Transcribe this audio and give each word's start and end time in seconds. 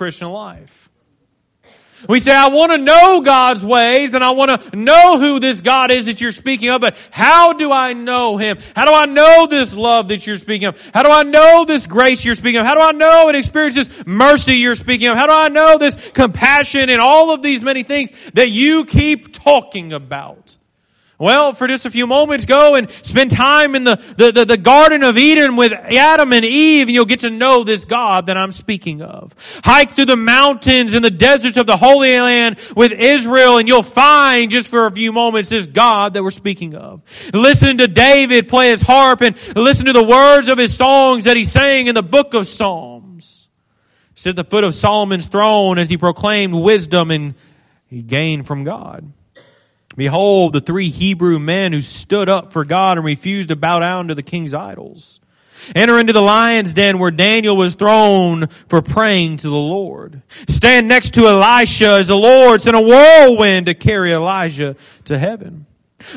Christian 0.00 0.30
life. 0.30 0.88
We 2.08 2.20
say, 2.20 2.34
I 2.34 2.48
want 2.48 2.72
to 2.72 2.78
know 2.78 3.20
God's 3.20 3.62
ways 3.62 4.14
and 4.14 4.24
I 4.24 4.30
want 4.30 4.62
to 4.72 4.74
know 4.74 5.18
who 5.18 5.40
this 5.40 5.60
God 5.60 5.90
is 5.90 6.06
that 6.06 6.22
you're 6.22 6.32
speaking 6.32 6.70
of, 6.70 6.80
but 6.80 6.96
how 7.10 7.52
do 7.52 7.70
I 7.70 7.92
know 7.92 8.38
Him? 8.38 8.56
How 8.74 8.86
do 8.86 8.94
I 8.94 9.04
know 9.04 9.46
this 9.46 9.74
love 9.74 10.08
that 10.08 10.26
you're 10.26 10.38
speaking 10.38 10.68
of? 10.68 10.90
How 10.94 11.02
do 11.02 11.10
I 11.10 11.24
know 11.24 11.66
this 11.66 11.86
grace 11.86 12.24
you're 12.24 12.34
speaking 12.34 12.60
of? 12.60 12.64
How 12.64 12.76
do 12.76 12.80
I 12.80 12.92
know 12.92 13.28
and 13.28 13.36
experience 13.36 13.74
this 13.74 14.06
mercy 14.06 14.54
you're 14.54 14.74
speaking 14.74 15.08
of? 15.08 15.18
How 15.18 15.26
do 15.26 15.34
I 15.34 15.50
know 15.50 15.76
this 15.76 16.12
compassion 16.12 16.88
and 16.88 17.02
all 17.02 17.32
of 17.32 17.42
these 17.42 17.62
many 17.62 17.82
things 17.82 18.10
that 18.32 18.48
you 18.48 18.86
keep 18.86 19.34
talking 19.34 19.92
about? 19.92 20.56
Well, 21.20 21.52
for 21.52 21.68
just 21.68 21.84
a 21.84 21.90
few 21.90 22.06
moments, 22.06 22.46
go 22.46 22.76
and 22.76 22.90
spend 22.90 23.30
time 23.30 23.74
in 23.74 23.84
the, 23.84 23.96
the, 24.16 24.32
the, 24.32 24.44
the, 24.46 24.56
Garden 24.56 25.02
of 25.02 25.18
Eden 25.18 25.54
with 25.54 25.70
Adam 25.74 26.32
and 26.32 26.46
Eve, 26.46 26.88
and 26.88 26.94
you'll 26.94 27.04
get 27.04 27.20
to 27.20 27.28
know 27.28 27.62
this 27.62 27.84
God 27.84 28.26
that 28.26 28.38
I'm 28.38 28.52
speaking 28.52 29.02
of. 29.02 29.34
Hike 29.62 29.92
through 29.92 30.06
the 30.06 30.16
mountains 30.16 30.94
and 30.94 31.04
the 31.04 31.10
deserts 31.10 31.58
of 31.58 31.66
the 31.66 31.76
Holy 31.76 32.18
Land 32.18 32.58
with 32.74 32.92
Israel, 32.92 33.58
and 33.58 33.68
you'll 33.68 33.82
find, 33.82 34.50
just 34.50 34.68
for 34.68 34.86
a 34.86 34.90
few 34.90 35.12
moments, 35.12 35.50
this 35.50 35.66
God 35.66 36.14
that 36.14 36.22
we're 36.22 36.30
speaking 36.30 36.74
of. 36.74 37.02
Listen 37.34 37.76
to 37.76 37.86
David 37.86 38.48
play 38.48 38.70
his 38.70 38.80
harp, 38.80 39.20
and 39.20 39.36
listen 39.54 39.84
to 39.84 39.92
the 39.92 40.02
words 40.02 40.48
of 40.48 40.56
his 40.56 40.74
songs 40.74 41.24
that 41.24 41.36
he 41.36 41.44
sang 41.44 41.88
in 41.88 41.94
the 41.94 42.02
book 42.02 42.32
of 42.32 42.46
Psalms. 42.46 43.50
Sit 44.14 44.30
at 44.30 44.36
the 44.36 44.44
foot 44.44 44.64
of 44.64 44.74
Solomon's 44.74 45.26
throne 45.26 45.76
as 45.76 45.90
he 45.90 45.98
proclaimed 45.98 46.54
wisdom 46.54 47.10
and 47.10 47.34
he 47.88 48.00
gained 48.00 48.46
from 48.46 48.64
God. 48.64 49.12
Behold, 49.96 50.52
the 50.52 50.60
three 50.60 50.88
Hebrew 50.88 51.38
men 51.38 51.72
who 51.72 51.82
stood 51.82 52.28
up 52.28 52.52
for 52.52 52.64
God 52.64 52.96
and 52.96 53.04
refused 53.04 53.48
to 53.48 53.56
bow 53.56 53.80
down 53.80 54.08
to 54.08 54.14
the 54.14 54.22
king's 54.22 54.54
idols. 54.54 55.20
Enter 55.74 55.98
into 55.98 56.12
the 56.12 56.22
lion's 56.22 56.72
den 56.72 56.98
where 56.98 57.10
Daniel 57.10 57.56
was 57.56 57.74
thrown 57.74 58.46
for 58.68 58.80
praying 58.80 59.38
to 59.38 59.48
the 59.48 59.54
Lord. 59.54 60.22
Stand 60.48 60.88
next 60.88 61.14
to 61.14 61.26
Elisha 61.26 61.98
as 61.98 62.06
the 62.06 62.16
Lord 62.16 62.62
sent 62.62 62.76
a 62.76 62.80
whirlwind 62.80 63.66
to 63.66 63.74
carry 63.74 64.12
Elijah 64.12 64.76
to 65.04 65.18
heaven. 65.18 65.66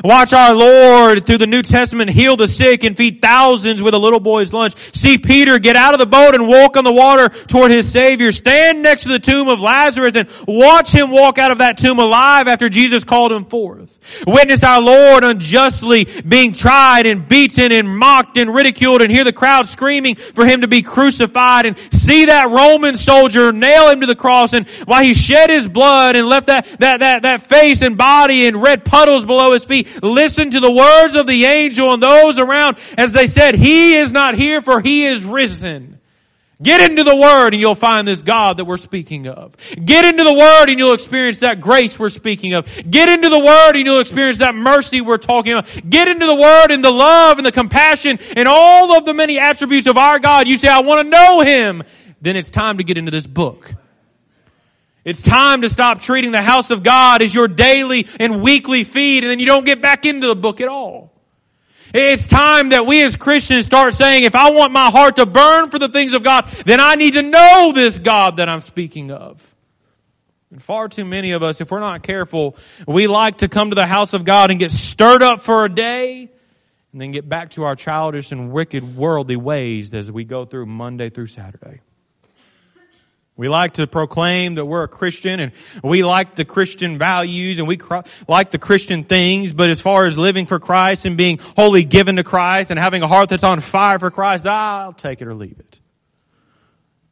Watch 0.02 0.32
our 0.32 0.54
Lord 0.54 1.26
through 1.26 1.38
the 1.38 1.46
New 1.46 1.62
Testament 1.62 2.10
heal 2.10 2.36
the 2.36 2.48
sick 2.48 2.84
and 2.84 2.96
feed 2.96 3.20
thousands 3.20 3.82
with 3.82 3.94
a 3.94 3.98
little 3.98 4.20
boy's 4.20 4.52
lunch. 4.52 4.74
See 4.94 5.18
Peter 5.18 5.58
get 5.58 5.76
out 5.76 5.94
of 5.94 6.00
the 6.00 6.06
boat 6.06 6.34
and 6.34 6.48
walk 6.48 6.76
on 6.76 6.84
the 6.84 6.92
water 6.92 7.28
toward 7.28 7.70
his 7.70 7.90
Savior. 7.90 8.32
Stand 8.32 8.82
next 8.82 9.04
to 9.04 9.08
the 9.10 9.18
tomb 9.18 9.48
of 9.48 9.60
Lazarus 9.60 10.16
and 10.16 10.28
watch 10.46 10.92
him 10.92 11.10
walk 11.10 11.38
out 11.38 11.50
of 11.50 11.58
that 11.58 11.76
tomb 11.76 11.98
alive 11.98 12.48
after 12.48 12.68
Jesus 12.68 13.04
called 13.04 13.32
him 13.32 13.44
forth. 13.44 13.98
Witness 14.26 14.62
our 14.62 14.80
Lord 14.80 15.24
unjustly 15.24 16.06
being 16.26 16.52
tried 16.52 17.06
and 17.06 17.26
beaten 17.28 17.72
and 17.72 17.88
mocked 17.88 18.36
and 18.36 18.54
ridiculed 18.54 19.02
and 19.02 19.10
hear 19.10 19.24
the 19.24 19.32
crowd 19.32 19.68
screaming 19.68 20.14
for 20.16 20.46
him 20.46 20.62
to 20.62 20.68
be 20.68 20.82
crucified 20.82 21.66
and 21.66 21.78
see 21.92 22.26
that 22.26 22.50
Roman 22.50 22.96
soldier 22.96 23.52
nail 23.52 23.90
him 23.90 24.00
to 24.00 24.06
the 24.06 24.16
cross 24.16 24.52
and 24.52 24.68
while 24.86 25.02
he 25.02 25.14
shed 25.14 25.50
his 25.50 25.68
blood 25.68 26.16
and 26.16 26.26
left 26.28 26.46
that, 26.46 26.66
that, 26.80 27.00
that, 27.00 27.22
that 27.22 27.42
face 27.42 27.82
and 27.82 27.96
body 27.96 28.46
in 28.46 28.60
red 28.60 28.84
puddles 28.84 29.24
below 29.24 29.52
his 29.52 29.64
feet 29.64 29.73
Listen 29.82 30.50
to 30.50 30.60
the 30.60 30.70
words 30.70 31.14
of 31.14 31.26
the 31.26 31.44
angel 31.44 31.92
and 31.92 32.02
those 32.02 32.38
around 32.38 32.78
as 32.96 33.12
they 33.12 33.26
said, 33.26 33.54
He 33.54 33.94
is 33.94 34.12
not 34.12 34.34
here 34.34 34.62
for 34.62 34.80
He 34.80 35.04
is 35.06 35.24
risen. 35.24 35.94
Get 36.62 36.88
into 36.88 37.02
the 37.02 37.14
Word 37.14 37.52
and 37.52 37.60
you'll 37.60 37.74
find 37.74 38.06
this 38.06 38.22
God 38.22 38.58
that 38.58 38.64
we're 38.64 38.76
speaking 38.76 39.26
of. 39.26 39.56
Get 39.84 40.04
into 40.04 40.22
the 40.22 40.32
Word 40.32 40.70
and 40.70 40.78
you'll 40.78 40.94
experience 40.94 41.40
that 41.40 41.60
grace 41.60 41.98
we're 41.98 42.08
speaking 42.08 42.54
of. 42.54 42.66
Get 42.88 43.08
into 43.08 43.28
the 43.28 43.38
Word 43.38 43.76
and 43.76 43.84
you'll 43.84 44.00
experience 44.00 44.38
that 44.38 44.54
mercy 44.54 45.00
we're 45.00 45.18
talking 45.18 45.52
about. 45.52 45.68
Get 45.88 46.06
into 46.06 46.26
the 46.26 46.34
Word 46.34 46.70
and 46.70 46.82
the 46.82 46.92
love 46.92 47.38
and 47.38 47.46
the 47.46 47.52
compassion 47.52 48.20
and 48.36 48.46
all 48.46 48.96
of 48.96 49.04
the 49.04 49.12
many 49.12 49.38
attributes 49.38 49.86
of 49.86 49.98
our 49.98 50.18
God. 50.20 50.46
You 50.46 50.56
say, 50.56 50.68
I 50.68 50.80
want 50.80 51.02
to 51.02 51.08
know 51.08 51.40
Him. 51.40 51.82
Then 52.20 52.36
it's 52.36 52.50
time 52.50 52.78
to 52.78 52.84
get 52.84 52.96
into 52.96 53.10
this 53.10 53.26
book. 53.26 53.74
It's 55.04 55.20
time 55.20 55.62
to 55.62 55.68
stop 55.68 56.00
treating 56.00 56.32
the 56.32 56.42
house 56.42 56.70
of 56.70 56.82
God 56.82 57.20
as 57.20 57.34
your 57.34 57.48
daily 57.48 58.06
and 58.18 58.42
weekly 58.42 58.84
feed 58.84 59.22
and 59.24 59.30
then 59.30 59.38
you 59.38 59.46
don't 59.46 59.66
get 59.66 59.82
back 59.82 60.06
into 60.06 60.26
the 60.26 60.36
book 60.36 60.60
at 60.60 60.68
all. 60.68 61.12
It's 61.92 62.26
time 62.26 62.70
that 62.70 62.86
we 62.86 63.02
as 63.02 63.14
Christians 63.14 63.66
start 63.66 63.94
saying, 63.94 64.24
if 64.24 64.34
I 64.34 64.50
want 64.50 64.72
my 64.72 64.90
heart 64.90 65.16
to 65.16 65.26
burn 65.26 65.70
for 65.70 65.78
the 65.78 65.88
things 65.88 66.12
of 66.12 66.24
God, 66.24 66.48
then 66.66 66.80
I 66.80 66.96
need 66.96 67.12
to 67.12 67.22
know 67.22 67.72
this 67.72 67.98
God 67.98 68.38
that 68.38 68.48
I'm 68.48 68.62
speaking 68.62 69.12
of. 69.12 69.54
And 70.50 70.62
far 70.62 70.88
too 70.88 71.04
many 71.04 71.32
of 71.32 71.42
us, 71.42 71.60
if 71.60 71.70
we're 71.70 71.80
not 71.80 72.02
careful, 72.02 72.56
we 72.86 73.06
like 73.06 73.38
to 73.38 73.48
come 73.48 73.70
to 73.70 73.74
the 73.74 73.86
house 73.86 74.12
of 74.12 74.24
God 74.24 74.50
and 74.50 74.58
get 74.58 74.70
stirred 74.70 75.22
up 75.22 75.40
for 75.40 75.64
a 75.64 75.68
day 75.68 76.30
and 76.92 77.00
then 77.00 77.10
get 77.10 77.28
back 77.28 77.50
to 77.50 77.64
our 77.64 77.76
childish 77.76 78.32
and 78.32 78.52
wicked 78.52 78.96
worldly 78.96 79.36
ways 79.36 79.92
as 79.92 80.10
we 80.10 80.24
go 80.24 80.44
through 80.44 80.66
Monday 80.66 81.10
through 81.10 81.26
Saturday. 81.26 81.80
We 83.36 83.48
like 83.48 83.74
to 83.74 83.86
proclaim 83.88 84.54
that 84.56 84.64
we're 84.64 84.84
a 84.84 84.88
Christian 84.88 85.40
and 85.40 85.52
we 85.82 86.04
like 86.04 86.36
the 86.36 86.44
Christian 86.44 86.98
values 86.98 87.58
and 87.58 87.66
we 87.66 87.76
cr- 87.76 88.06
like 88.28 88.52
the 88.52 88.58
Christian 88.58 89.02
things, 89.02 89.52
but 89.52 89.70
as 89.70 89.80
far 89.80 90.06
as 90.06 90.16
living 90.16 90.46
for 90.46 90.60
Christ 90.60 91.04
and 91.04 91.16
being 91.16 91.38
wholly 91.56 91.82
given 91.82 92.14
to 92.16 92.22
Christ 92.22 92.70
and 92.70 92.78
having 92.78 93.02
a 93.02 93.08
heart 93.08 93.28
that's 93.30 93.42
on 93.42 93.60
fire 93.60 93.98
for 93.98 94.12
Christ, 94.12 94.46
I'll 94.46 94.92
take 94.92 95.20
it 95.20 95.26
or 95.26 95.34
leave 95.34 95.58
it. 95.58 95.80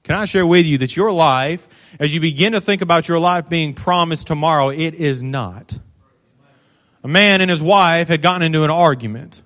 Can 0.05 0.15
I 0.15 0.25
share 0.25 0.47
with 0.47 0.65
you 0.65 0.79
that 0.79 0.97
your 0.97 1.11
life, 1.11 1.67
as 1.99 2.15
you 2.15 2.21
begin 2.21 2.53
to 2.53 2.61
think 2.61 2.83
about 2.83 3.09
your 3.09 3.19
life 3.19 3.49
being 3.49 3.75
promised 3.75 4.29
tomorrow, 4.29 4.69
it 4.71 4.95
is 4.95 5.23
not. 5.23 5.77
A 7.05 7.09
man 7.09 7.41
and 7.41 7.51
his 7.51 7.63
wife 7.63 8.07
had 8.07 8.23
gotten 8.23 8.43
into 8.43 8.63
an 8.63 8.71
argument. 8.71 9.43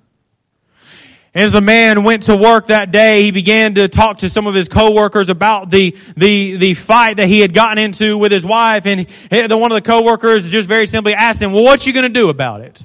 As 1.37 1.53
the 1.53 1.61
man 1.61 2.03
went 2.03 2.23
to 2.25 2.37
work 2.37 2.69
that 2.69 2.91
day, 2.91 3.25
he 3.25 3.31
began 3.31 3.75
to 3.75 3.89
talk 3.89 4.19
to 4.19 4.31
some 4.31 4.47
of 4.47 4.55
his 4.55 4.69
coworkers 4.69 5.29
about 5.29 5.69
the, 5.69 5.95
the, 6.17 6.57
the 6.57 6.73
fight 6.73 7.19
that 7.19 7.29
he 7.29 7.41
had 7.41 7.53
gotten 7.53 7.77
into 7.77 8.17
with 8.17 8.33
his 8.33 8.43
wife. 8.43 8.87
And 8.87 9.07
the, 9.07 9.59
one 9.59 9.71
of 9.71 9.75
the 9.75 9.83
coworkers 9.83 10.51
just 10.51 10.67
very 10.67 10.87
simply 10.87 11.13
asked 11.13 11.43
him, 11.43 11.53
well, 11.53 11.63
what 11.63 11.87
you 11.87 11.93
going 11.93 12.05
to 12.05 12.09
do 12.09 12.31
about 12.31 12.63
it? 12.63 12.83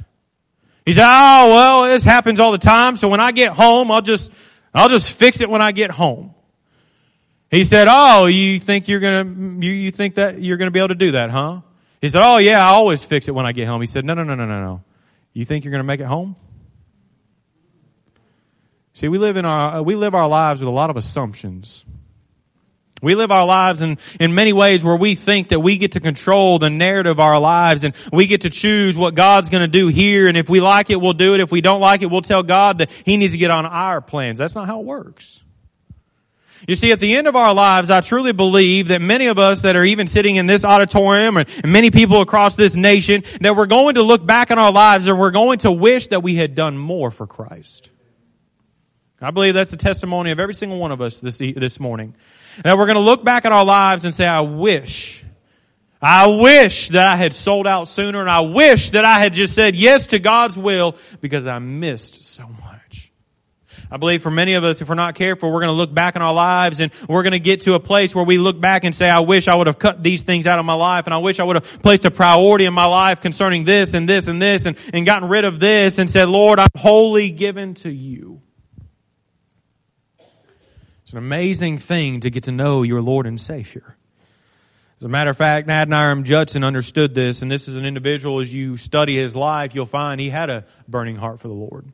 He 0.85 0.91
said, 0.91 1.05
oh, 1.05 1.49
well, 1.49 1.83
this 1.85 2.03
happens 2.03 2.41
all 2.41 2.51
the 2.51 2.57
time. 2.57 2.97
So 2.97 3.07
when 3.07 3.21
I 3.21 3.31
get 3.31 3.53
home, 3.53 3.89
I'll 3.89 4.01
just, 4.01 4.33
I'll 4.73 4.89
just 4.89 5.09
fix 5.09 5.39
it 5.39 5.49
when 5.49 5.61
I 5.61 5.71
get 5.71 5.89
home. 5.89 6.35
He 7.51 7.63
said, 7.63 7.87
oh, 7.89 8.25
you 8.25 8.59
think 8.59 8.89
you're 8.89 8.99
to, 8.99 9.23
you, 9.61 9.71
you 9.71 9.91
think 9.91 10.15
that 10.15 10.41
you're 10.41 10.57
to 10.57 10.71
be 10.71 10.79
able 10.79 10.89
to 10.89 10.95
do 10.95 11.11
that, 11.11 11.29
huh? 11.29 11.61
He 12.01 12.09
said, 12.09 12.21
oh 12.21 12.35
yeah, 12.35 12.59
I 12.59 12.71
always 12.71 13.05
fix 13.05 13.29
it 13.29 13.31
when 13.31 13.45
I 13.45 13.53
get 13.53 13.67
home. 13.67 13.79
He 13.79 13.87
said, 13.87 14.03
no, 14.03 14.13
no, 14.13 14.23
no, 14.23 14.35
no, 14.35 14.45
no, 14.45 14.61
no. 14.61 14.83
You 15.31 15.45
think 15.45 15.63
you're 15.63 15.71
to 15.77 15.83
make 15.83 16.01
it 16.01 16.05
home? 16.05 16.35
See, 18.93 19.07
we 19.07 19.17
live 19.17 19.37
in 19.37 19.45
our, 19.45 19.77
uh, 19.77 19.81
we 19.81 19.95
live 19.95 20.13
our 20.15 20.27
lives 20.27 20.61
with 20.61 20.67
a 20.67 20.71
lot 20.71 20.89
of 20.89 20.97
assumptions. 20.97 21.85
We 23.01 23.15
live 23.15 23.31
our 23.31 23.45
lives 23.45 23.81
in, 23.81 23.97
in 24.19 24.35
many 24.35 24.53
ways 24.53 24.83
where 24.83 24.95
we 24.95 25.15
think 25.15 25.49
that 25.49 25.59
we 25.59 25.77
get 25.77 25.93
to 25.93 25.99
control 25.99 26.59
the 26.59 26.69
narrative 26.69 27.13
of 27.13 27.19
our 27.19 27.39
lives 27.39 27.83
and 27.83 27.95
we 28.13 28.27
get 28.27 28.41
to 28.41 28.51
choose 28.51 28.95
what 28.95 29.15
God's 29.15 29.49
going 29.49 29.61
to 29.61 29.67
do 29.67 29.87
here. 29.87 30.27
And 30.27 30.37
if 30.37 30.49
we 30.49 30.61
like 30.61 30.91
it, 30.91 31.01
we'll 31.01 31.13
do 31.13 31.33
it. 31.33 31.39
If 31.39 31.51
we 31.51 31.61
don't 31.61 31.81
like 31.81 32.03
it, 32.03 32.11
we'll 32.11 32.21
tell 32.21 32.43
God 32.43 32.77
that 32.77 32.91
He 32.91 33.17
needs 33.17 33.33
to 33.33 33.39
get 33.39 33.49
on 33.49 33.65
our 33.65 34.01
plans. 34.01 34.37
That's 34.37 34.53
not 34.53 34.67
how 34.67 34.81
it 34.81 34.85
works. 34.85 35.41
You 36.67 36.75
see, 36.75 36.91
at 36.91 36.99
the 36.99 37.15
end 37.15 37.27
of 37.27 37.35
our 37.35 37.55
lives, 37.55 37.89
I 37.89 38.01
truly 38.01 38.33
believe 38.33 38.89
that 38.89 39.01
many 39.01 39.27
of 39.27 39.39
us 39.39 39.63
that 39.63 39.75
are 39.75 39.83
even 39.83 40.05
sitting 40.05 40.35
in 40.35 40.45
this 40.45 40.63
auditorium 40.63 41.37
and 41.37 41.49
many 41.65 41.89
people 41.89 42.21
across 42.21 42.55
this 42.55 42.75
nation, 42.75 43.23
that 43.41 43.55
we're 43.55 43.65
going 43.65 43.95
to 43.95 44.03
look 44.03 44.23
back 44.23 44.51
on 44.51 44.59
our 44.59 44.71
lives 44.71 45.07
and 45.07 45.17
we're 45.17 45.31
going 45.31 45.57
to 45.59 45.71
wish 45.71 46.07
that 46.09 46.21
we 46.21 46.35
had 46.35 46.53
done 46.53 46.77
more 46.77 47.09
for 47.09 47.25
Christ. 47.25 47.89
I 49.21 49.31
believe 49.31 49.53
that's 49.53 49.71
the 49.71 49.77
testimony 49.77 50.31
of 50.31 50.39
every 50.39 50.55
single 50.55 50.79
one 50.79 50.91
of 50.91 50.99
us 50.99 51.19
this, 51.19 51.37
this 51.37 51.79
morning. 51.79 52.15
That 52.63 52.77
we're 52.77 52.87
going 52.87 52.95
to 52.95 53.01
look 53.01 53.23
back 53.23 53.45
at 53.45 53.51
our 53.51 53.63
lives 53.63 54.03
and 54.03 54.15
say, 54.15 54.25
I 54.25 54.41
wish, 54.41 55.23
I 56.01 56.25
wish 56.27 56.89
that 56.89 57.11
I 57.11 57.15
had 57.15 57.33
sold 57.33 57.67
out 57.67 57.87
sooner 57.87 58.19
and 58.19 58.29
I 58.29 58.41
wish 58.41 58.89
that 58.91 59.05
I 59.05 59.19
had 59.19 59.33
just 59.33 59.53
said 59.53 59.75
yes 59.75 60.07
to 60.07 60.19
God's 60.19 60.57
will 60.57 60.95
because 61.21 61.45
I 61.45 61.59
missed 61.59 62.23
so 62.23 62.47
much. 62.47 63.11
I 63.93 63.97
believe 63.97 64.23
for 64.23 64.31
many 64.31 64.53
of 64.53 64.63
us, 64.63 64.81
if 64.81 64.89
we're 64.89 64.95
not 64.95 65.15
careful, 65.15 65.51
we're 65.51 65.59
going 65.59 65.67
to 65.67 65.73
look 65.73 65.93
back 65.93 66.15
in 66.15 66.21
our 66.21 66.33
lives 66.33 66.79
and 66.79 66.91
we're 67.07 67.23
going 67.23 67.33
to 67.33 67.39
get 67.39 67.61
to 67.61 67.75
a 67.75 67.79
place 67.79 68.15
where 68.15 68.23
we 68.23 68.37
look 68.37 68.59
back 68.59 68.85
and 68.85 68.95
say, 68.95 69.09
I 69.09 69.19
wish 69.19 69.47
I 69.47 69.53
would 69.53 69.67
have 69.67 69.77
cut 69.77 70.01
these 70.01 70.23
things 70.23 70.47
out 70.47 70.57
of 70.57 70.65
my 70.65 70.73
life 70.73 71.05
and 71.05 71.13
I 71.13 71.17
wish 71.19 71.39
I 71.39 71.43
would 71.43 71.57
have 71.57 71.81
placed 71.83 72.05
a 72.05 72.11
priority 72.11 72.65
in 72.65 72.73
my 72.73 72.85
life 72.85 73.21
concerning 73.21 73.65
this 73.65 73.93
and 73.93 74.09
this 74.09 74.27
and 74.27 74.41
this 74.41 74.65
and, 74.65 74.77
and 74.93 75.05
gotten 75.05 75.29
rid 75.29 75.45
of 75.45 75.59
this 75.59 75.99
and 75.99 76.09
said, 76.09 76.29
Lord, 76.29 76.57
I'm 76.57 76.69
wholly 76.75 77.29
given 77.29 77.75
to 77.75 77.91
you. 77.91 78.41
It's 81.11 81.13
an 81.17 81.25
amazing 81.25 81.77
thing 81.77 82.21
to 82.21 82.29
get 82.29 82.43
to 82.43 82.53
know 82.53 82.83
your 82.83 83.01
Lord 83.01 83.27
and 83.27 83.39
Savior. 83.39 83.97
As 84.97 85.03
a 85.03 85.09
matter 85.09 85.29
of 85.29 85.35
fact, 85.35 85.67
Adoniram 85.67 86.23
Judson 86.23 86.63
understood 86.63 87.13
this, 87.13 87.41
and 87.41 87.51
this 87.51 87.67
is 87.67 87.75
an 87.75 87.83
individual, 87.83 88.39
as 88.39 88.53
you 88.53 88.77
study 88.77 89.17
his 89.17 89.35
life, 89.35 89.75
you'll 89.75 89.85
find 89.85 90.21
he 90.21 90.29
had 90.29 90.49
a 90.49 90.63
burning 90.87 91.17
heart 91.17 91.41
for 91.41 91.49
the 91.49 91.53
Lord. 91.53 91.91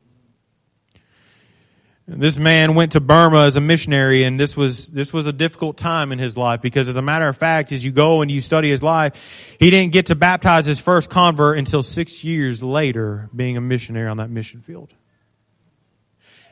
This 2.07 2.37
man 2.37 2.75
went 2.75 2.91
to 2.91 2.99
Burma 2.99 3.45
as 3.45 3.55
a 3.55 3.59
missionary, 3.59 4.23
and 4.23 4.39
this 4.39 4.55
was, 4.55 4.85
this 4.85 5.11
was 5.11 5.25
a 5.25 5.33
difficult 5.33 5.77
time 5.77 6.11
in 6.11 6.19
his 6.19 6.37
life 6.37 6.61
because, 6.61 6.87
as 6.87 6.95
a 6.95 7.01
matter 7.01 7.27
of 7.27 7.35
fact, 7.35 7.71
as 7.71 7.83
you 7.83 7.91
go 7.91 8.21
and 8.21 8.29
you 8.29 8.39
study 8.39 8.69
his 8.69 8.83
life, 8.83 9.55
he 9.59 9.71
didn't 9.71 9.93
get 9.93 10.05
to 10.05 10.15
baptize 10.15 10.67
his 10.67 10.79
first 10.79 11.09
convert 11.09 11.57
until 11.57 11.81
six 11.81 12.23
years 12.23 12.61
later, 12.61 13.31
being 13.35 13.57
a 13.57 13.61
missionary 13.61 14.09
on 14.09 14.17
that 14.17 14.29
mission 14.29 14.61
field. 14.61 14.93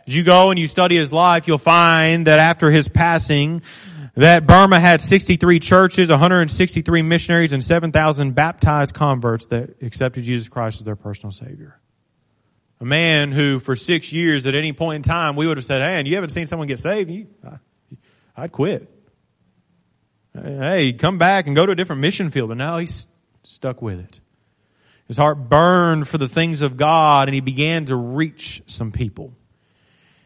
As 0.07 0.16
you 0.16 0.24
go 0.24 0.52
and 0.52 0.60
you 0.60 0.68
study 0.68 0.96
his 0.96 1.12
life, 1.12 1.48
you'll 1.48 1.57
find 1.57 2.28
that 2.28 2.38
after 2.40 2.69
his 2.69 2.88
passing, 2.88 3.63
that 4.16 4.46
Burma 4.46 4.80
had 4.80 5.02
63 5.02 5.60
churches, 5.60 6.10
163 6.10 7.02
missionaries, 7.02 7.54
and 7.54 7.63
7,000 7.63 8.34
baptized 8.36 8.94
converts 8.94 9.48
that 9.48 9.81
accepted 9.81 10.24
Jesus 10.24 10.48
Christ 10.48 10.81
as 10.81 10.86
their 10.86 10.96
personal 10.96 11.31
Savior. 11.31 11.80
A 12.80 12.86
man 12.86 13.31
who, 13.31 13.60
for 13.60 13.75
six 13.75 14.13
years, 14.13 14.46
at 14.46 14.54
any 14.54 14.74
point 14.74 14.98
in 14.98 15.02
time, 15.02 15.36
we 15.36 15.48
would 15.48 15.57
have 15.57 15.66
said, 15.66 15.81
Hey, 15.81 15.98
and 15.98 16.08
you 16.08 16.16
haven't 16.16 16.30
seen 16.30 16.46
someone 16.46 16.68
get 16.68 16.80
saved? 16.80 17.10
You, 17.10 17.28
I'd 18.36 18.51
quit. 18.51 18.90
Hey, 20.34 20.94
come 20.94 21.18
back 21.18 21.48
and 21.48 21.56
go 21.56 21.66
to 21.66 21.72
a 21.72 21.75
different 21.75 22.01
mission 22.01 22.30
field. 22.30 22.50
But 22.50 22.58
now 22.58 22.78
he's 22.78 23.08
stuck 23.44 23.81
with 23.81 24.00
it. 24.00 24.19
His 25.08 25.18
heart 25.18 25.50
burned 25.50 26.08
for 26.08 26.18
the 26.18 26.28
things 26.28 26.62
of 26.62 26.78
God, 26.78 27.28
and 27.28 27.36
he 27.36 27.42
began 27.42 27.86
to 27.86 27.96
reach 27.96 28.62
some 28.66 28.92
people 28.92 29.34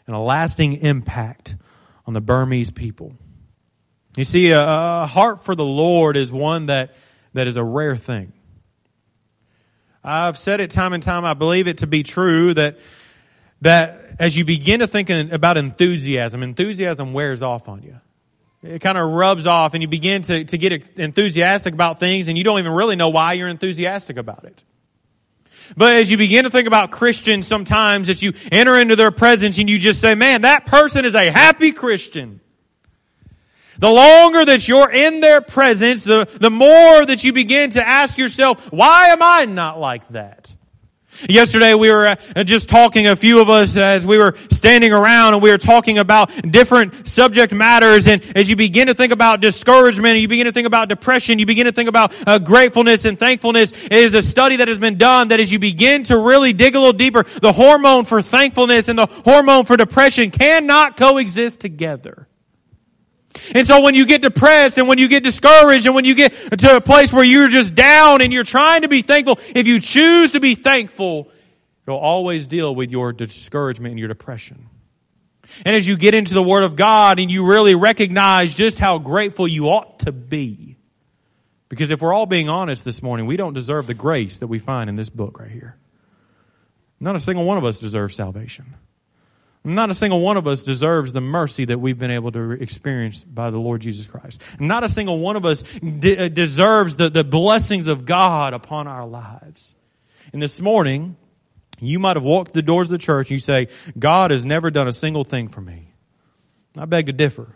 and 0.09 0.15
a 0.15 0.19
lasting 0.19 0.73
impact 0.73 1.55
on 2.07 2.13
the 2.13 2.19
Burmese 2.19 2.71
people. 2.71 3.13
You 4.17 4.25
see, 4.25 4.49
a, 4.49 4.59
a 4.59 5.05
heart 5.05 5.45
for 5.45 5.53
the 5.53 5.63
Lord 5.63 6.17
is 6.17 6.31
one 6.31 6.65
that, 6.65 6.95
that 7.35 7.45
is 7.45 7.57
a 7.57 7.63
rare 7.63 7.95
thing. 7.95 8.33
I've 10.03 10.35
said 10.35 10.61
it 10.61 10.71
time 10.71 10.93
and 10.93 11.03
time, 11.03 11.25
I 11.25 11.35
believe 11.35 11.67
it 11.67 11.77
to 11.79 11.87
be 11.87 12.01
true 12.01 12.55
that, 12.55 12.79
that 13.61 14.15
as 14.17 14.35
you 14.35 14.45
begin 14.45 14.79
to 14.79 14.87
think 14.87 15.11
about 15.11 15.57
enthusiasm, 15.57 16.41
enthusiasm 16.41 17.13
wears 17.13 17.43
off 17.43 17.69
on 17.69 17.83
you. 17.83 17.99
It 18.63 18.79
kind 18.79 18.97
of 18.97 19.11
rubs 19.11 19.45
off 19.45 19.75
and 19.75 19.83
you 19.83 19.87
begin 19.87 20.23
to, 20.23 20.43
to 20.43 20.57
get 20.57 20.97
enthusiastic 20.97 21.75
about 21.75 21.99
things 21.99 22.29
and 22.29 22.35
you 22.35 22.43
don't 22.43 22.57
even 22.57 22.71
really 22.71 22.95
know 22.95 23.09
why 23.09 23.33
you're 23.33 23.47
enthusiastic 23.47 24.17
about 24.17 24.45
it. 24.45 24.63
But 25.75 25.97
as 25.97 26.11
you 26.11 26.17
begin 26.17 26.43
to 26.45 26.49
think 26.49 26.67
about 26.67 26.91
Christians 26.91 27.47
sometimes 27.47 28.07
that 28.07 28.21
you 28.21 28.33
enter 28.51 28.77
into 28.79 28.95
their 28.95 29.11
presence 29.11 29.57
and 29.57 29.69
you 29.69 29.79
just 29.79 29.99
say, 30.01 30.15
man, 30.15 30.41
that 30.41 30.65
person 30.65 31.05
is 31.05 31.15
a 31.15 31.29
happy 31.31 31.71
Christian. 31.71 32.41
The 33.79 33.89
longer 33.89 34.43
that 34.43 34.67
you're 34.67 34.91
in 34.91 35.21
their 35.21 35.39
presence, 35.39 36.03
the, 36.03 36.27
the 36.39 36.49
more 36.49 37.05
that 37.05 37.23
you 37.23 37.31
begin 37.31 37.69
to 37.71 37.87
ask 37.87 38.17
yourself, 38.17 38.71
why 38.73 39.07
am 39.07 39.21
I 39.21 39.45
not 39.45 39.79
like 39.79 40.05
that? 40.09 40.55
Yesterday 41.27 41.73
we 41.73 41.89
were 41.89 42.07
uh, 42.07 42.43
just 42.43 42.69
talking, 42.69 43.07
a 43.07 43.15
few 43.15 43.41
of 43.41 43.49
us, 43.49 43.75
as 43.75 44.05
we 44.05 44.17
were 44.17 44.35
standing 44.51 44.93
around 44.93 45.33
and 45.33 45.43
we 45.43 45.51
were 45.51 45.57
talking 45.57 45.97
about 45.97 46.29
different 46.51 47.07
subject 47.07 47.53
matters. 47.53 48.07
And 48.07 48.23
as 48.37 48.49
you 48.49 48.55
begin 48.55 48.87
to 48.87 48.93
think 48.93 49.11
about 49.11 49.41
discouragement 49.41 50.19
you 50.19 50.27
begin 50.27 50.45
to 50.45 50.51
think 50.51 50.67
about 50.67 50.89
depression, 50.89 51.39
you 51.39 51.45
begin 51.45 51.65
to 51.65 51.71
think 51.71 51.89
about 51.89 52.13
uh, 52.27 52.39
gratefulness 52.39 53.05
and 53.05 53.19
thankfulness. 53.19 53.71
It 53.71 53.91
is 53.91 54.13
a 54.13 54.21
study 54.21 54.57
that 54.57 54.67
has 54.67 54.79
been 54.79 54.97
done 54.97 55.29
that 55.29 55.39
as 55.39 55.51
you 55.51 55.59
begin 55.59 56.03
to 56.03 56.17
really 56.17 56.53
dig 56.53 56.75
a 56.75 56.79
little 56.79 56.93
deeper, 56.93 57.23
the 57.23 57.51
hormone 57.51 58.05
for 58.05 58.21
thankfulness 58.21 58.87
and 58.87 58.99
the 58.99 59.07
hormone 59.25 59.65
for 59.65 59.77
depression 59.77 60.31
cannot 60.31 60.97
coexist 60.97 61.59
together. 61.59 62.28
And 63.53 63.65
so 63.65 63.81
when 63.81 63.95
you 63.95 64.05
get 64.05 64.21
depressed 64.21 64.77
and 64.77 64.87
when 64.87 64.97
you 64.97 65.07
get 65.07 65.23
discouraged 65.23 65.85
and 65.85 65.93
when 65.93 66.05
you 66.05 66.15
get 66.15 66.33
to 66.59 66.75
a 66.75 66.81
place 66.81 67.13
where 67.13 67.23
you're 67.23 67.47
just 67.47 67.75
down 67.75 68.21
and 68.21 68.33
you're 68.33 68.43
trying 68.43 68.81
to 68.81 68.87
be 68.87 69.01
thankful, 69.01 69.39
if 69.55 69.67
you 69.67 69.79
choose 69.79 70.31
to 70.31 70.39
be 70.39 70.55
thankful, 70.55 71.29
it'll 71.85 71.99
always 71.99 72.47
deal 72.47 72.73
with 72.73 72.91
your 72.91 73.13
discouragement 73.13 73.91
and 73.91 73.99
your 73.99 74.07
depression. 74.07 74.67
And 75.65 75.75
as 75.75 75.87
you 75.87 75.97
get 75.97 76.13
into 76.13 76.33
the 76.33 76.43
Word 76.43 76.63
of 76.63 76.75
God 76.75 77.19
and 77.19 77.31
you 77.31 77.45
really 77.45 77.75
recognize 77.75 78.55
just 78.55 78.79
how 78.79 78.97
grateful 78.97 79.47
you 79.47 79.65
ought 79.69 79.99
to 79.99 80.11
be, 80.11 80.77
because 81.69 81.91
if 81.91 82.01
we're 82.01 82.13
all 82.13 82.25
being 82.25 82.49
honest 82.49 82.83
this 82.83 83.03
morning, 83.03 83.25
we 83.25 83.37
don't 83.37 83.53
deserve 83.53 83.87
the 83.87 83.93
grace 83.93 84.39
that 84.39 84.47
we 84.47 84.59
find 84.59 84.89
in 84.89 84.95
this 84.95 85.09
book 85.09 85.39
right 85.39 85.51
here. 85.51 85.75
Not 86.99 87.15
a 87.15 87.19
single 87.19 87.45
one 87.45 87.57
of 87.57 87.63
us 87.63 87.79
deserves 87.79 88.15
salvation. 88.15 88.75
Not 89.75 89.89
a 89.89 89.93
single 89.93 90.21
one 90.21 90.37
of 90.37 90.47
us 90.47 90.63
deserves 90.63 91.13
the 91.13 91.21
mercy 91.21 91.65
that 91.65 91.79
we've 91.79 91.97
been 91.97 92.11
able 92.11 92.31
to 92.31 92.51
experience 92.51 93.23
by 93.23 93.49
the 93.49 93.57
Lord 93.57 93.81
Jesus 93.81 94.07
Christ. 94.07 94.41
Not 94.59 94.83
a 94.83 94.89
single 94.89 95.19
one 95.19 95.35
of 95.35 95.45
us 95.45 95.63
de- 95.63 96.17
uh, 96.17 96.27
deserves 96.27 96.95
the, 96.95 97.09
the 97.09 97.23
blessings 97.23 97.87
of 97.87 98.05
God 98.05 98.53
upon 98.53 98.87
our 98.87 99.05
lives. 99.07 99.75
And 100.33 100.41
this 100.41 100.59
morning, 100.59 101.17
you 101.79 101.99
might 101.99 102.15
have 102.15 102.23
walked 102.23 102.53
the 102.53 102.61
doors 102.61 102.87
of 102.87 102.91
the 102.91 102.97
church 102.97 103.27
and 103.27 103.31
you 103.31 103.39
say, 103.39 103.67
God 103.97 104.31
has 104.31 104.45
never 104.45 104.71
done 104.71 104.87
a 104.87 104.93
single 104.93 105.23
thing 105.23 105.47
for 105.47 105.61
me. 105.61 105.93
I 106.77 106.85
beg 106.85 107.07
to 107.07 107.13
differ. 107.13 107.55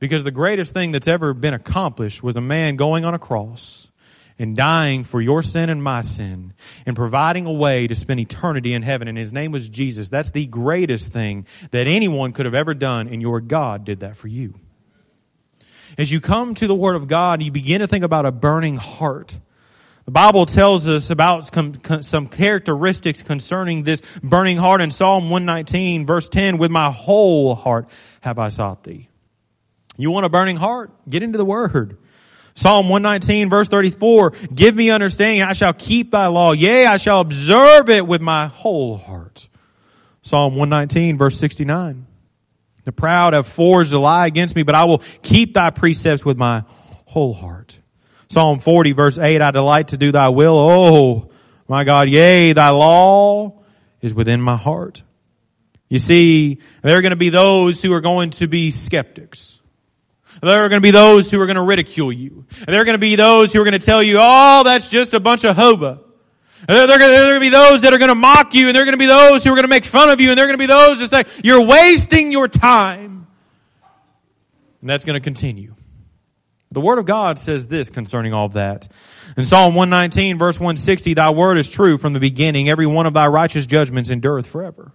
Because 0.00 0.24
the 0.24 0.30
greatest 0.30 0.74
thing 0.74 0.92
that's 0.92 1.08
ever 1.08 1.34
been 1.34 1.54
accomplished 1.54 2.22
was 2.22 2.36
a 2.36 2.40
man 2.40 2.76
going 2.76 3.04
on 3.04 3.14
a 3.14 3.18
cross 3.18 3.88
and 4.38 4.56
dying 4.56 5.04
for 5.04 5.20
your 5.20 5.42
sin 5.42 5.68
and 5.68 5.82
my 5.82 6.02
sin 6.02 6.52
and 6.86 6.94
providing 6.94 7.46
a 7.46 7.52
way 7.52 7.86
to 7.86 7.94
spend 7.94 8.20
eternity 8.20 8.72
in 8.72 8.82
heaven. 8.82 9.08
And 9.08 9.18
his 9.18 9.32
name 9.32 9.50
was 9.50 9.68
Jesus. 9.68 10.08
That's 10.08 10.30
the 10.30 10.46
greatest 10.46 11.12
thing 11.12 11.46
that 11.70 11.86
anyone 11.86 12.32
could 12.32 12.46
have 12.46 12.54
ever 12.54 12.74
done, 12.74 13.08
and 13.08 13.20
your 13.20 13.40
God 13.40 13.84
did 13.84 14.00
that 14.00 14.16
for 14.16 14.28
you. 14.28 14.54
As 15.96 16.12
you 16.12 16.20
come 16.20 16.54
to 16.54 16.66
the 16.66 16.74
Word 16.74 16.94
of 16.96 17.08
God, 17.08 17.42
you 17.42 17.50
begin 17.50 17.80
to 17.80 17.88
think 17.88 18.04
about 18.04 18.26
a 18.26 18.30
burning 18.30 18.76
heart. 18.76 19.38
The 20.04 20.12
Bible 20.12 20.46
tells 20.46 20.86
us 20.86 21.10
about 21.10 21.50
some 22.04 22.28
characteristics 22.28 23.22
concerning 23.22 23.82
this 23.82 24.00
burning 24.22 24.56
heart 24.56 24.80
in 24.80 24.90
Psalm 24.90 25.28
119 25.28 26.06
verse 26.06 26.28
10, 26.28 26.56
with 26.56 26.70
my 26.70 26.90
whole 26.90 27.54
heart 27.54 27.90
have 28.20 28.38
I 28.38 28.50
sought 28.50 28.84
thee. 28.84 29.08
You 29.96 30.10
want 30.10 30.24
a 30.24 30.28
burning 30.28 30.56
heart? 30.56 30.92
Get 31.08 31.22
into 31.22 31.36
the 31.36 31.44
Word. 31.44 31.98
Psalm 32.58 32.88
119 32.88 33.50
verse 33.50 33.68
34, 33.68 34.32
give 34.52 34.74
me 34.74 34.90
understanding, 34.90 35.42
I 35.42 35.52
shall 35.52 35.72
keep 35.72 36.10
thy 36.10 36.26
law. 36.26 36.50
Yea, 36.50 36.86
I 36.86 36.96
shall 36.96 37.20
observe 37.20 37.88
it 37.88 38.04
with 38.04 38.20
my 38.20 38.48
whole 38.48 38.96
heart. 38.96 39.48
Psalm 40.22 40.56
119 40.56 41.18
verse 41.18 41.38
69, 41.38 42.04
the 42.82 42.90
proud 42.90 43.32
have 43.34 43.46
forged 43.46 43.92
a 43.92 44.00
lie 44.00 44.26
against 44.26 44.56
me, 44.56 44.64
but 44.64 44.74
I 44.74 44.86
will 44.86 44.98
keep 45.22 45.54
thy 45.54 45.70
precepts 45.70 46.24
with 46.24 46.36
my 46.36 46.64
whole 47.06 47.32
heart. 47.32 47.78
Psalm 48.28 48.58
40 48.58 48.90
verse 48.90 49.18
8, 49.18 49.40
I 49.40 49.52
delight 49.52 49.88
to 49.88 49.96
do 49.96 50.10
thy 50.10 50.30
will. 50.30 50.58
Oh, 50.58 51.30
my 51.68 51.84
God, 51.84 52.08
yea, 52.08 52.54
thy 52.54 52.70
law 52.70 53.62
is 54.00 54.12
within 54.12 54.40
my 54.40 54.56
heart. 54.56 55.04
You 55.88 56.00
see, 56.00 56.58
there 56.82 56.98
are 56.98 57.02
going 57.02 57.10
to 57.10 57.16
be 57.16 57.28
those 57.28 57.80
who 57.80 57.92
are 57.92 58.00
going 58.00 58.30
to 58.30 58.48
be 58.48 58.72
skeptics. 58.72 59.57
There 60.42 60.64
are 60.64 60.68
going 60.68 60.80
to 60.80 60.82
be 60.82 60.90
those 60.90 61.30
who 61.30 61.40
are 61.40 61.46
going 61.46 61.56
to 61.56 61.62
ridicule 61.62 62.12
you. 62.12 62.44
There 62.66 62.80
are 62.80 62.84
going 62.84 62.94
to 62.94 62.98
be 62.98 63.16
those 63.16 63.52
who 63.52 63.60
are 63.60 63.64
going 63.64 63.78
to 63.78 63.84
tell 63.84 64.02
you, 64.02 64.18
oh, 64.20 64.62
that's 64.64 64.88
just 64.88 65.14
a 65.14 65.20
bunch 65.20 65.44
of 65.44 65.56
hoba. 65.56 66.00
There 66.66 66.84
are 66.84 66.98
going 66.98 67.34
to 67.34 67.40
be 67.40 67.50
those 67.50 67.82
that 67.82 67.92
are 67.94 67.98
going 67.98 68.08
to 68.08 68.14
mock 68.14 68.54
you, 68.54 68.68
and 68.68 68.74
there 68.74 68.82
are 68.82 68.86
going 68.86 68.94
to 68.94 68.98
be 68.98 69.06
those 69.06 69.44
who 69.44 69.50
are 69.50 69.54
going 69.54 69.64
to 69.64 69.68
make 69.68 69.84
fun 69.84 70.10
of 70.10 70.20
you, 70.20 70.30
and 70.30 70.38
there 70.38 70.44
are 70.44 70.48
going 70.48 70.58
to 70.58 70.62
be 70.62 70.66
those 70.66 70.98
that 70.98 71.26
say, 71.26 71.40
you're 71.44 71.62
wasting 71.62 72.32
your 72.32 72.48
time. 72.48 73.26
And 74.80 74.90
that's 74.90 75.04
going 75.04 75.14
to 75.14 75.24
continue. 75.24 75.74
The 76.70 76.80
Word 76.80 76.98
of 76.98 77.06
God 77.06 77.38
says 77.38 77.68
this 77.68 77.88
concerning 77.88 78.34
all 78.34 78.46
of 78.46 78.52
that. 78.54 78.88
In 79.36 79.44
Psalm 79.44 79.74
119, 79.74 80.36
verse 80.36 80.58
160, 80.58 81.14
Thy 81.14 81.30
word 81.30 81.58
is 81.58 81.68
true 81.68 81.96
from 81.96 82.12
the 82.12 82.20
beginning. 82.20 82.68
Every 82.68 82.86
one 82.86 83.06
of 83.06 83.14
thy 83.14 83.26
righteous 83.26 83.66
judgments 83.66 84.10
endureth 84.10 84.46
forever. 84.46 84.92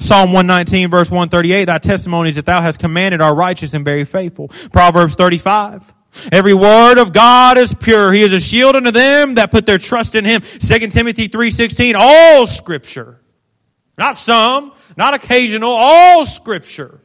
Psalm 0.00 0.32
119 0.32 0.90
verse 0.90 1.10
138, 1.10 1.64
thy 1.64 1.78
testimonies 1.78 2.36
that 2.36 2.46
thou 2.46 2.60
hast 2.60 2.78
commanded 2.78 3.20
are 3.20 3.34
righteous 3.34 3.74
and 3.74 3.84
very 3.84 4.04
faithful. 4.04 4.48
Proverbs 4.72 5.14
35. 5.14 5.92
Every 6.32 6.54
word 6.54 6.98
of 6.98 7.12
God 7.12 7.58
is 7.58 7.74
pure. 7.74 8.12
He 8.12 8.22
is 8.22 8.32
a 8.32 8.40
shield 8.40 8.74
unto 8.74 8.90
them 8.90 9.34
that 9.34 9.50
put 9.50 9.66
their 9.66 9.78
trust 9.78 10.14
in 10.14 10.24
Him. 10.24 10.40
2 10.40 10.88
Timothy 10.88 11.28
3.16, 11.28 11.94
all 11.96 12.46
scripture. 12.46 13.20
Not 13.98 14.16
some, 14.16 14.72
not 14.96 15.14
occasional, 15.14 15.70
all 15.70 16.26
scripture 16.26 17.00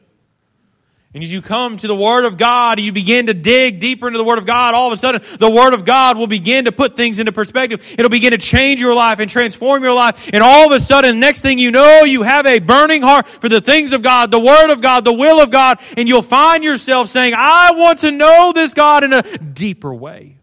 and 1.14 1.22
as 1.22 1.30
you 1.30 1.42
come 1.42 1.76
to 1.76 1.86
the 1.86 1.94
Word 1.94 2.24
of 2.24 2.38
God, 2.38 2.80
you 2.80 2.90
begin 2.90 3.26
to 3.26 3.34
dig 3.34 3.80
deeper 3.80 4.06
into 4.06 4.18
the 4.18 4.24
Word 4.24 4.38
of 4.38 4.46
God, 4.46 4.74
all 4.74 4.86
of 4.86 4.94
a 4.94 4.96
sudden 4.96 5.20
the 5.38 5.50
Word 5.50 5.74
of 5.74 5.84
God 5.84 6.16
will 6.16 6.26
begin 6.26 6.64
to 6.64 6.72
put 6.72 6.96
things 6.96 7.18
into 7.18 7.32
perspective. 7.32 7.86
It'll 7.98 8.08
begin 8.08 8.30
to 8.30 8.38
change 8.38 8.80
your 8.80 8.94
life 8.94 9.18
and 9.18 9.30
transform 9.30 9.82
your 9.82 9.92
life. 9.92 10.30
And 10.32 10.42
all 10.42 10.66
of 10.66 10.72
a 10.72 10.80
sudden, 10.80 11.20
next 11.20 11.42
thing 11.42 11.58
you 11.58 11.70
know, 11.70 12.04
you 12.04 12.22
have 12.22 12.46
a 12.46 12.60
burning 12.60 13.02
heart 13.02 13.28
for 13.28 13.50
the 13.50 13.60
things 13.60 13.92
of 13.92 14.00
God, 14.00 14.30
the 14.30 14.40
Word 14.40 14.70
of 14.72 14.80
God, 14.80 15.04
the 15.04 15.12
will 15.12 15.42
of 15.42 15.50
God, 15.50 15.80
and 15.98 16.08
you'll 16.08 16.22
find 16.22 16.64
yourself 16.64 17.10
saying, 17.10 17.34
I 17.36 17.72
want 17.72 17.98
to 18.00 18.10
know 18.10 18.52
this 18.54 18.72
God 18.72 19.04
in 19.04 19.12
a 19.12 19.22
deeper 19.22 19.92
way. 19.92 20.38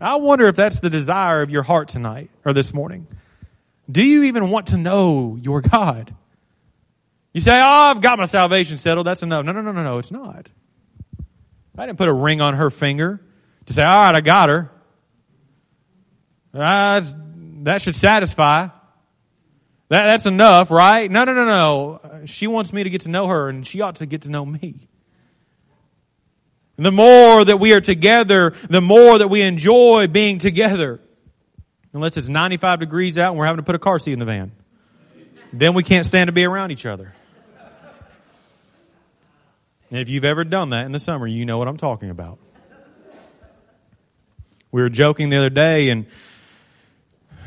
I 0.00 0.16
wonder 0.16 0.46
if 0.46 0.54
that's 0.54 0.78
the 0.78 0.90
desire 0.90 1.42
of 1.42 1.50
your 1.50 1.64
heart 1.64 1.88
tonight 1.88 2.30
or 2.44 2.52
this 2.52 2.72
morning. 2.72 3.08
Do 3.90 4.04
you 4.04 4.24
even 4.24 4.50
want 4.50 4.68
to 4.68 4.76
know 4.76 5.36
your 5.40 5.60
God? 5.60 6.14
You 7.36 7.42
say, 7.42 7.60
oh, 7.60 7.90
I've 7.90 8.00
got 8.00 8.18
my 8.18 8.24
salvation 8.24 8.78
settled. 8.78 9.06
That's 9.06 9.22
enough. 9.22 9.44
No, 9.44 9.52
no, 9.52 9.60
no, 9.60 9.70
no, 9.70 9.82
no. 9.82 9.98
It's 9.98 10.10
not. 10.10 10.48
I 11.76 11.84
didn't 11.84 11.98
put 11.98 12.08
a 12.08 12.12
ring 12.12 12.40
on 12.40 12.54
her 12.54 12.70
finger 12.70 13.20
to 13.66 13.72
say, 13.74 13.84
all 13.84 14.04
right, 14.04 14.14
I 14.14 14.22
got 14.22 14.48
her. 14.48 14.70
That 16.54 17.82
should 17.82 17.94
satisfy. 17.94 18.68
That, 19.90 20.06
that's 20.06 20.24
enough, 20.24 20.70
right? 20.70 21.10
No, 21.10 21.24
no, 21.24 21.34
no, 21.34 21.44
no. 21.44 22.24
She 22.24 22.46
wants 22.46 22.72
me 22.72 22.84
to 22.84 22.88
get 22.88 23.02
to 23.02 23.10
know 23.10 23.26
her, 23.26 23.50
and 23.50 23.66
she 23.66 23.82
ought 23.82 23.96
to 23.96 24.06
get 24.06 24.22
to 24.22 24.30
know 24.30 24.46
me. 24.46 24.88
And 26.78 26.86
The 26.86 26.90
more 26.90 27.44
that 27.44 27.60
we 27.60 27.74
are 27.74 27.82
together, 27.82 28.54
the 28.70 28.80
more 28.80 29.18
that 29.18 29.28
we 29.28 29.42
enjoy 29.42 30.06
being 30.06 30.38
together. 30.38 31.02
Unless 31.92 32.16
it's 32.16 32.30
95 32.30 32.80
degrees 32.80 33.18
out 33.18 33.32
and 33.32 33.38
we're 33.38 33.44
having 33.44 33.58
to 33.58 33.62
put 33.62 33.74
a 33.74 33.78
car 33.78 33.98
seat 33.98 34.14
in 34.14 34.20
the 34.20 34.24
van. 34.24 34.52
Then 35.52 35.74
we 35.74 35.82
can't 35.82 36.06
stand 36.06 36.28
to 36.28 36.32
be 36.32 36.44
around 36.44 36.70
each 36.70 36.86
other. 36.86 37.12
And 39.90 40.00
if 40.00 40.08
you've 40.08 40.24
ever 40.24 40.44
done 40.44 40.70
that 40.70 40.86
in 40.86 40.92
the 40.92 40.98
summer, 40.98 41.26
you 41.26 41.44
know 41.44 41.58
what 41.58 41.68
I'm 41.68 41.76
talking 41.76 42.10
about. 42.10 42.38
We 44.72 44.82
were 44.82 44.88
joking 44.88 45.28
the 45.28 45.36
other 45.36 45.50
day 45.50 45.90
and 45.90 46.06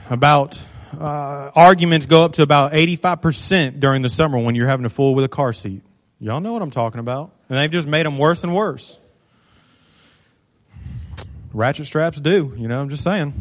about 0.10 0.62
uh, 0.98 1.52
arguments 1.54 2.06
go 2.06 2.24
up 2.24 2.34
to 2.34 2.42
about 2.42 2.72
85% 2.72 3.80
during 3.80 4.02
the 4.02 4.10
summer 4.10 4.40
when 4.40 4.56
you're 4.56 4.68
having 4.68 4.84
to 4.84 4.90
fool 4.90 5.16
with 5.16 5.26
a 5.26 5.30
car 5.30 5.54
seat. 5.54 5.84
Y'all 6.20 6.40
know 6.40 6.54
what 6.54 6.62
I'm 6.62 6.72
talking 6.72 7.00
about. 7.00 7.32
And 7.50 7.58
they've 7.58 7.72
just 7.72 7.88
made 7.88 8.06
them 8.06 8.18
worse 8.18 8.44
and 8.44 8.56
worse. 8.56 8.98
Ratchet 11.54 11.88
straps 11.88 12.20
do, 12.20 12.54
you 12.58 12.68
know, 12.68 12.80
I'm 12.80 12.90
just 12.90 13.04
saying. 13.04 13.34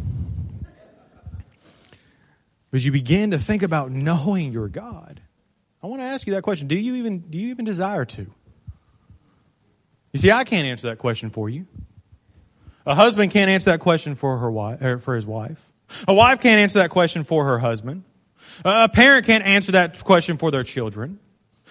But 2.71 2.85
you 2.85 2.93
begin 2.93 3.31
to 3.31 3.39
think 3.39 3.63
about 3.63 3.91
knowing 3.91 4.53
your 4.53 4.69
God. 4.69 5.21
I 5.83 5.87
want 5.87 6.03
to 6.03 6.07
ask 6.07 6.27
you 6.27 6.35
that 6.35 6.43
question. 6.43 6.69
Do 6.69 6.77
you 6.77 6.97
even 6.97 7.21
do 7.21 7.39
you 7.39 7.51
even 7.51 7.65
desire 7.65 8.05
to? 8.05 8.27
You 10.19 10.23
see, 10.23 10.33
I 10.33 10.43
can't 10.43 10.67
answer 10.67 10.89
that 10.89 10.99
question 10.99 11.31
for 11.31 11.49
you. 11.49 11.69
A 12.85 12.97
husband 12.97 13.31
can't 13.31 13.49
answer 13.49 13.71
that 13.71 13.79
question 13.79 14.17
for 14.17 14.39
her 14.39 14.51
wife 14.51 14.83
er, 14.83 14.99
for 14.99 15.15
his 15.15 15.25
wife. 15.25 15.65
A 16.09 16.13
wife 16.13 16.41
can't 16.41 16.59
answer 16.59 16.81
that 16.81 16.91
question 16.91 17.23
for 17.23 17.45
her 17.45 17.57
husband. 17.61 18.03
A 18.65 18.89
parent 18.89 19.27
can't 19.27 19.45
answer 19.45 19.71
that 19.73 20.03
question 20.03 20.37
for 20.37 20.51
their 20.51 20.65
children. 20.65 21.21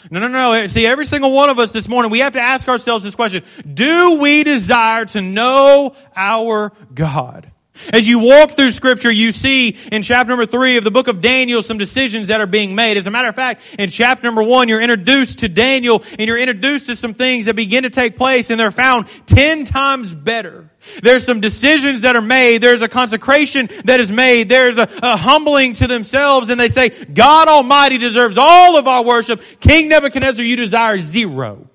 No, 0.10 0.22
no, 0.22 0.30
no. 0.30 0.66
See, 0.68 0.86
every 0.86 1.06
single 1.06 1.34
one 1.34 1.50
of 1.50 1.60
us 1.60 1.74
this 1.74 1.90
morning, 1.90 2.10
we 2.10 2.20
have 2.20 2.34
to 2.34 2.40
ask 2.40 2.70
ourselves 2.70 3.04
this 3.04 3.16
question. 3.16 3.44
Do 3.74 4.14
we 4.14 4.46
desire 4.46 5.04
to 5.04 5.20
know 5.20 5.94
our 6.16 6.72
God? 6.94 7.52
As 7.94 8.08
you 8.08 8.20
walk 8.20 8.52
through 8.52 8.72
scripture, 8.72 9.12
you 9.12 9.32
see 9.32 9.78
in 9.92 10.02
chapter 10.02 10.30
number 10.30 10.46
three 10.46 10.78
of 10.78 10.84
the 10.84 10.92
book 10.92 11.08
of 11.08 11.22
Daniel 11.22 11.62
some 11.64 11.78
decisions 11.78 12.28
that 12.28 12.42
are 12.42 12.48
being 12.48 12.76
made. 12.76 12.98
As 12.98 13.08
a 13.08 13.12
matter 13.12 13.30
of 13.30 13.36
fact, 13.36 13.62
in 13.80 13.90
chapter 13.90 14.24
number 14.24 14.44
one, 14.44 14.70
you're 14.70 14.82
introduced 14.82 15.40
to 15.40 15.50
Daniel 15.50 16.04
and 16.18 16.28
you're 16.28 16.38
introduced 16.38 16.88
to 16.88 16.96
some 16.96 17.14
things 17.14 17.46
that 17.46 17.56
begin 17.56 17.84
to 17.84 17.90
take 17.90 18.16
place 18.16 18.50
and 18.50 18.60
they're 18.60 18.72
found 18.72 19.08
ten 19.26 19.66
times 19.66 20.14
better. 20.14 20.70
There's 21.02 21.26
some 21.26 21.42
decisions 21.42 22.02
that 22.02 22.16
are 22.16 22.22
made. 22.22 22.62
There's 22.62 22.82
a 22.82 22.88
consecration 22.88 23.70
that 23.86 24.00
is 24.00 24.12
made. 24.12 24.50
There's 24.50 24.78
a, 24.78 24.88
a 25.04 25.18
humbling 25.18 25.74
to 25.74 25.88
themselves 25.88 26.50
and 26.50 26.60
they 26.60 26.70
say, 26.70 26.90
God 26.90 27.48
Almighty 27.48 27.98
deserves 27.98 28.38
all 28.38 28.78
of 28.78 28.88
our 28.88 29.04
worship. 29.04 29.42
King 29.60 29.90
Nebuchadnezzar, 29.90 30.44
you 30.44 30.56
desire 30.56 30.98
zero. 30.98 31.70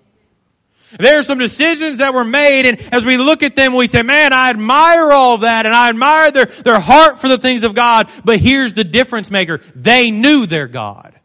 There 0.99 1.19
are 1.19 1.23
some 1.23 1.39
decisions 1.39 1.99
that 1.99 2.15
were 2.15 2.25
made, 2.25 2.67
and 2.67 2.81
as 2.93 3.05
we 3.05 3.17
look 3.17 3.43
at 3.43 3.57
them, 3.57 3.75
we 3.75 3.87
say, 3.87 4.03
man, 4.03 4.33
I 4.33 4.51
admire 4.51 5.13
all 5.13 5.39
that, 5.39 5.67
and 5.67 5.75
I 5.75 5.89
admire 5.89 6.31
their, 6.31 6.47
their 6.47 6.81
heart 6.81 7.19
for 7.19 7.29
the 7.29 7.39
things 7.39 7.63
of 7.63 7.75
God, 7.75 8.11
but 8.25 8.39
here's 8.39 8.75
the 8.75 8.85
difference 8.85 9.31
maker. 9.31 9.61
They 9.75 10.11
knew 10.11 10.47
their 10.47 10.69
God. 10.69 11.19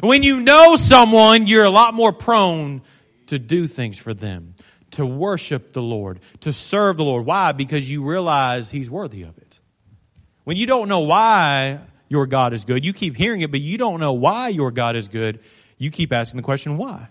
When 0.00 0.22
you 0.22 0.40
know 0.40 0.76
someone, 0.76 1.46
you're 1.46 1.64
a 1.64 1.70
lot 1.70 1.94
more 1.94 2.12
prone 2.12 2.82
to 3.28 3.38
do 3.38 3.66
things 3.66 3.98
for 3.98 4.12
them, 4.12 4.54
to 4.92 5.06
worship 5.06 5.72
the 5.72 5.82
Lord, 5.82 6.20
to 6.40 6.52
serve 6.52 6.96
the 6.96 7.04
Lord. 7.04 7.24
Why? 7.24 7.52
Because 7.52 7.88
you 7.90 8.04
realize 8.04 8.70
He's 8.70 8.90
worthy 8.90 9.22
of 9.22 9.38
it. 9.38 9.60
When 10.44 10.56
you 10.56 10.66
don't 10.66 10.88
know 10.88 11.00
why 11.00 11.80
your 12.08 12.26
God 12.26 12.52
is 12.52 12.64
good, 12.64 12.84
you 12.84 12.92
keep 12.92 13.16
hearing 13.16 13.40
it, 13.40 13.50
but 13.50 13.60
you 13.60 13.78
don't 13.78 14.00
know 14.00 14.12
why 14.12 14.48
your 14.48 14.70
God 14.70 14.96
is 14.96 15.08
good, 15.08 15.40
you 15.78 15.90
keep 15.90 16.12
asking 16.12 16.38
the 16.38 16.44
question, 16.44 16.76
why? 16.76 17.08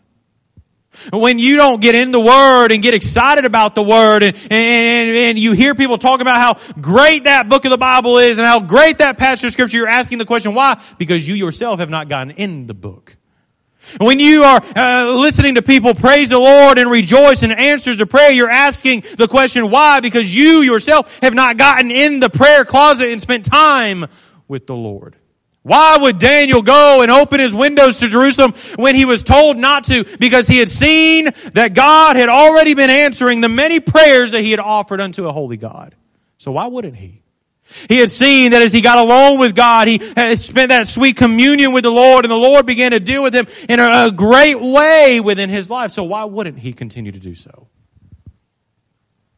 When 1.12 1.40
you 1.40 1.58
don't 1.58 1.82
get 1.82 1.96
in 1.96 2.12
the 2.12 2.20
Word 2.20 2.72
and 2.72 2.82
get 2.82 2.94
excited 2.94 3.46
about 3.46 3.76
the 3.76 3.84
Word 3.84 4.24
and, 4.24 4.36
and, 4.36 5.18
and 5.18 5.40
you 5.40 5.54
hear 5.54 5.76
people 5.76 5.98
talk 5.98 6.22
about 6.22 6.40
how 6.40 6.74
great 6.80 7.26
that 7.26 7.50
book 7.50 7.66
of 7.66 7.72
the 7.72 7.78
Bible 7.78 8.18
is 8.18 8.38
and 8.38 8.48
how 8.48 8.60
great 8.60 9.00
that 9.00 9.18
passage 9.18 9.48
of 9.48 9.54
Scripture, 9.54 9.78
you're 9.78 9.88
asking 9.88 10.18
the 10.18 10.26
question, 10.26 10.54
why? 10.54 10.82
Because 10.98 11.28
you 11.28 11.36
yourself 11.36 11.80
have 11.80 11.90
not 11.90 12.10
gotten 12.10 12.32
in 12.32 12.68
the 12.68 12.74
book. 12.74 13.16
When 14.00 14.20
you 14.20 14.44
are 14.44 14.64
uh, 14.76 15.12
listening 15.12 15.56
to 15.56 15.62
people 15.62 15.94
praise 15.94 16.30
the 16.30 16.40
Lord 16.40 16.78
and 16.78 16.90
rejoice 16.90 17.44
in 17.44 17.52
answers 17.52 17.98
to 17.98 18.06
prayer, 18.06 18.32
you're 18.32 18.50
asking 18.50 19.04
the 19.18 19.28
question, 19.28 19.70
why? 19.70 20.00
Because 20.00 20.34
you 20.34 20.62
yourself 20.62 21.20
have 21.20 21.34
not 21.34 21.58
gotten 21.58 21.92
in 21.92 22.20
the 22.20 22.30
prayer 22.30 22.66
closet 22.66 23.10
and 23.10 23.20
spent 23.20 23.46
time 23.46 24.08
with 24.48 24.68
the 24.68 24.76
Lord. 24.76 25.16
Why 25.64 25.98
would 25.98 26.20
Daniel 26.20 26.62
go 26.62 27.02
and 27.02 27.10
open 27.10 27.40
his 27.40 27.54
windows 27.54 28.00
to 28.00 28.10
Jerusalem 28.10 28.54
when 28.76 28.96
he 28.96 29.06
was 29.06 29.24
told 29.24 29.58
not 29.58 29.86
to? 29.86 30.04
Because 30.20 30.46
he 30.46 30.58
had 30.58 30.70
seen 30.70 31.30
that 31.54 31.74
God 31.74 32.18
had 32.18 32.28
already 32.28 32.74
been 32.74 32.90
answering 32.90 33.40
the 33.40 33.50
many 33.50 33.80
prayers 33.80 34.32
that 34.32 34.42
he 34.42 34.52
had 34.52 34.60
offered 34.60 35.00
unto 35.00 35.26
a 35.28 35.32
holy 35.32 35.56
God. 35.56 35.96
So 36.38 36.52
why 36.52 36.68
wouldn't 36.68 36.98
he? 36.98 37.22
He 37.88 37.98
had 37.98 38.12
seen 38.12 38.52
that 38.52 38.62
as 38.62 38.74
he 38.74 38.82
got 38.82 39.00
alone 39.00 39.40
with 39.40 39.56
God, 39.56 39.88
he 39.88 40.00
had 40.16 40.38
spent 40.40 40.70
that 40.70 40.90
sweet 40.90 41.16
communion 41.16 41.72
with 41.72 41.84
the 41.84 41.92
Lord 41.92 42.26
and 42.26 42.32
the 42.32 42.36
Lord 42.36 42.66
began 42.66 42.92
to 42.92 43.00
deal 43.00 43.24
with 43.24 43.34
him 43.34 43.48
in 43.70 43.80
a 43.80 44.12
great 44.12 44.60
way 44.60 45.22
within 45.22 45.50
his 45.50 45.70
life. 45.70 45.94
So 45.94 46.04
why 46.04 46.26
wouldn't 46.26 46.60
he 46.60 46.74
continue 46.74 47.14
to 47.14 47.20
do 47.20 47.36
so? 47.36 47.70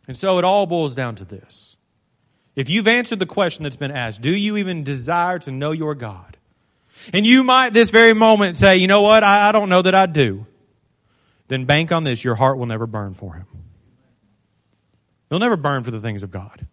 And 0.08 0.18
so 0.18 0.40
it 0.40 0.44
all 0.44 0.66
boils 0.66 0.96
down 0.96 1.16
to 1.16 1.26
this. 1.26 1.75
If 2.56 2.70
you've 2.70 2.88
answered 2.88 3.20
the 3.20 3.26
question 3.26 3.64
that's 3.64 3.76
been 3.76 3.92
asked, 3.92 4.22
do 4.22 4.34
you 4.34 4.58
even 4.58 4.84
desire 4.84 5.40
to 5.40 5.52
know 5.52 5.72
your 5.72 5.94
God? 5.94 6.38
And 7.14 7.26
you 7.26 7.44
might 7.44 7.74
this 7.74 7.90
very 7.90 8.14
moment 8.14 8.58
say, 8.58 8.78
you 8.78 8.88
know 8.88 9.02
what, 9.02 9.24
I, 9.24 9.50
I 9.50 9.52
don't 9.52 9.70
know 9.70 9.82
that 9.82 9.94
I 9.94 10.06
do. 10.06 10.46
Then 11.48 11.66
bank 11.66 11.92
on 11.92 12.04
this, 12.04 12.24
your 12.24 12.36
heart 12.36 12.58
will 12.58 12.66
never 12.66 12.88
burn 12.88 13.14
for 13.14 13.34
Him. 13.34 13.46
You'll 15.30 15.40
never 15.40 15.58
burn 15.58 15.84
for 15.84 15.92
the 15.92 16.00
things 16.00 16.24
of 16.24 16.32
God. 16.32 16.66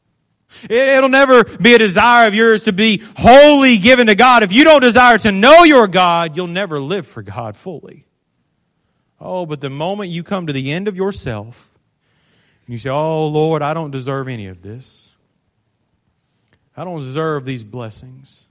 It'll 0.68 1.08
never 1.08 1.44
be 1.44 1.74
a 1.74 1.78
desire 1.78 2.28
of 2.28 2.34
yours 2.34 2.64
to 2.64 2.72
be 2.72 3.02
wholly 3.16 3.78
given 3.78 4.06
to 4.06 4.14
God. 4.14 4.42
If 4.42 4.52
you 4.52 4.64
don't 4.64 4.82
desire 4.82 5.18
to 5.18 5.32
know 5.32 5.64
your 5.64 5.88
God, 5.88 6.36
you'll 6.36 6.46
never 6.46 6.78
live 6.78 7.06
for 7.06 7.22
God 7.22 7.56
fully. 7.56 8.06
Oh, 9.20 9.46
but 9.46 9.60
the 9.60 9.70
moment 9.70 10.10
you 10.10 10.22
come 10.22 10.48
to 10.48 10.52
the 10.52 10.72
end 10.72 10.88
of 10.88 10.96
yourself 10.96 11.72
and 12.66 12.72
you 12.72 12.78
say, 12.78 12.90
Oh 12.90 13.26
Lord, 13.28 13.62
I 13.62 13.72
don't 13.72 13.90
deserve 13.90 14.28
any 14.28 14.48
of 14.48 14.62
this. 14.62 15.11
I 16.76 16.84
don't 16.84 17.00
deserve 17.00 17.44
these 17.44 17.64
blessings. 17.64 18.48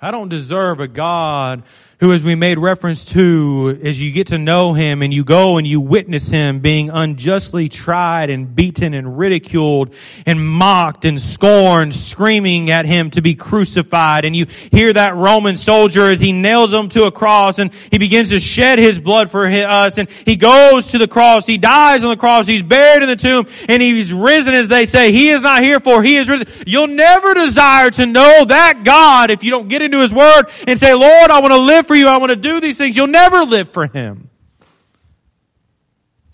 I 0.00 0.10
don't 0.10 0.28
deserve 0.28 0.80
a 0.80 0.88
God 0.88 1.62
who, 2.02 2.12
as 2.12 2.24
we 2.24 2.34
made 2.34 2.58
reference 2.58 3.04
to, 3.04 3.78
as 3.84 4.02
you 4.02 4.10
get 4.10 4.26
to 4.26 4.36
know 4.36 4.72
him 4.72 5.02
and 5.02 5.14
you 5.14 5.22
go 5.22 5.56
and 5.56 5.64
you 5.68 5.80
witness 5.80 6.26
him 6.26 6.58
being 6.58 6.90
unjustly 6.90 7.68
tried 7.68 8.28
and 8.28 8.56
beaten 8.56 8.92
and 8.92 9.16
ridiculed 9.16 9.94
and 10.26 10.44
mocked 10.44 11.04
and 11.04 11.20
scorned, 11.20 11.94
screaming 11.94 12.72
at 12.72 12.86
him 12.86 13.12
to 13.12 13.22
be 13.22 13.36
crucified. 13.36 14.24
And 14.24 14.34
you 14.34 14.46
hear 14.72 14.92
that 14.92 15.14
Roman 15.14 15.56
soldier 15.56 16.08
as 16.08 16.18
he 16.18 16.32
nails 16.32 16.72
him 16.72 16.88
to 16.88 17.04
a 17.04 17.12
cross 17.12 17.60
and 17.60 17.72
he 17.72 17.98
begins 17.98 18.30
to 18.30 18.40
shed 18.40 18.80
his 18.80 18.98
blood 18.98 19.30
for 19.30 19.46
us 19.46 19.96
and 19.96 20.10
he 20.10 20.34
goes 20.34 20.88
to 20.88 20.98
the 20.98 21.06
cross. 21.06 21.46
He 21.46 21.56
dies 21.56 22.02
on 22.02 22.10
the 22.10 22.16
cross. 22.16 22.48
He's 22.48 22.64
buried 22.64 23.04
in 23.04 23.08
the 23.10 23.14
tomb 23.14 23.46
and 23.68 23.80
he's 23.80 24.12
risen 24.12 24.54
as 24.54 24.66
they 24.66 24.86
say. 24.86 25.12
He 25.12 25.28
is 25.28 25.42
not 25.42 25.62
here 25.62 25.78
for 25.78 26.02
he 26.02 26.16
is 26.16 26.28
risen. 26.28 26.48
You'll 26.66 26.88
never 26.88 27.32
desire 27.32 27.92
to 27.92 28.06
know 28.06 28.44
that 28.46 28.82
God 28.82 29.30
if 29.30 29.44
you 29.44 29.52
don't 29.52 29.68
get 29.68 29.82
into 29.82 30.00
his 30.00 30.12
word 30.12 30.46
and 30.66 30.76
say, 30.76 30.94
Lord, 30.94 31.30
I 31.30 31.40
want 31.40 31.52
to 31.52 31.60
live 31.60 31.86
for 31.91 31.91
you. 31.94 32.08
I 32.08 32.18
want 32.18 32.30
to 32.30 32.36
do 32.36 32.60
these 32.60 32.78
things. 32.78 32.96
You'll 32.96 33.06
never 33.06 33.44
live 33.44 33.72
for 33.72 33.86
Him. 33.86 34.30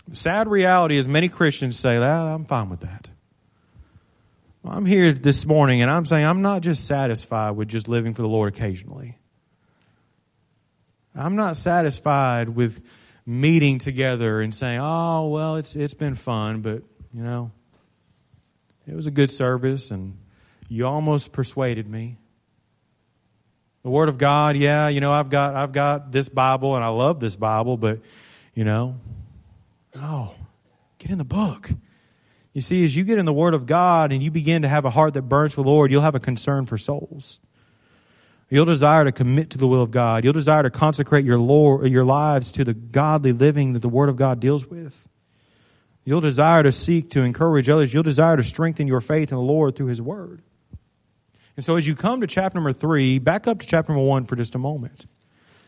The 0.07 0.15
sad 0.15 0.47
reality 0.47 0.97
is 0.97 1.07
many 1.07 1.29
Christians 1.29 1.77
say, 1.77 1.97
ah, 1.97 2.33
I'm 2.33 2.45
fine 2.45 2.69
with 2.69 2.79
that. 2.79 3.09
Well, 4.63 4.73
I'm 4.73 4.85
here 4.85 5.13
this 5.13 5.45
morning 5.45 5.81
and 5.81 5.91
I'm 5.91 6.05
saying 6.05 6.25
I'm 6.25 6.41
not 6.41 6.61
just 6.61 6.85
satisfied 6.85 7.51
with 7.51 7.67
just 7.67 7.87
living 7.87 8.13
for 8.13 8.23
the 8.23 8.27
Lord 8.27 8.53
occasionally. 8.53 9.17
I'm 11.15 11.35
not 11.35 11.57
satisfied 11.57 12.49
with 12.49 12.81
meeting 13.25 13.77
together 13.77 14.41
and 14.41 14.53
saying, 14.53 14.79
"Oh, 14.81 15.27
well, 15.27 15.55
it's 15.57 15.75
it's 15.75 15.93
been 15.93 16.15
fun, 16.15 16.61
but 16.61 16.83
you 17.13 17.23
know, 17.23 17.51
it 18.87 18.95
was 18.95 19.07
a 19.07 19.11
good 19.11 19.31
service 19.31 19.91
and 19.91 20.17
you 20.67 20.87
almost 20.87 21.31
persuaded 21.31 21.87
me." 21.87 22.17
The 23.83 23.89
Word 23.89 24.09
of 24.09 24.17
God, 24.17 24.57
yeah, 24.57 24.89
you 24.89 24.99
know, 24.99 25.11
I've 25.11 25.29
got 25.29 25.55
I've 25.55 25.71
got 25.71 26.11
this 26.11 26.29
Bible 26.29 26.75
and 26.75 26.83
I 26.83 26.89
love 26.89 27.19
this 27.19 27.35
Bible, 27.35 27.77
but 27.77 27.99
you 28.53 28.65
know, 28.65 28.95
oh, 29.95 30.33
get 30.97 31.11
in 31.11 31.17
the 31.17 31.23
book. 31.23 31.71
You 32.53 32.61
see, 32.61 32.83
as 32.83 32.95
you 32.95 33.03
get 33.03 33.17
in 33.19 33.25
the 33.25 33.33
Word 33.33 33.53
of 33.53 33.65
God 33.65 34.11
and 34.11 34.21
you 34.21 34.31
begin 34.31 34.63
to 34.63 34.67
have 34.67 34.83
a 34.83 34.89
heart 34.89 35.13
that 35.13 35.23
burns 35.23 35.53
for 35.53 35.63
the 35.63 35.69
Lord, 35.69 35.91
you'll 35.91 36.01
have 36.01 36.15
a 36.15 36.19
concern 36.19 36.65
for 36.65 36.77
souls. 36.77 37.39
You'll 38.49 38.65
desire 38.65 39.05
to 39.05 39.11
commit 39.11 39.51
to 39.51 39.57
the 39.59 39.67
will 39.67 39.83
of 39.83 39.91
God. 39.91 40.23
You'll 40.23 40.33
desire 40.33 40.63
to 40.63 40.71
consecrate 40.71 41.23
your 41.23 41.37
Lord, 41.37 41.87
your 41.89 42.03
lives 42.03 42.51
to 42.53 42.63
the 42.63 42.73
godly 42.73 43.31
living 43.31 43.73
that 43.73 43.81
the 43.81 43.89
Word 43.89 44.09
of 44.09 44.15
God 44.15 44.39
deals 44.39 44.65
with. 44.65 45.07
You'll 46.03 46.21
desire 46.21 46.63
to 46.63 46.71
seek 46.71 47.11
to 47.11 47.21
encourage 47.21 47.69
others. 47.69 47.93
You'll 47.93 48.01
desire 48.01 48.35
to 48.35 48.43
strengthen 48.43 48.87
your 48.87 49.01
faith 49.01 49.31
in 49.31 49.37
the 49.37 49.43
Lord 49.43 49.75
through 49.75 49.87
His 49.87 50.01
Word. 50.01 50.41
And 51.59 51.65
so 51.65 51.75
as 51.75 51.85
you 51.85 51.93
come 51.93 52.21
to 52.21 52.27
chapter 52.27 52.55
number 52.55 52.71
three, 52.71 53.19
back 53.19 53.45
up 53.45 53.59
to 53.59 53.67
chapter 53.67 53.91
number 53.91 54.07
one 54.07 54.23
for 54.23 54.37
just 54.37 54.55
a 54.55 54.57
moment. 54.57 55.07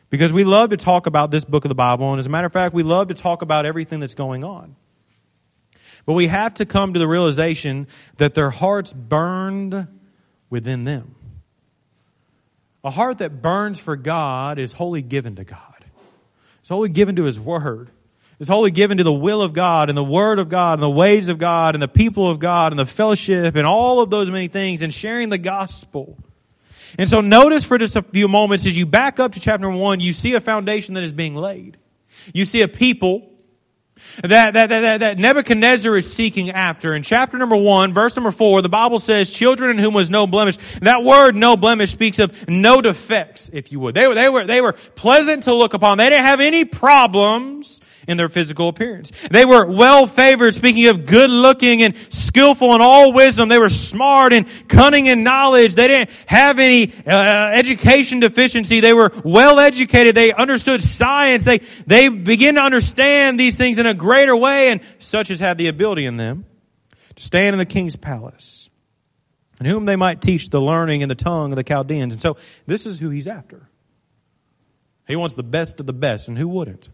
Because 0.09 0.31
we 0.31 0.45
love 0.45 0.69
to 0.69 0.77
talk 0.77 1.05
about 1.05 1.31
this 1.31 1.43
book 1.43 1.65
of 1.65 1.69
the 1.69 1.75
Bible, 1.75 2.11
and 2.11 2.17
as 2.17 2.27
a 2.27 2.29
matter 2.29 2.47
of 2.47 2.53
fact, 2.53 2.73
we 2.73 2.81
love 2.81 3.09
to 3.09 3.13
talk 3.13 3.41
about 3.41 3.65
everything 3.65 3.99
that's 3.99 4.13
going 4.13 4.45
on. 4.45 4.77
But 6.05 6.13
we 6.13 6.27
have 6.27 6.53
to 6.53 6.65
come 6.65 6.93
to 6.93 6.99
the 6.99 7.09
realization 7.09 7.89
that 8.15 8.35
their 8.35 8.51
hearts 8.51 8.93
burned 8.93 9.85
within 10.49 10.85
them. 10.85 11.13
A 12.85 12.89
heart 12.89 13.17
that 13.17 13.41
burns 13.41 13.77
for 13.77 13.97
God 13.97 14.59
is 14.59 14.71
wholly 14.71 15.01
given 15.01 15.35
to 15.35 15.43
God. 15.43 15.83
It's 16.61 16.69
wholly 16.69 16.87
given 16.87 17.17
to 17.17 17.25
His 17.25 17.37
Word. 17.37 17.91
Is 18.41 18.47
wholly 18.47 18.71
given 18.71 18.97
to 18.97 19.03
the 19.03 19.13
will 19.13 19.43
of 19.43 19.53
God 19.53 19.89
and 19.89 19.95
the 19.95 20.03
Word 20.03 20.39
of 20.39 20.49
God 20.49 20.73
and 20.73 20.81
the 20.81 20.89
ways 20.89 21.27
of 21.27 21.37
God 21.37 21.75
and 21.75 21.81
the 21.81 21.87
people 21.87 22.27
of 22.27 22.39
God 22.39 22.71
and 22.71 22.79
the 22.79 22.87
fellowship 22.87 23.55
and 23.55 23.67
all 23.67 23.99
of 23.99 24.09
those 24.09 24.31
many 24.31 24.47
things 24.47 24.81
and 24.81 24.91
sharing 24.91 25.29
the 25.29 25.37
gospel. 25.37 26.17
And 26.97 27.07
so 27.07 27.21
notice 27.21 27.63
for 27.63 27.77
just 27.77 27.95
a 27.95 28.01
few 28.01 28.27
moments 28.27 28.65
as 28.65 28.75
you 28.75 28.87
back 28.87 29.19
up 29.19 29.33
to 29.33 29.39
chapter 29.39 29.69
one, 29.69 29.99
you 29.99 30.11
see 30.11 30.33
a 30.33 30.41
foundation 30.41 30.95
that 30.95 31.03
is 31.03 31.13
being 31.13 31.35
laid. 31.35 31.77
You 32.33 32.45
see 32.45 32.63
a 32.63 32.67
people 32.67 33.29
that, 34.23 34.55
that, 34.55 34.69
that, 34.69 34.99
that, 35.01 35.19
Nebuchadnezzar 35.19 35.95
is 35.95 36.11
seeking 36.11 36.49
after. 36.49 36.95
In 36.95 37.03
chapter 37.03 37.37
number 37.37 37.55
one, 37.55 37.93
verse 37.93 38.15
number 38.15 38.31
four, 38.31 38.63
the 38.63 38.69
Bible 38.69 38.99
says, 38.99 39.31
children 39.31 39.69
in 39.69 39.77
whom 39.77 39.93
was 39.93 40.09
no 40.09 40.25
blemish. 40.25 40.57
That 40.79 41.03
word, 41.03 41.35
no 41.35 41.55
blemish, 41.55 41.91
speaks 41.91 42.17
of 42.17 42.49
no 42.49 42.81
defects, 42.81 43.51
if 43.53 43.71
you 43.71 43.79
would. 43.81 43.93
They 43.93 44.07
were, 44.07 44.15
they 44.15 44.29
were, 44.29 44.45
they 44.45 44.61
were 44.61 44.73
pleasant 44.73 45.43
to 45.43 45.53
look 45.53 45.75
upon. 45.75 45.99
They 45.99 46.09
didn't 46.09 46.25
have 46.25 46.39
any 46.39 46.65
problems 46.65 47.81
in 48.07 48.17
their 48.17 48.29
physical 48.29 48.67
appearance. 48.67 49.11
They 49.29 49.45
were 49.45 49.65
well 49.65 50.07
favored, 50.07 50.53
speaking 50.53 50.87
of 50.87 51.05
good 51.05 51.29
looking 51.29 51.83
and 51.83 51.95
skillful 52.09 52.73
in 52.75 52.81
all 52.81 53.13
wisdom. 53.13 53.49
They 53.49 53.59
were 53.59 53.69
smart 53.69 54.33
and 54.33 54.47
cunning 54.67 55.05
in 55.05 55.23
knowledge. 55.23 55.75
They 55.75 55.87
didn't 55.87 56.09
have 56.25 56.59
any 56.59 56.93
uh, 57.05 57.51
education 57.53 58.19
deficiency. 58.19 58.79
They 58.79 58.93
were 58.93 59.11
well 59.23 59.59
educated. 59.59 60.15
They 60.15 60.33
understood 60.33 60.81
science. 60.81 61.45
They, 61.45 61.59
they 61.85 62.09
begin 62.09 62.55
to 62.55 62.61
understand 62.61 63.39
these 63.39 63.57
things 63.57 63.77
in 63.77 63.85
a 63.85 63.93
greater 63.93 64.35
way 64.35 64.69
and 64.69 64.81
such 64.99 65.31
as 65.31 65.39
had 65.39 65.57
the 65.57 65.67
ability 65.67 66.05
in 66.05 66.17
them 66.17 66.45
to 67.15 67.23
stand 67.23 67.53
in 67.53 67.59
the 67.59 67.65
king's 67.65 67.95
palace 67.95 68.69
and 69.61 69.67
whom 69.67 69.85
they 69.85 69.95
might 69.95 70.21
teach 70.21 70.49
the 70.49 70.59
learning 70.59 71.03
and 71.03 71.11
the 71.11 71.15
tongue 71.15 71.51
of 71.51 71.55
the 71.55 71.63
Chaldeans. 71.63 72.13
And 72.13 72.19
so 72.19 72.37
this 72.65 72.87
is 72.87 72.97
who 72.97 73.11
he's 73.11 73.27
after. 73.27 73.69
He 75.07 75.15
wants 75.15 75.35
the 75.35 75.43
best 75.43 75.79
of 75.79 75.85
the 75.85 75.93
best, 75.93 76.27
and 76.27 76.35
who 76.35 76.47
wouldn't? 76.47 76.89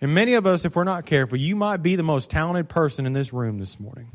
And 0.00 0.14
many 0.14 0.34
of 0.34 0.46
us, 0.46 0.64
if 0.64 0.76
we're 0.76 0.84
not 0.84 1.06
careful, 1.06 1.38
you 1.38 1.56
might 1.56 1.78
be 1.78 1.96
the 1.96 2.02
most 2.02 2.30
talented 2.30 2.68
person 2.68 3.06
in 3.06 3.12
this 3.12 3.32
room 3.32 3.58
this 3.58 3.80
morning. 3.80 4.10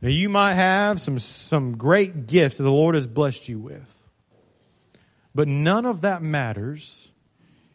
Now, 0.00 0.08
you 0.08 0.28
might 0.28 0.54
have 0.54 1.00
some, 1.00 1.18
some 1.18 1.76
great 1.76 2.28
gifts 2.28 2.58
that 2.58 2.62
the 2.62 2.70
Lord 2.70 2.94
has 2.94 3.08
blessed 3.08 3.48
you 3.48 3.58
with. 3.58 3.94
But 5.34 5.48
none 5.48 5.84
of 5.86 6.02
that 6.02 6.22
matters 6.22 7.10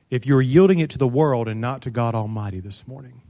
if 0.09 0.25
you're 0.25 0.41
yielding 0.41 0.79
it 0.79 0.91
to 0.91 0.97
the 0.97 1.07
world 1.07 1.49
and 1.49 1.59
not 1.59 1.81
to 1.81 1.91
God 1.91 2.15
Almighty 2.15 2.61
this 2.61 2.87
morning. 2.87 3.21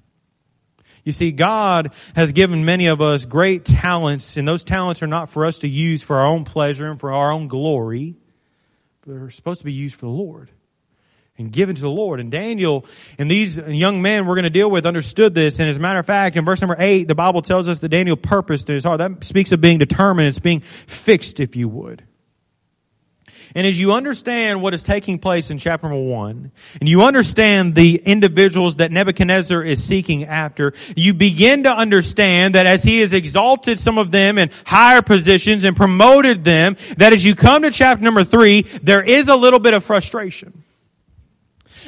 You 1.04 1.12
see, 1.12 1.32
God 1.32 1.94
has 2.16 2.32
given 2.32 2.64
many 2.64 2.86
of 2.86 3.02
us 3.02 3.26
great 3.26 3.66
talents, 3.66 4.38
and 4.38 4.48
those 4.48 4.64
talents 4.64 5.02
are 5.02 5.08
not 5.08 5.30
for 5.30 5.46
us 5.46 5.60
to 5.60 5.68
use 5.68 6.04
for 6.04 6.18
our 6.18 6.28
own 6.28 6.46
pleasure 6.46 6.90
and 6.90 7.00
for 7.00 7.12
our 7.12 7.32
own 7.32 7.48
glory, 7.48 8.16
but 9.02 9.14
they're 9.14 9.30
supposed 9.32 9.60
to 9.60 9.66
be 9.66 9.74
used 9.74 9.96
for 9.96 10.06
the 10.06 10.12
Lord 10.12 10.52
and 11.38 11.52
given 11.52 11.76
to 11.76 11.82
the 11.82 11.90
Lord. 11.90 12.20
And 12.20 12.32
Daniel 12.32 12.86
and 13.18 13.30
these 13.30 13.58
young 13.58 14.02
men 14.02 14.26
we're 14.26 14.36
going 14.36 14.44
to 14.44 14.50
deal 14.50 14.70
with 14.70 14.86
understood 14.86 15.34
this. 15.34 15.60
And 15.60 15.68
as 15.68 15.78
a 15.78 15.80
matter 15.80 16.00
of 16.00 16.06
fact, 16.06 16.36
in 16.36 16.46
verse 16.46 16.62
number 16.62 16.76
eight, 16.80 17.08
the 17.08 17.16
Bible 17.16 17.42
tells 17.42 17.68
us 17.68 17.80
that 17.80 17.90
Daniel 17.90 18.16
purposed 18.16 18.70
in 18.70 18.76
his 18.76 18.84
heart. 18.84 19.00
That 19.00 19.24
speaks 19.24 19.52
of 19.52 19.62
being 19.62 19.80
determined. 19.80 20.28
It's 20.28 20.40
being 20.40 20.62
fixed, 20.62 21.40
if 21.40 21.56
you 21.56 21.68
would. 21.70 22.04
And 23.56 23.68
as 23.68 23.80
you 23.80 23.94
understand 23.94 24.64
what 24.64 24.74
is 24.74 24.82
taking 24.82 25.20
place 25.20 25.52
in 25.52 25.60
chapter 25.60 25.88
number 25.88 26.04
one, 26.04 26.52
and 26.80 26.90
you 26.90 27.04
understand 27.04 27.76
the 27.76 27.98
individuals 27.98 28.78
that 28.78 28.92
Nebuchadnezzar 28.92 29.64
is 29.64 29.84
seeking 29.84 30.26
after, 30.26 30.74
you 30.96 31.14
begin 31.14 31.64
to 31.64 31.72
understand 31.72 32.56
that 32.56 32.66
as 32.66 32.84
he 32.84 33.02
has 33.02 33.14
exalted 33.14 33.80
some 33.80 34.00
of 34.00 34.10
them 34.10 34.40
in 34.40 34.50
higher 34.66 35.04
positions 35.04 35.66
and 35.66 35.78
promoted 35.78 36.44
them, 36.44 36.78
that 36.98 37.14
as 37.14 37.24
you 37.24 37.36
come 37.36 37.62
to 37.62 37.70
chapter 37.70 38.04
number 38.04 38.24
three, 38.24 38.64
there 38.82 39.04
is 39.04 39.28
a 39.28 39.36
little 39.36 39.60
bit 39.60 39.76
of 39.76 39.84
frustration. 39.84 40.64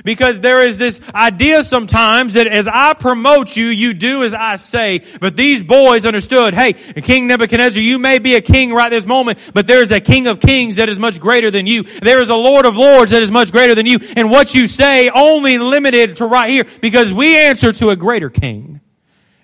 Because 0.04 0.40
there 0.40 0.62
is 0.62 0.78
this 0.78 1.00
idea 1.14 1.64
sometimes 1.64 2.34
that 2.34 2.48
as 2.48 2.68
I 2.68 2.94
promote 2.94 3.56
you, 3.56 3.68
you 3.68 3.94
do 3.94 4.24
as 4.24 4.34
I 4.34 4.58
say. 4.58 5.02
But 5.20 5.38
these 5.38 5.62
boys 5.62 6.06
understood, 6.06 6.54
hey, 6.54 6.74
King 6.74 7.28
Nebuchadnezzar, 7.28 7.82
you 7.82 8.00
may 8.00 8.20
be 8.20 8.36
a 8.36 8.42
king 8.42 8.74
right 8.74 8.90
this 8.90 9.06
moment, 9.06 9.40
but 9.54 9.68
there 9.68 9.82
is 9.82 9.92
a 9.92 10.00
king 10.00 10.28
of 10.28 10.40
kings 10.40 10.78
that 10.78 10.90
is 10.90 11.00
much 11.00 11.20
greater 11.20 11.52
than 11.52 11.68
you. 11.68 11.84
There 11.84 12.22
is 12.22 12.30
a 12.30 12.36
lord 12.36 12.66
of 12.66 12.76
lords 12.76 13.12
that 13.12 13.24
is 13.24 13.32
much 13.32 13.52
greater 13.52 13.76
than 13.76 13.86
you. 13.86 14.00
And 14.16 14.30
what 14.30 14.54
you 14.54 14.68
say 14.68 15.10
only 15.10 15.58
limited 15.58 16.18
to 16.18 16.26
right 16.26 16.50
here 16.50 16.66
because 16.82 17.14
we 17.14 17.38
answer 17.38 17.72
to 17.74 17.90
a 17.90 17.96
greater 17.96 18.30
king. 18.30 18.82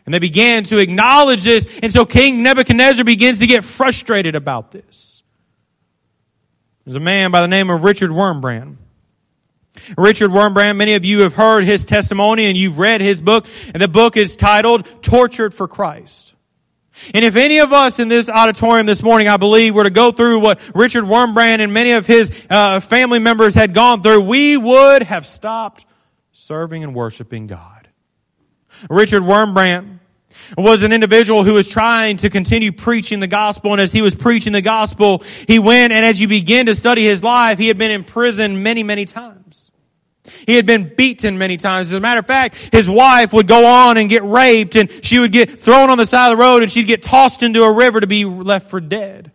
And 0.06 0.13
they 0.13 0.19
began 0.19 0.63
to 0.65 0.80
acknowledge 0.80 1.43
this. 1.43 1.80
And 1.82 1.91
so 1.91 2.06
King 2.06 2.43
Nebuchadnezzar 2.43 3.06
begins 3.06 3.39
to 3.39 3.47
get 3.47 3.63
frustrated 3.63 4.36
about 4.36 4.71
this. 4.71 5.23
There's 6.86 6.95
a 6.95 6.99
man 6.99 7.32
by 7.32 7.41
the 7.41 7.47
name 7.47 7.69
of 7.69 7.84
Richard 7.84 8.10
Wurmbrand. 8.10 8.78
Richard 9.97 10.31
Wurmbrand, 10.31 10.75
many 10.75 10.93
of 10.93 11.05
you 11.05 11.21
have 11.21 11.34
heard 11.34 11.63
his 11.63 11.86
testimony 11.86 12.45
and 12.45 12.57
you've 12.57 12.77
read 12.77 13.01
his 13.01 13.21
book, 13.21 13.47
and 13.73 13.81
the 13.81 13.88
book 13.88 14.17
is 14.17 14.36
titled 14.36 14.86
Tortured 15.01 15.53
for 15.53 15.67
Christ. 15.67 16.36
And 17.13 17.25
if 17.25 17.36
any 17.36 17.60
of 17.60 17.73
us 17.73 17.99
in 17.99 18.10
this 18.10 18.29
auditorium 18.29 18.86
this 18.86 19.01
morning, 19.01 19.27
I 19.27 19.38
believe, 19.38 19.73
were 19.73 19.86
to 19.86 19.89
go 19.89 20.12
through 20.12 20.39
what 20.39 20.60
Richard 20.75 21.05
Wurmbrand 21.05 21.60
and 21.60 21.73
many 21.73 21.91
of 21.91 22.05
his 22.05 22.31
uh, 22.49 22.79
family 22.79 23.19
members 23.19 23.55
had 23.55 23.73
gone 23.73 24.03
through, 24.03 24.21
we 24.21 24.57
would 24.57 25.03
have 25.03 25.25
stopped 25.25 25.86
serving 26.31 26.84
and 26.84 26.93
worshiping 26.93 27.47
God. 27.47 27.88
Richard 28.89 29.23
Wurmbrand 29.23 29.99
was 30.57 30.84
an 30.84 30.91
individual 30.91 31.43
who 31.43 31.53
was 31.53 31.67
trying 31.67 32.17
to 32.17 32.29
continue 32.29 32.71
preaching 32.71 33.19
the 33.19 33.27
gospel. 33.27 33.71
And 33.71 33.81
as 33.81 33.91
he 33.91 34.01
was 34.01 34.13
preaching 34.13 34.53
the 34.53 34.62
gospel, 34.62 35.23
he 35.47 35.60
went 35.60 35.93
and 35.93 36.05
as 36.05 36.19
you 36.19 36.27
begin 36.27 36.65
to 36.67 36.75
study 36.75 37.03
his 37.03 37.23
life, 37.23 37.57
he 37.57 37.67
had 37.67 37.77
been 37.77 37.91
in 37.91 38.03
prison 38.03 38.63
many, 38.63 38.84
many 38.84 39.05
times. 39.05 39.40
He 40.45 40.56
had 40.56 40.65
been 40.65 40.93
beaten 40.95 41.38
many 41.38 41.58
times. 41.58 41.89
As 41.89 41.93
a 41.93 41.99
matter 41.99 42.19
of 42.19 42.27
fact, 42.27 42.56
his 42.71 42.89
wife 42.89 43.34
would 43.34 43.47
go 43.47 43.65
on 43.65 43.97
and 43.97 44.10
get 44.10 44.23
raped 44.23 44.75
and 44.75 44.91
she 45.04 45.19
would 45.19 45.32
get 45.32 45.62
thrown 45.62 45.89
on 45.89 45.97
the 45.97 46.06
side 46.06 46.32
of 46.32 46.38
the 46.38 46.41
road 46.43 46.63
and 46.63 46.71
she'd 46.71 46.88
get 46.88 47.01
tossed 47.01 47.43
into 47.43 47.63
a 47.63 47.71
river 47.71 47.99
to 47.99 48.08
be 48.08 48.25
left 48.25 48.69
for 48.69 48.80
dead. 48.80 49.32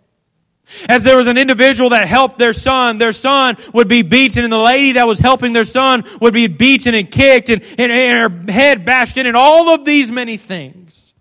As 0.88 1.04
there 1.04 1.16
was 1.16 1.28
an 1.28 1.38
individual 1.38 1.90
that 1.90 2.08
helped 2.08 2.38
their 2.38 2.52
son, 2.52 2.98
their 2.98 3.12
son 3.12 3.56
would 3.72 3.86
be 3.86 4.02
beaten 4.02 4.42
and 4.42 4.52
the 4.52 4.58
lady 4.58 4.92
that 4.92 5.06
was 5.06 5.20
helping 5.20 5.52
their 5.52 5.64
son 5.64 6.04
would 6.20 6.34
be 6.34 6.48
beaten 6.48 6.94
and 6.94 7.08
kicked 7.08 7.50
and, 7.50 7.62
and, 7.78 7.92
and 7.92 8.48
her 8.48 8.52
head 8.52 8.84
bashed 8.84 9.16
in 9.16 9.26
and 9.26 9.36
all 9.36 9.68
of 9.68 9.84
these 9.84 10.10
many 10.10 10.36
things. 10.36 11.14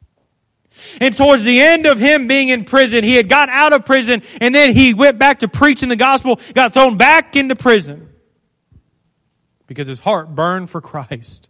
And 0.99 1.15
towards 1.15 1.43
the 1.43 1.61
end 1.61 1.85
of 1.85 1.99
him 1.99 2.27
being 2.27 2.49
in 2.49 2.63
prison, 2.65 3.03
he 3.03 3.15
had 3.15 3.29
got 3.29 3.49
out 3.49 3.73
of 3.73 3.85
prison 3.85 4.23
and 4.41 4.55
then 4.55 4.73
he 4.73 4.95
went 4.95 5.19
back 5.19 5.39
to 5.39 5.47
preaching 5.47 5.89
the 5.89 5.95
gospel, 5.95 6.39
got 6.53 6.73
thrown 6.73 6.97
back 6.97 7.35
into 7.35 7.55
prison 7.55 8.14
because 9.67 9.87
his 9.87 9.99
heart 9.99 10.33
burned 10.33 10.69
for 10.69 10.81
Christ. 10.81 11.49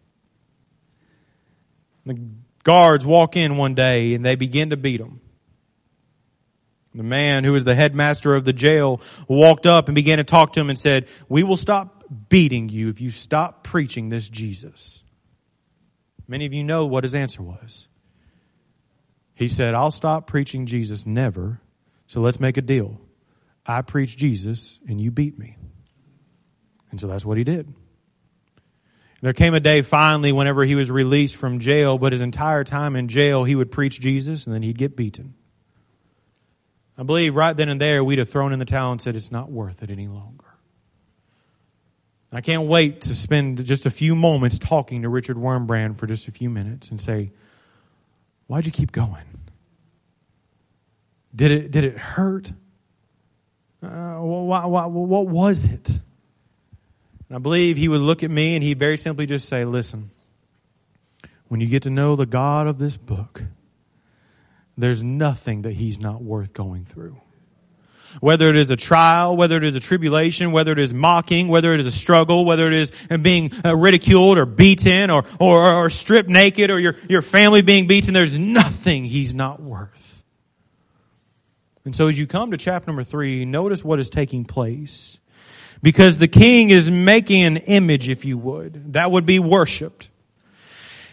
The 2.06 2.20
guards 2.64 3.06
walk 3.06 3.36
in 3.36 3.58
one 3.58 3.76
day 3.76 4.14
and 4.14 4.24
they 4.24 4.36
begin 4.36 4.70
to 4.70 4.78
beat 4.78 5.02
him. 5.02 5.22
The 6.94 7.04
man 7.04 7.44
who 7.44 7.52
was 7.52 7.66
the 7.66 7.76
headmaster 7.76 8.36
of 8.36 8.46
the 8.46 8.54
jail 8.54 9.02
walked 9.28 9.66
up 9.66 9.88
and 9.88 9.96
began 9.96 10.18
to 10.18 10.24
talk 10.24 10.54
to 10.54 10.62
him 10.62 10.70
and 10.70 10.80
said, 10.80 11.08
We 11.28 11.44
will 11.44 11.58
stop 11.58 12.06
beating 12.30 12.70
you 12.70 12.90
if 12.90 13.02
you 13.02 13.10
stop 13.10 13.64
preaching 13.64 14.10
this 14.10 14.30
Jesus. 14.30 15.04
Many 16.28 16.46
of 16.46 16.54
you 16.54 16.64
know 16.64 16.86
what 16.86 17.04
his 17.04 17.14
answer 17.14 17.44
was. 17.44 17.88
He 19.34 19.50
said, 19.50 19.74
I'll 19.74 19.92
stop 19.92 20.28
preaching 20.28 20.66
Jesus 20.66 21.06
never, 21.06 21.60
so 22.08 22.22
let's 22.22 22.40
make 22.40 22.56
a 22.56 22.62
deal. 22.62 23.02
I 23.66 23.82
preach 23.82 24.16
Jesus 24.16 24.80
and 24.88 25.02
you 25.02 25.12
beat 25.12 25.38
me. 25.38 25.58
And 26.92 27.00
so 27.00 27.08
that's 27.08 27.26
what 27.26 27.38
he 27.38 27.44
did. 27.44 27.74
There 29.26 29.34
came 29.34 29.56
a 29.56 29.60
day 29.60 29.82
finally 29.82 30.32
whenever 30.32 30.64
he 30.64 30.76
was 30.76 30.92
released 30.92 31.36
from 31.36 31.58
jail, 31.58 31.98
but 31.98 32.12
his 32.12 32.22
entire 32.22 32.64
time 32.64 32.96
in 32.96 33.08
jail 33.08 33.44
he 33.44 33.56
would 33.56 33.72
preach 33.72 34.00
Jesus 34.00 34.46
and 34.46 34.54
then 34.54 34.62
he'd 34.62 34.78
get 34.78 34.96
beaten. 34.96 35.34
I 36.96 37.02
believe 37.02 37.36
right 37.36 37.58
then 37.58 37.70
and 37.70 37.82
there 37.82 38.04
we'd 38.04 38.20
have 38.20 38.30
thrown 38.30 38.54
in 38.54 38.60
the 38.60 38.66
towel 38.66 38.92
and 38.92 39.02
said 39.02 39.16
it's 39.16 39.32
not 39.32 39.50
worth 39.50 39.82
it 39.82 39.90
any 39.90 40.08
longer. 40.08 40.46
I 42.32 42.42
can't 42.42 42.68
wait 42.68 43.02
to 43.02 43.16
spend 43.16 43.66
just 43.66 43.88
a 43.88 43.90
few 43.90 44.14
moments 44.14 44.60
talking 44.60 45.02
to 45.02 45.10
Richard 45.10 45.38
Wurmbrand 45.38 45.98
for 45.98 46.06
just 46.06 46.28
a 46.28 46.32
few 46.32 46.52
minutes 46.52 46.92
and 46.92 47.02
say, 47.02 47.32
Why'd 48.46 48.68
you 48.68 48.72
keep 48.72 48.92
going? 48.92 49.26
Did 51.36 51.50
it, 51.50 51.72
did 51.72 51.84
it 51.84 51.98
hurt? 51.98 52.52
Uh, 53.82 54.18
what 54.20 55.28
was 55.28 55.64
it? 55.64 56.00
I 57.36 57.40
believe 57.40 57.76
he 57.76 57.88
would 57.88 58.02
look 58.02 58.24
at 58.24 58.32
me 58.32 58.56
and 58.56 58.64
he'd 58.64 58.80
very 58.80 58.98
simply 58.98 59.26
just 59.26 59.50
say, 59.50 59.66
Listen, 59.66 60.10
when 61.48 61.60
you 61.60 61.68
get 61.68 61.84
to 61.84 61.90
know 61.90 62.16
the 62.16 62.26
God 62.26 62.68
of 62.68 62.78
this 62.78 62.98
book, 62.98 63.44
there's 64.78 65.04
nothing 65.04 65.64
that 65.64 65.74
he's 65.74 66.00
not 66.00 66.22
worth 66.22 66.54
going 66.54 66.86
through. 66.86 67.18
Whether 68.22 68.50
it 68.50 68.56
is 68.56 68.70
a 68.70 68.78
trial, 68.78 69.36
whether 69.36 69.58
it 69.58 69.66
is 69.66 69.76
a 69.76 69.82
tribulation, 69.82 70.54
whether 70.54 70.72
it 70.72 70.80
is 70.80 70.94
mocking, 70.94 71.50
whether 71.50 71.74
it 71.74 71.82
is 71.82 71.88
a 71.88 71.92
struggle, 71.92 72.46
whether 72.46 72.68
it 72.68 72.74
is 72.74 72.92
being 73.22 73.52
uh, 73.66 73.76
ridiculed 73.76 74.38
or 74.38 74.46
beaten 74.46 75.10
or, 75.10 75.26
or, 75.38 75.74
or 75.74 75.90
stripped 75.90 76.30
naked 76.30 76.72
or 76.72 76.80
your, 76.80 76.96
your 77.10 77.22
family 77.22 77.62
being 77.62 77.88
beaten, 77.88 78.14
there's 78.14 78.38
nothing 78.38 79.04
he's 79.04 79.34
not 79.34 79.62
worth. 79.62 80.24
And 81.84 81.94
so 81.94 82.08
as 82.08 82.18
you 82.18 82.26
come 82.26 82.52
to 82.52 82.58
chapter 82.58 82.88
number 82.88 83.04
three, 83.04 83.44
notice 83.44 83.84
what 83.84 84.00
is 84.00 84.10
taking 84.10 84.46
place. 84.46 85.20
Because 85.86 86.18
the 86.18 86.28
king 86.28 86.72
is 86.72 86.90
making 86.90 87.44
an 87.44 87.58
image, 87.58 88.10
if 88.10 88.26
you 88.26 88.40
would, 88.40 88.94
that 88.94 89.12
would 89.12 89.28
be 89.28 89.38
worshiped. 89.38 90.10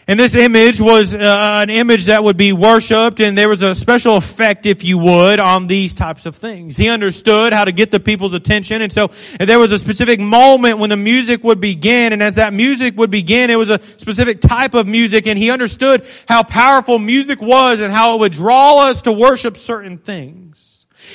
And 0.08 0.18
this 0.18 0.34
image 0.34 0.80
was 0.80 1.14
uh, 1.14 1.18
an 1.18 1.68
image 1.68 2.06
that 2.06 2.24
would 2.24 2.38
be 2.38 2.54
worshiped 2.54 3.20
and 3.20 3.36
there 3.36 3.50
was 3.50 3.60
a 3.60 3.74
special 3.74 4.16
effect, 4.16 4.64
if 4.64 4.82
you 4.82 4.96
would, 4.96 5.40
on 5.40 5.66
these 5.66 5.94
types 5.94 6.24
of 6.24 6.36
things. 6.36 6.78
He 6.78 6.88
understood 6.88 7.52
how 7.52 7.66
to 7.66 7.72
get 7.72 7.90
the 7.90 8.00
people's 8.00 8.32
attention 8.32 8.80
and 8.80 8.90
so 8.90 9.10
and 9.38 9.46
there 9.46 9.58
was 9.58 9.72
a 9.72 9.78
specific 9.78 10.18
moment 10.18 10.78
when 10.78 10.88
the 10.88 10.96
music 10.96 11.44
would 11.44 11.60
begin 11.60 12.14
and 12.14 12.22
as 12.22 12.36
that 12.36 12.54
music 12.54 12.96
would 12.96 13.10
begin, 13.10 13.50
it 13.50 13.56
was 13.56 13.68
a 13.68 13.78
specific 13.98 14.40
type 14.40 14.72
of 14.72 14.86
music 14.86 15.26
and 15.26 15.38
he 15.38 15.50
understood 15.50 16.06
how 16.26 16.42
powerful 16.42 16.98
music 16.98 17.42
was 17.42 17.82
and 17.82 17.92
how 17.92 18.14
it 18.14 18.20
would 18.20 18.32
draw 18.32 18.88
us 18.88 19.02
to 19.02 19.12
worship 19.12 19.58
certain 19.58 19.98
things. 19.98 20.71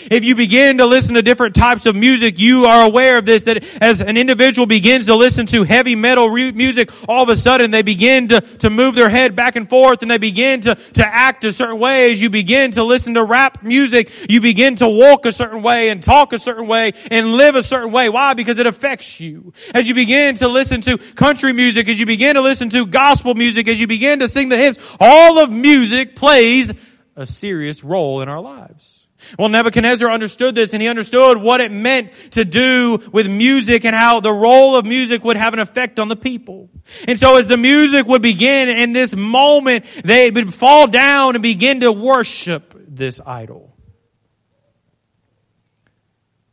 If 0.10 0.24
you 0.24 0.36
begin 0.36 0.78
to 0.78 0.86
listen 0.86 1.15
to 1.15 1.22
different 1.22 1.56
types 1.56 1.86
of 1.86 1.96
music, 1.96 2.39
you 2.39 2.65
are 2.65 2.86
aware 2.86 3.17
of 3.17 3.26
this, 3.26 3.43
that 3.43 3.63
as 3.82 4.02
an 4.02 4.17
individual 4.17 4.65
begins 4.65 5.08
to 5.08 5.15
listen 5.15 5.46
to 5.48 5.63
heavy 5.63 5.96
metal 5.96 6.30
re- 6.30 6.52
music, 6.52 6.89
all 7.10 7.24
of 7.24 7.30
a 7.30 7.36
sudden 7.36 7.72
they 7.72 7.82
begin 7.82 8.30
to, 8.30 8.41
to 8.41 8.70
move 8.70 8.96
their 8.96 9.10
head 9.10 9.36
back 9.36 9.56
and 9.56 9.70
forth 9.70 10.02
and 10.02 10.12
they 10.12 10.17
begin 10.17 10.62
to, 10.62 10.76
to 10.76 11.06
act 11.06 11.43
a 11.43 11.52
certain 11.52 11.80
way. 11.80 12.12
As 12.12 12.22
you 12.22 12.30
begin 12.30 12.72
to 12.72 12.84
listen 12.84 13.15
to 13.15 13.24
rap 13.24 13.63
music, 13.63 14.12
you 14.30 14.41
begin 14.41 14.76
to 14.78 14.88
walk 14.88 15.26
a 15.26 15.32
certain 15.32 15.62
way 15.62 15.89
and 15.89 16.02
talk 16.02 16.34
a 16.34 16.39
certain 16.39 16.67
way 16.67 16.93
and 17.12 17.34
live 17.34 17.56
a 17.56 17.63
certain 17.63 17.91
way. 17.91 18.10
Why? 18.10 18.34
Because 18.34 18.60
it 18.60 18.67
affects 18.67 19.20
you. 19.20 19.54
As 19.74 19.88
you 19.88 19.96
begin 19.96 20.36
to 20.36 20.48
listen 20.48 20.82
to 20.82 20.98
country 20.98 21.54
music, 21.54 21.89
as 21.89 22.00
you 22.00 22.06
begin 22.06 22.36
to 22.36 22.41
listen 22.41 22.70
to 22.70 22.86
gospel 22.86 23.36
music, 23.36 23.67
as 23.67 23.80
you 23.80 23.88
begin 23.88 24.20
to 24.20 24.30
sing 24.30 24.50
the 24.50 24.58
hymns, 24.58 24.78
all 25.00 25.39
of 25.39 25.52
music 25.52 26.15
plays 26.15 26.74
a 27.15 27.26
serious 27.26 27.84
role 27.84 28.22
in 28.22 28.30
our 28.30 28.39
lives. 28.39 29.07
Well, 29.38 29.50
Nebuchadnezzar 29.50 30.10
understood 30.10 30.56
this 30.56 30.74
and 30.74 30.82
he 30.82 30.88
understood 30.88 31.38
what 31.38 31.60
it 31.60 31.72
meant 31.72 32.14
to 32.32 32.46
do 32.46 33.00
with 33.12 33.28
music 33.28 33.84
and 33.84 33.96
how 33.96 34.20
the 34.20 34.32
role 34.32 34.76
of 34.76 34.86
music 34.86 35.24
would 35.24 35.38
have 35.38 35.54
an 35.54 35.60
effect 35.60 36.00
on 36.00 36.08
the 36.08 36.16
people. 36.16 36.70
And 37.08 37.20
so 37.20 37.38
as 37.38 37.48
the 37.48 37.58
music 37.58 38.08
would 38.08 38.22
begin 38.22 38.70
in 38.70 38.94
this 38.94 39.16
moment, 39.16 39.86
they 40.04 40.30
would 40.30 40.54
fall 40.54 40.88
down 40.88 41.36
and 41.36 41.42
begin 41.42 41.82
to 41.82 41.92
worship 41.92 42.74
this 42.88 43.20
idol. 43.26 43.76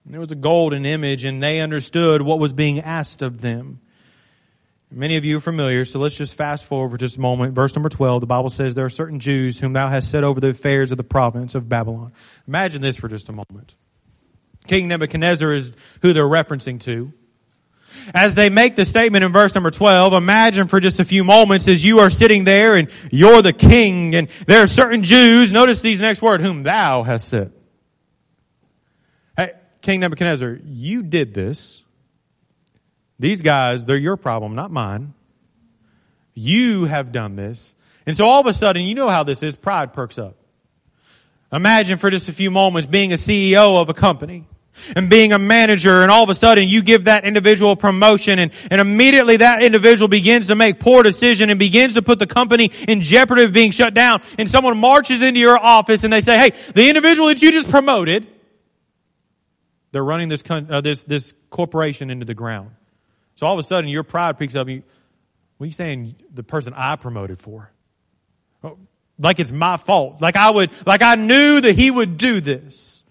And 0.05 0.13
There 0.13 0.21
was 0.21 0.33
a 0.33 0.37
golden 0.37 0.85
image 0.85 1.25
and 1.25 1.43
they 1.43 1.61
understood 1.61 2.23
what 2.23 2.39
was 2.39 2.53
being 2.53 2.81
asked 2.81 3.23
of 3.23 3.41
them. 3.41 3.81
Many 4.97 5.17
of 5.17 5.25
you 5.25 5.39
are 5.39 5.41
familiar, 5.41 5.85
so 5.85 5.99
let's 5.99 6.15
just 6.15 6.37
fast 6.37 6.65
forward 6.65 6.91
for 6.91 6.99
just 6.99 7.17
a 7.17 7.21
moment. 7.21 7.53
Verse 7.53 7.75
number 7.75 7.89
12, 7.89 8.21
the 8.21 8.27
Bible 8.29 8.49
says, 8.49 8.77
There 8.77 8.85
are 8.85 8.91
certain 8.91 9.19
Jews 9.19 9.59
whom 9.59 9.73
thou 9.73 9.89
hast 9.89 10.09
set 10.09 10.23
over 10.23 10.39
the 10.39 10.51
affairs 10.51 10.93
of 10.93 10.99
the 10.99 11.05
province 11.05 11.57
of 11.57 11.69
Babylon. 11.69 12.13
Imagine 12.47 12.81
this 12.81 12.97
for 12.97 13.09
just 13.09 13.29
a 13.29 13.33
moment. 13.33 13.75
King 14.69 14.87
Nebuchadnezzar 14.87 15.53
is 15.53 15.73
who 16.03 16.13
they're 16.13 16.25
referencing 16.25 16.79
to. 16.83 17.13
As 18.15 18.35
they 18.37 18.51
make 18.51 18.77
the 18.77 18.85
statement 18.85 19.25
in 19.25 19.33
verse 19.33 19.55
number 19.55 19.71
12, 19.71 20.13
imagine 20.13 20.69
for 20.69 20.79
just 20.79 21.01
a 21.01 21.05
few 21.05 21.25
moments 21.25 21.67
as 21.67 21.85
you 21.85 21.99
are 21.99 22.11
sitting 22.11 22.45
there 22.45 22.75
and 22.75 22.89
you're 23.11 23.43
the 23.43 23.53
king 23.53 24.15
and 24.15 24.29
there 24.47 24.63
are 24.63 24.67
certain 24.67 25.03
Jews, 25.03 25.53
notice 25.53 25.81
these 25.81 26.01
next 26.01 26.23
words, 26.23 26.45
whom 26.45 26.63
thou 26.63 27.03
hast 27.03 27.29
set. 27.29 27.51
Hey, 29.37 29.53
King 29.83 30.01
Nebuchadnezzar, 30.01 30.59
you 30.65 31.03
did 31.03 31.35
this. 31.35 31.84
These 33.19 33.43
guys, 33.43 33.87
they're 33.87 33.97
your 33.97 34.17
problem, 34.17 34.55
not 34.55 34.71
mine. 34.71 35.15
You 36.35 36.85
have 36.85 37.13
done 37.13 37.37
this. 37.37 37.75
And 38.07 38.17
so 38.17 38.27
all 38.27 38.41
of 38.41 38.47
a 38.47 38.55
sudden, 38.55 38.83
you 38.83 38.95
know 38.95 39.09
how 39.09 39.23
this 39.23 39.43
is, 39.43 39.57
pride 39.57 39.93
perks 39.95 40.19
up. 40.19 40.37
Imagine 41.53 41.99
for 41.99 42.11
just 42.11 42.29
a 42.29 42.33
few 42.33 42.51
moments 42.51 42.89
being 42.89 43.13
a 43.13 43.17
CEO 43.17 43.81
of 43.81 43.89
a 43.89 43.95
company 43.95 44.45
and 44.97 45.09
being 45.09 45.33
a 45.33 45.39
manager 45.39 46.03
and 46.03 46.11
all 46.11 46.25
of 46.25 46.29
a 46.29 46.35
sudden 46.35 46.69
you 46.69 46.83
give 46.83 47.05
that 47.05 47.25
individual 47.25 47.77
promotion 47.77 48.41
and, 48.41 48.53
and 48.73 48.81
immediately 48.81 49.37
that 49.37 49.63
individual 49.63 50.09
begins 50.09 50.49
to 50.49 50.57
make 50.57 50.81
poor 50.81 51.05
decision 51.05 51.51
and 51.51 51.59
begins 51.59 51.95
to 51.95 52.03
put 52.03 52.19
the 52.19 52.27
company 52.27 52.73
in 52.89 53.01
jeopardy 53.01 53.45
of 53.45 53.53
being 53.53 53.71
shut 53.71 53.95
down 53.95 54.21
and 54.37 54.51
someone 54.51 54.77
marches 54.77 55.23
into 55.23 55.39
your 55.39 55.57
office 55.57 56.03
and 56.03 56.13
they 56.13 56.21
say, 56.21 56.37
hey, 56.37 56.51
the 56.75 56.89
individual 56.89 57.29
that 57.29 57.41
you 57.41 57.53
just 57.53 57.71
promoted, 57.71 58.27
they're 59.93 60.05
running 60.05 60.29
this, 60.29 60.43
uh, 60.51 60.81
this, 60.81 61.05
this 61.05 61.35
corporation 61.51 62.11
into 62.11 62.27
the 62.27 62.35
ground. 62.35 62.71
So 63.37 63.47
all 63.47 63.55
of 63.55 63.59
a 63.59 63.63
sudden, 63.63 63.91
your 63.91 64.03
pride 64.03 64.39
picks 64.39 64.55
up. 64.55 64.69
You, 64.69 64.83
what 65.57 65.65
are 65.65 65.67
you 65.67 65.73
saying? 65.73 66.17
The 66.33 66.43
person 66.43 66.73
I 66.77 66.97
promoted 66.97 67.41
for, 67.41 67.71
oh, 68.63 68.79
like 69.19 69.41
it's 69.41 69.53
my 69.53 69.77
fault. 69.77 70.21
Like 70.21 70.37
I 70.37 70.51
would, 70.51 70.71
like 70.87 71.03
I 71.03 71.15
knew 71.15 71.61
that 71.61 71.75
he 71.75 71.91
would 71.91 72.17
do 72.17 72.41
this, 72.41 73.05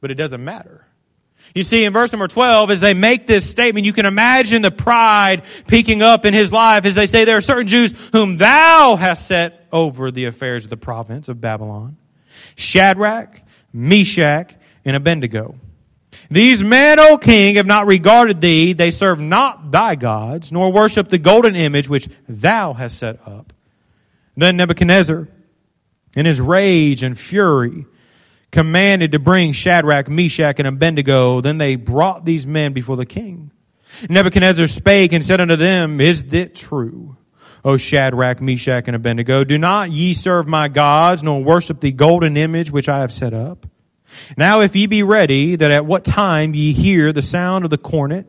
but 0.00 0.10
it 0.10 0.14
doesn't 0.14 0.42
matter. 0.42 0.86
You 1.54 1.62
see, 1.62 1.84
in 1.84 1.92
verse 1.92 2.10
number 2.12 2.26
12, 2.26 2.70
as 2.70 2.80
they 2.80 2.94
make 2.94 3.26
this 3.26 3.48
statement, 3.48 3.86
you 3.86 3.92
can 3.92 4.06
imagine 4.06 4.62
the 4.62 4.72
pride 4.72 5.44
peeking 5.68 6.02
up 6.02 6.24
in 6.24 6.34
his 6.34 6.50
life 6.50 6.84
as 6.84 6.96
they 6.96 7.06
say, 7.06 7.24
there 7.24 7.36
are 7.36 7.42
certain 7.42 7.68
Jews 7.68 7.92
whom 8.12 8.38
thou 8.38 8.96
hast 8.96 9.28
set 9.28 9.66
over 9.70 10.10
the 10.10 10.24
affairs 10.24 10.64
of 10.64 10.70
the 10.70 10.76
province 10.76 11.28
of 11.28 11.40
Babylon. 11.40 11.96
Shadrach, 12.56 13.40
Meshach, 13.72 14.54
and 14.84 14.96
Abednego. 14.96 15.54
These 16.30 16.62
men, 16.62 16.98
O 16.98 17.18
king, 17.18 17.56
have 17.56 17.66
not 17.66 17.86
regarded 17.86 18.40
thee. 18.40 18.72
They 18.72 18.90
serve 18.90 19.20
not 19.20 19.70
thy 19.70 19.94
gods, 19.94 20.52
nor 20.52 20.72
worship 20.72 21.08
the 21.08 21.18
golden 21.18 21.54
image 21.54 21.88
which 21.88 22.08
thou 22.28 22.72
hast 22.72 22.98
set 22.98 23.20
up. 23.26 23.52
Then 24.36 24.56
Nebuchadnezzar, 24.56 25.28
in 26.16 26.26
his 26.26 26.40
rage 26.40 27.02
and 27.02 27.18
fury, 27.18 27.86
commanded 28.50 29.12
to 29.12 29.18
bring 29.18 29.52
Shadrach, 29.52 30.08
Meshach, 30.08 30.58
and 30.58 30.68
Abednego. 30.68 31.40
Then 31.40 31.58
they 31.58 31.76
brought 31.76 32.24
these 32.24 32.46
men 32.46 32.72
before 32.72 32.96
the 32.96 33.06
king. 33.06 33.50
Nebuchadnezzar 34.08 34.66
spake 34.66 35.12
and 35.12 35.24
said 35.24 35.40
unto 35.40 35.56
them, 35.56 36.00
Is 36.00 36.24
it 36.32 36.54
true? 36.54 37.16
O 37.64 37.76
Shadrach, 37.76 38.40
Meshach, 38.42 38.84
and 38.88 38.96
Abednego, 38.96 39.42
do 39.42 39.56
not 39.56 39.90
ye 39.90 40.14
serve 40.14 40.46
my 40.46 40.68
gods, 40.68 41.22
nor 41.22 41.42
worship 41.42 41.80
the 41.80 41.92
golden 41.92 42.36
image 42.36 42.70
which 42.70 42.88
I 42.88 42.98
have 42.98 43.12
set 43.12 43.32
up? 43.32 43.66
Now 44.36 44.60
if 44.60 44.76
ye 44.76 44.86
be 44.86 45.02
ready, 45.02 45.56
that 45.56 45.70
at 45.70 45.86
what 45.86 46.04
time 46.04 46.54
ye 46.54 46.72
hear 46.72 47.12
the 47.12 47.22
sound 47.22 47.64
of 47.64 47.70
the 47.70 47.78
cornet, 47.78 48.26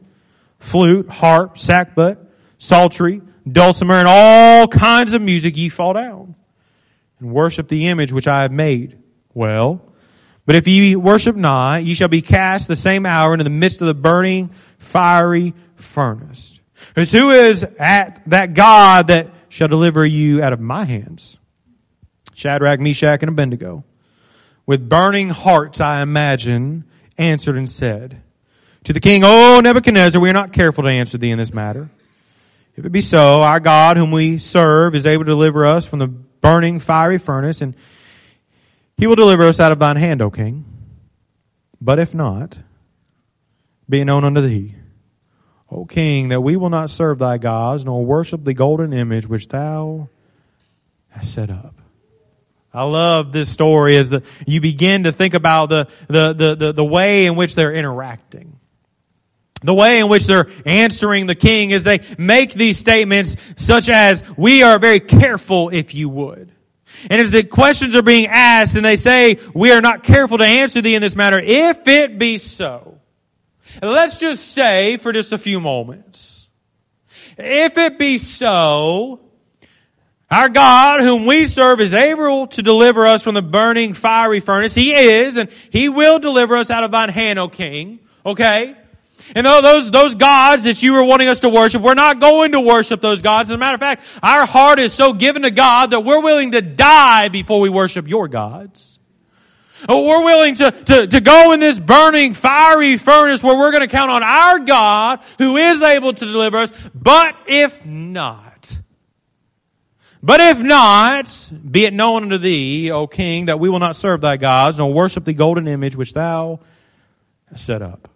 flute, 0.60 1.10
harp, 1.10 1.56
sackbut, 1.56 2.26
psaltery, 2.58 3.22
dulcimer, 3.50 3.96
and 3.96 4.08
all 4.08 4.68
kinds 4.68 5.14
of 5.14 5.22
music, 5.22 5.58
ye 5.58 5.70
fall 5.70 5.94
down 5.94 6.36
and 7.20 7.32
worship 7.32 7.68
the 7.68 7.88
image 7.88 8.12
which 8.12 8.28
I 8.28 8.42
have 8.44 8.52
made. 8.52 8.98
Well, 9.34 9.94
but 10.46 10.56
if 10.56 10.68
ye 10.68 10.96
worship 10.96 11.36
not, 11.36 11.84
ye 11.84 11.94
shall 11.94 12.08
be 12.08 12.22
cast 12.22 12.68
the 12.68 12.76
same 12.76 13.06
hour 13.06 13.34
into 13.34 13.44
the 13.44 13.50
midst 13.50 13.82
of 13.82 13.88
the 13.88 13.94
burning, 13.94 14.52
fiery 14.78 15.54
furnace. 15.76 16.60
Because 16.90 17.12
who 17.12 17.32
is 17.32 17.64
at 17.80 18.22
that 18.28 18.54
God 18.54 19.08
that 19.08 19.30
shall 19.50 19.68
deliver 19.68 20.06
you 20.06 20.44
out 20.44 20.54
of 20.54 20.60
my 20.60 20.86
hands? 20.86 21.38
Shadrach, 22.34 22.80
Meshach, 22.80 23.24
and 23.24 23.30
Abednego 23.30 23.84
with 24.66 24.90
burning 24.90 25.30
hearts, 25.30 25.80
I 25.80 26.02
imagine, 26.02 26.86
answered 27.18 27.56
and 27.58 27.70
said 27.70 28.22
to 28.86 28.94
the 28.94 29.00
king, 29.00 29.24
O 29.24 29.60
Nebuchadnezzar, 29.62 30.20
we 30.22 30.30
are 30.30 30.34
not 30.34 30.54
careful 30.54 30.84
to 30.84 30.90
answer 30.90 31.18
thee 31.18 31.32
in 31.32 31.38
this 31.38 31.54
matter. 31.54 31.90
If 32.76 32.86
it 32.86 32.92
be 32.92 33.02
so, 33.02 33.42
our 33.42 33.60
God 33.60 33.98
whom 33.98 34.12
we 34.12 34.38
serve 34.38 34.96
is 34.96 35.06
able 35.06 35.24
to 35.24 35.32
deliver 35.32 35.66
us 35.66 35.86
from 35.86 36.00
the 36.00 36.08
burning 36.08 36.80
fiery 36.80 37.18
furnace, 37.18 37.62
and 37.62 37.76
he 38.98 39.08
will 39.08 39.16
deliver 39.16 39.44
us 39.44 39.60
out 39.60 39.72
of 39.72 39.80
thine 39.80 39.96
hand, 39.96 40.22
O 40.22 40.30
king. 40.30 40.66
But 41.80 42.00
if 42.00 42.14
not, 42.14 42.58
be 43.90 44.02
it 44.02 44.06
known 44.06 44.24
unto 44.24 44.42
thee, 44.42 44.76
O 45.72 45.86
king, 45.86 46.30
that 46.30 46.42
we 46.42 46.56
will 46.56 46.70
not 46.70 46.90
serve 46.90 47.20
thy 47.20 47.38
gods, 47.38 47.86
nor 47.86 48.06
worship 48.06 48.44
the 48.44 48.54
golden 48.54 48.94
image 48.94 49.28
which 49.28 49.48
thou 49.48 50.10
hast 51.10 51.34
set 51.34 51.50
up. 51.50 51.76
I 52.76 52.84
love 52.84 53.32
this 53.32 53.50
story 53.50 53.96
as 53.96 54.10
the, 54.10 54.22
you 54.46 54.60
begin 54.60 55.04
to 55.04 55.14
think 55.14 55.34
about 55.34 55.70
the, 55.70 55.88
the, 56.10 56.34
the, 56.34 56.56
the, 56.56 56.74
the 56.74 56.84
way 56.84 57.26
in 57.26 57.38
which 57.38 57.56
they're 57.56 57.74
interacting. 57.74 58.60
The 59.62 59.74
way 59.74 60.00
in 60.00 60.10
which 60.10 60.28
they're 60.28 60.50
answering 60.66 61.26
the 61.26 61.36
king 61.36 61.72
as 61.72 61.84
they 61.84 62.02
make 62.18 62.54
these 62.54 62.78
statements 62.78 63.38
such 63.56 63.88
as, 63.88 64.24
we 64.36 64.62
are 64.62 64.78
very 64.78 65.00
careful 65.00 65.70
if 65.70 65.96
you 65.96 66.10
would. 66.10 66.52
And 67.10 67.22
as 67.22 67.32
the 67.32 67.44
questions 67.44 67.96
are 67.96 68.02
being 68.02 68.28
asked 68.28 68.76
and 68.76 68.84
they 68.84 68.98
say, 68.98 69.40
we 69.54 69.72
are 69.72 69.82
not 69.82 70.04
careful 70.04 70.38
to 70.38 70.46
answer 70.46 70.82
thee 70.82 70.96
in 70.96 71.02
this 71.02 71.16
matter, 71.16 71.40
if 71.40 71.88
it 71.88 72.20
be 72.20 72.38
so. 72.38 73.00
Let's 73.82 74.20
just 74.20 74.52
say 74.52 74.98
for 74.98 75.14
just 75.14 75.32
a 75.32 75.38
few 75.38 75.62
moments. 75.62 76.50
If 77.38 77.78
it 77.78 77.98
be 77.98 78.18
so, 78.18 79.22
our 80.30 80.50
God, 80.50 81.02
whom 81.02 81.26
we 81.26 81.46
serve, 81.46 81.80
is 81.82 81.94
able 81.94 82.48
to 82.48 82.64
deliver 82.64 83.06
us 83.06 83.24
from 83.24 83.36
the 83.36 83.42
burning 83.42 83.94
fiery 83.94 84.40
furnace. 84.40 84.74
He 84.74 84.94
is, 84.94 85.38
and 85.38 85.50
He 85.70 85.90
will 85.90 86.20
deliver 86.20 86.56
us 86.56 86.70
out 86.70 86.84
of 86.84 86.92
thine 86.92 87.10
hand, 87.10 87.40
O 87.40 87.48
King. 87.48 88.00
Okay? 88.26 88.76
And 89.34 89.46
those, 89.46 89.90
those 89.90 90.16
gods 90.16 90.64
that 90.64 90.84
you 90.84 90.94
were 90.94 91.04
wanting 91.04 91.28
us 91.28 91.40
to 91.40 91.50
worship, 91.50 91.82
we're 91.82 91.96
not 91.96 92.20
going 92.20 92.52
to 92.52 92.60
worship 92.60 93.02
those 93.02 93.22
gods. 93.22 93.50
As 93.50 93.56
a 93.56 93.58
matter 93.58 93.74
of 93.74 93.80
fact, 93.80 94.04
our 94.22 94.46
heart 94.46 94.78
is 94.78 94.94
so 94.94 95.14
given 95.14 95.42
to 95.42 95.52
God 95.52 95.92
that 95.92 96.02
we're 96.02 96.22
willing 96.22 96.52
to 96.52 96.62
die 96.62 97.30
before 97.30 97.60
we 97.60 97.70
worship 97.70 98.08
your 98.08 98.28
gods. 98.28 99.00
Oh, 99.90 100.06
we're 100.08 100.24
willing 100.24 100.56
to, 100.56 100.72
to, 100.72 101.08
to 101.08 101.22
go 101.22 101.52
in 101.52 101.60
this 101.60 101.80
burning, 101.80 102.34
fiery 102.34 102.98
furnace 102.98 103.44
where 103.44 103.58
we're 103.58 103.72
going 103.72 103.82
to 103.82 103.88
count 103.88 104.12
on 104.12 104.24
our 104.24 104.60
God 104.60 105.22
who 105.38 105.58
is 105.58 105.82
able 105.82 106.14
to 106.14 106.26
deliver 106.26 106.58
us. 106.58 106.72
But 106.94 107.36
if 107.48 107.86
not, 107.86 108.55
but 110.26 110.40
if 110.40 110.60
not, 110.60 111.52
be 111.70 111.86
it 111.86 111.94
known 111.94 112.24
unto 112.24 112.40
thee, 112.40 112.90
O 112.90 113.06
king, 113.06 113.46
that 113.46 113.60
we 113.60 113.70
will 113.70 113.78
not 113.78 113.96
serve 113.96 114.22
thy 114.22 114.38
gods, 114.38 114.80
nor 114.80 114.92
worship 114.92 115.24
the 115.24 115.34
golden 115.34 115.68
image 115.68 115.96
which 115.96 116.14
thou 116.14 116.62
hast 117.52 117.64
set 117.64 117.84
up. 117.84 118.10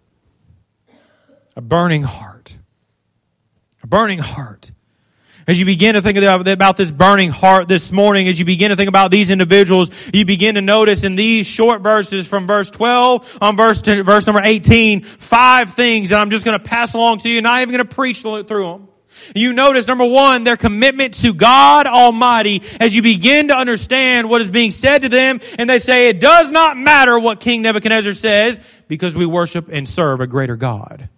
A 1.55 1.61
burning 1.61 2.01
heart. 2.01 2.57
A 3.83 3.87
burning 3.87 4.17
heart. 4.17 4.71
As 5.47 5.59
you 5.59 5.65
begin 5.65 5.93
to 5.93 6.01
think 6.01 6.17
about 6.17 6.77
this 6.77 6.91
burning 6.91 7.29
heart 7.29 7.67
this 7.67 7.91
morning, 7.91 8.27
as 8.27 8.39
you 8.39 8.45
begin 8.45 8.69
to 8.69 8.75
think 8.75 8.89
about 8.89 9.11
these 9.11 9.29
individuals, 9.29 9.91
you 10.11 10.25
begin 10.25 10.55
to 10.55 10.61
notice 10.61 11.03
in 11.03 11.15
these 11.15 11.45
short 11.45 11.81
verses 11.81 12.27
from 12.27 12.47
verse 12.47 12.71
12 12.71 13.37
on 13.39 13.55
verse, 13.55 13.83
to, 13.83 14.03
verse 14.03 14.25
number 14.25 14.41
18, 14.43 15.01
five 15.01 15.73
things 15.73 16.09
that 16.09 16.19
I'm 16.19 16.31
just 16.31 16.43
going 16.43 16.57
to 16.57 16.63
pass 16.63 16.95
along 16.95 17.19
to 17.19 17.29
you, 17.29 17.41
not 17.41 17.61
even 17.61 17.75
going 17.75 17.87
to 17.87 17.95
preach 17.95 18.21
through 18.21 18.43
them. 18.43 18.88
You 19.35 19.53
notice, 19.53 19.87
number 19.87 20.05
one, 20.05 20.43
their 20.43 20.57
commitment 20.57 21.15
to 21.15 21.33
God 21.33 21.85
Almighty 21.87 22.63
as 22.79 22.95
you 22.95 23.01
begin 23.01 23.49
to 23.49 23.57
understand 23.57 24.29
what 24.29 24.41
is 24.41 24.49
being 24.49 24.71
said 24.71 25.03
to 25.03 25.09
them, 25.09 25.39
and 25.57 25.69
they 25.69 25.79
say, 25.79 26.09
it 26.09 26.19
does 26.19 26.51
not 26.51 26.77
matter 26.77 27.17
what 27.17 27.39
King 27.39 27.61
Nebuchadnezzar 27.61 28.13
says, 28.13 28.61
because 28.87 29.15
we 29.15 29.25
worship 29.25 29.69
and 29.71 29.87
serve 29.87 30.21
a 30.21 30.27
greater 30.27 30.55
God. 30.55 31.09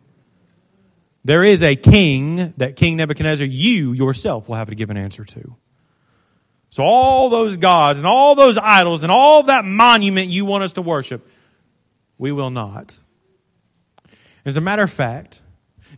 There 1.24 1.44
is 1.44 1.62
a 1.62 1.76
king 1.76 2.54
that 2.58 2.76
King 2.76 2.98
Nebuchadnezzar, 2.98 3.46
you 3.46 3.94
yourself 3.94 4.50
will 4.50 4.56
have 4.56 4.70
to 4.70 4.76
give 4.76 4.90
an 4.90 4.98
answer 4.98 5.24
to. 5.24 5.56
So 6.70 6.84
all 6.84 7.30
those 7.30 7.58
gods 7.58 8.00
and 8.00 8.08
all 8.08 8.34
those 8.34 8.58
idols 8.58 9.04
and 9.04 9.12
all 9.12 9.44
that 9.44 9.66
monument 9.66 10.30
you 10.30 10.46
want 10.46 10.64
us 10.64 10.74
to 10.74 10.82
worship, 10.82 11.28
we 12.18 12.32
will 12.32 12.50
not. 12.50 12.98
As 14.46 14.58
a 14.58 14.62
matter 14.62 14.84
of 14.84 14.92
fact, 14.92 15.41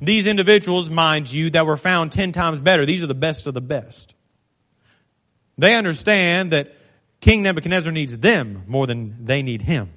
these 0.05 0.25
individuals, 0.25 0.89
mind 0.89 1.31
you, 1.31 1.49
that 1.51 1.65
were 1.65 1.77
found 1.77 2.11
ten 2.11 2.31
times 2.31 2.59
better, 2.59 2.85
these 2.85 3.03
are 3.03 3.07
the 3.07 3.13
best 3.13 3.47
of 3.47 3.53
the 3.53 3.61
best. 3.61 4.15
They 5.57 5.75
understand 5.75 6.51
that 6.51 6.75
King 7.21 7.43
Nebuchadnezzar 7.43 7.91
needs 7.91 8.17
them 8.17 8.63
more 8.67 8.87
than 8.87 9.25
they 9.25 9.43
need 9.43 9.61
him. 9.61 9.91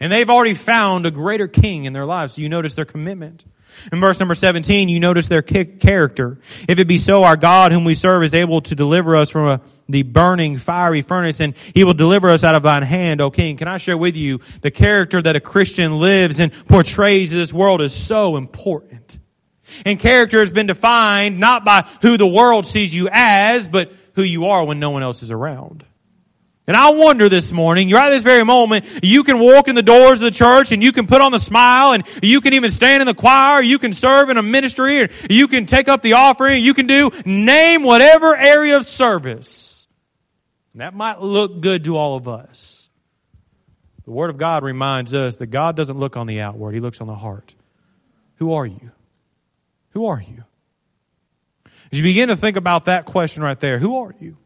And 0.00 0.12
they've 0.12 0.30
already 0.30 0.54
found 0.54 1.06
a 1.06 1.10
greater 1.10 1.48
king 1.48 1.84
in 1.84 1.92
their 1.92 2.06
lives. 2.06 2.34
So 2.34 2.42
you 2.42 2.48
notice 2.48 2.74
their 2.74 2.84
commitment. 2.84 3.44
In 3.92 4.00
verse 4.00 4.18
number 4.18 4.34
17, 4.34 4.88
you 4.88 5.00
notice 5.00 5.28
their 5.28 5.42
character. 5.42 6.38
If 6.68 6.78
it 6.78 6.86
be 6.86 6.98
so, 6.98 7.24
our 7.24 7.36
God 7.36 7.72
whom 7.72 7.84
we 7.84 7.94
serve 7.94 8.22
is 8.22 8.34
able 8.34 8.60
to 8.62 8.74
deliver 8.74 9.16
us 9.16 9.30
from 9.30 9.48
a, 9.48 9.60
the 9.88 10.02
burning 10.02 10.56
fiery 10.56 11.02
furnace 11.02 11.40
and 11.40 11.56
he 11.74 11.84
will 11.84 11.94
deliver 11.94 12.30
us 12.30 12.44
out 12.44 12.54
of 12.54 12.62
thine 12.62 12.82
hand, 12.82 13.20
O 13.20 13.30
king. 13.30 13.56
Can 13.56 13.68
I 13.68 13.78
share 13.78 13.98
with 13.98 14.16
you 14.16 14.40
the 14.62 14.70
character 14.70 15.20
that 15.20 15.36
a 15.36 15.40
Christian 15.40 15.98
lives 15.98 16.40
and 16.40 16.52
portrays 16.66 17.30
this 17.30 17.52
world 17.52 17.80
is 17.80 17.94
so 17.94 18.36
important. 18.36 19.18
And 19.84 19.98
character 19.98 20.40
has 20.40 20.50
been 20.50 20.66
defined 20.66 21.40
not 21.40 21.64
by 21.64 21.88
who 22.02 22.16
the 22.16 22.26
world 22.26 22.66
sees 22.66 22.94
you 22.94 23.08
as, 23.10 23.66
but 23.66 23.92
who 24.14 24.22
you 24.22 24.46
are 24.46 24.64
when 24.64 24.78
no 24.78 24.90
one 24.90 25.02
else 25.02 25.22
is 25.22 25.30
around. 25.30 25.84
And 26.66 26.76
I 26.76 26.90
wonder 26.90 27.28
this 27.28 27.52
morning, 27.52 27.90
right 27.90 28.06
at 28.06 28.10
this 28.10 28.22
very 28.22 28.42
moment, 28.42 28.86
you 29.02 29.22
can 29.22 29.38
walk 29.38 29.68
in 29.68 29.74
the 29.74 29.82
doors 29.82 30.12
of 30.12 30.20
the 30.20 30.30
church 30.30 30.72
and 30.72 30.82
you 30.82 30.92
can 30.92 31.06
put 31.06 31.20
on 31.20 31.30
the 31.30 31.38
smile 31.38 31.92
and 31.92 32.04
you 32.22 32.40
can 32.40 32.54
even 32.54 32.70
stand 32.70 33.02
in 33.02 33.06
the 33.06 33.14
choir, 33.14 33.62
you 33.62 33.78
can 33.78 33.92
serve 33.92 34.30
in 34.30 34.38
a 34.38 34.42
ministry, 34.42 35.02
or 35.02 35.08
you 35.28 35.46
can 35.46 35.66
take 35.66 35.88
up 35.88 36.00
the 36.00 36.14
offering, 36.14 36.64
you 36.64 36.72
can 36.72 36.86
do, 36.86 37.10
name 37.26 37.82
whatever 37.82 38.34
area 38.34 38.78
of 38.78 38.86
service. 38.86 39.86
And 40.72 40.80
that 40.80 40.94
might 40.94 41.20
look 41.20 41.60
good 41.60 41.84
to 41.84 41.98
all 41.98 42.16
of 42.16 42.28
us. 42.28 42.88
The 44.06 44.10
Word 44.10 44.30
of 44.30 44.38
God 44.38 44.64
reminds 44.64 45.14
us 45.14 45.36
that 45.36 45.46
God 45.46 45.76
doesn't 45.76 45.98
look 45.98 46.16
on 46.16 46.26
the 46.26 46.40
outward, 46.40 46.72
He 46.72 46.80
looks 46.80 47.02
on 47.02 47.06
the 47.06 47.14
heart. 47.14 47.54
Who 48.36 48.54
are 48.54 48.66
you? 48.66 48.90
Who 49.90 50.06
are 50.06 50.20
you? 50.20 50.44
As 51.92 51.98
you 51.98 52.02
begin 52.02 52.28
to 52.28 52.36
think 52.36 52.56
about 52.56 52.86
that 52.86 53.04
question 53.04 53.42
right 53.42 53.58
there, 53.60 53.78
who 53.78 53.98
are 53.98 54.14
you? 54.18 54.38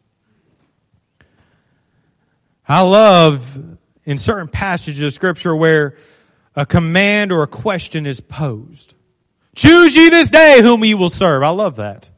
I 2.68 2.82
love 2.82 3.78
in 4.04 4.18
certain 4.18 4.48
passages 4.48 5.00
of 5.00 5.14
scripture 5.14 5.56
where 5.56 5.96
a 6.54 6.66
command 6.66 7.32
or 7.32 7.42
a 7.42 7.46
question 7.46 8.04
is 8.04 8.20
posed. 8.20 8.94
Choose 9.56 9.96
ye 9.96 10.10
this 10.10 10.28
day 10.28 10.60
whom 10.60 10.84
ye 10.84 10.94
will 10.94 11.10
serve. 11.10 11.42
I 11.42 11.48
love 11.48 11.76
that. 11.76 12.10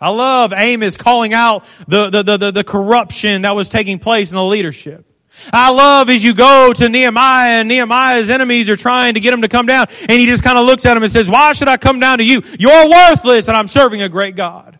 I 0.00 0.10
love 0.10 0.52
Amos 0.52 0.96
calling 0.96 1.32
out 1.32 1.64
the, 1.86 2.10
the, 2.10 2.36
the, 2.36 2.50
the, 2.50 2.64
corruption 2.64 3.42
that 3.42 3.54
was 3.54 3.68
taking 3.68 3.98
place 3.98 4.30
in 4.30 4.36
the 4.36 4.44
leadership. 4.44 5.06
I 5.52 5.70
love 5.70 6.10
as 6.10 6.22
you 6.22 6.34
go 6.34 6.72
to 6.72 6.88
Nehemiah 6.88 7.60
and 7.60 7.68
Nehemiah's 7.68 8.30
enemies 8.30 8.68
are 8.68 8.76
trying 8.76 9.14
to 9.14 9.20
get 9.20 9.32
him 9.32 9.42
to 9.42 9.48
come 9.48 9.66
down 9.66 9.86
and 10.00 10.12
he 10.12 10.26
just 10.26 10.42
kind 10.42 10.58
of 10.58 10.66
looks 10.66 10.86
at 10.86 10.96
him 10.96 11.02
and 11.02 11.12
says, 11.12 11.28
why 11.28 11.52
should 11.52 11.68
I 11.68 11.76
come 11.76 12.00
down 12.00 12.18
to 12.18 12.24
you? 12.24 12.42
You're 12.58 12.88
worthless 12.88 13.48
and 13.48 13.56
I'm 13.56 13.68
serving 13.68 14.02
a 14.02 14.08
great 14.08 14.36
God. 14.36 14.78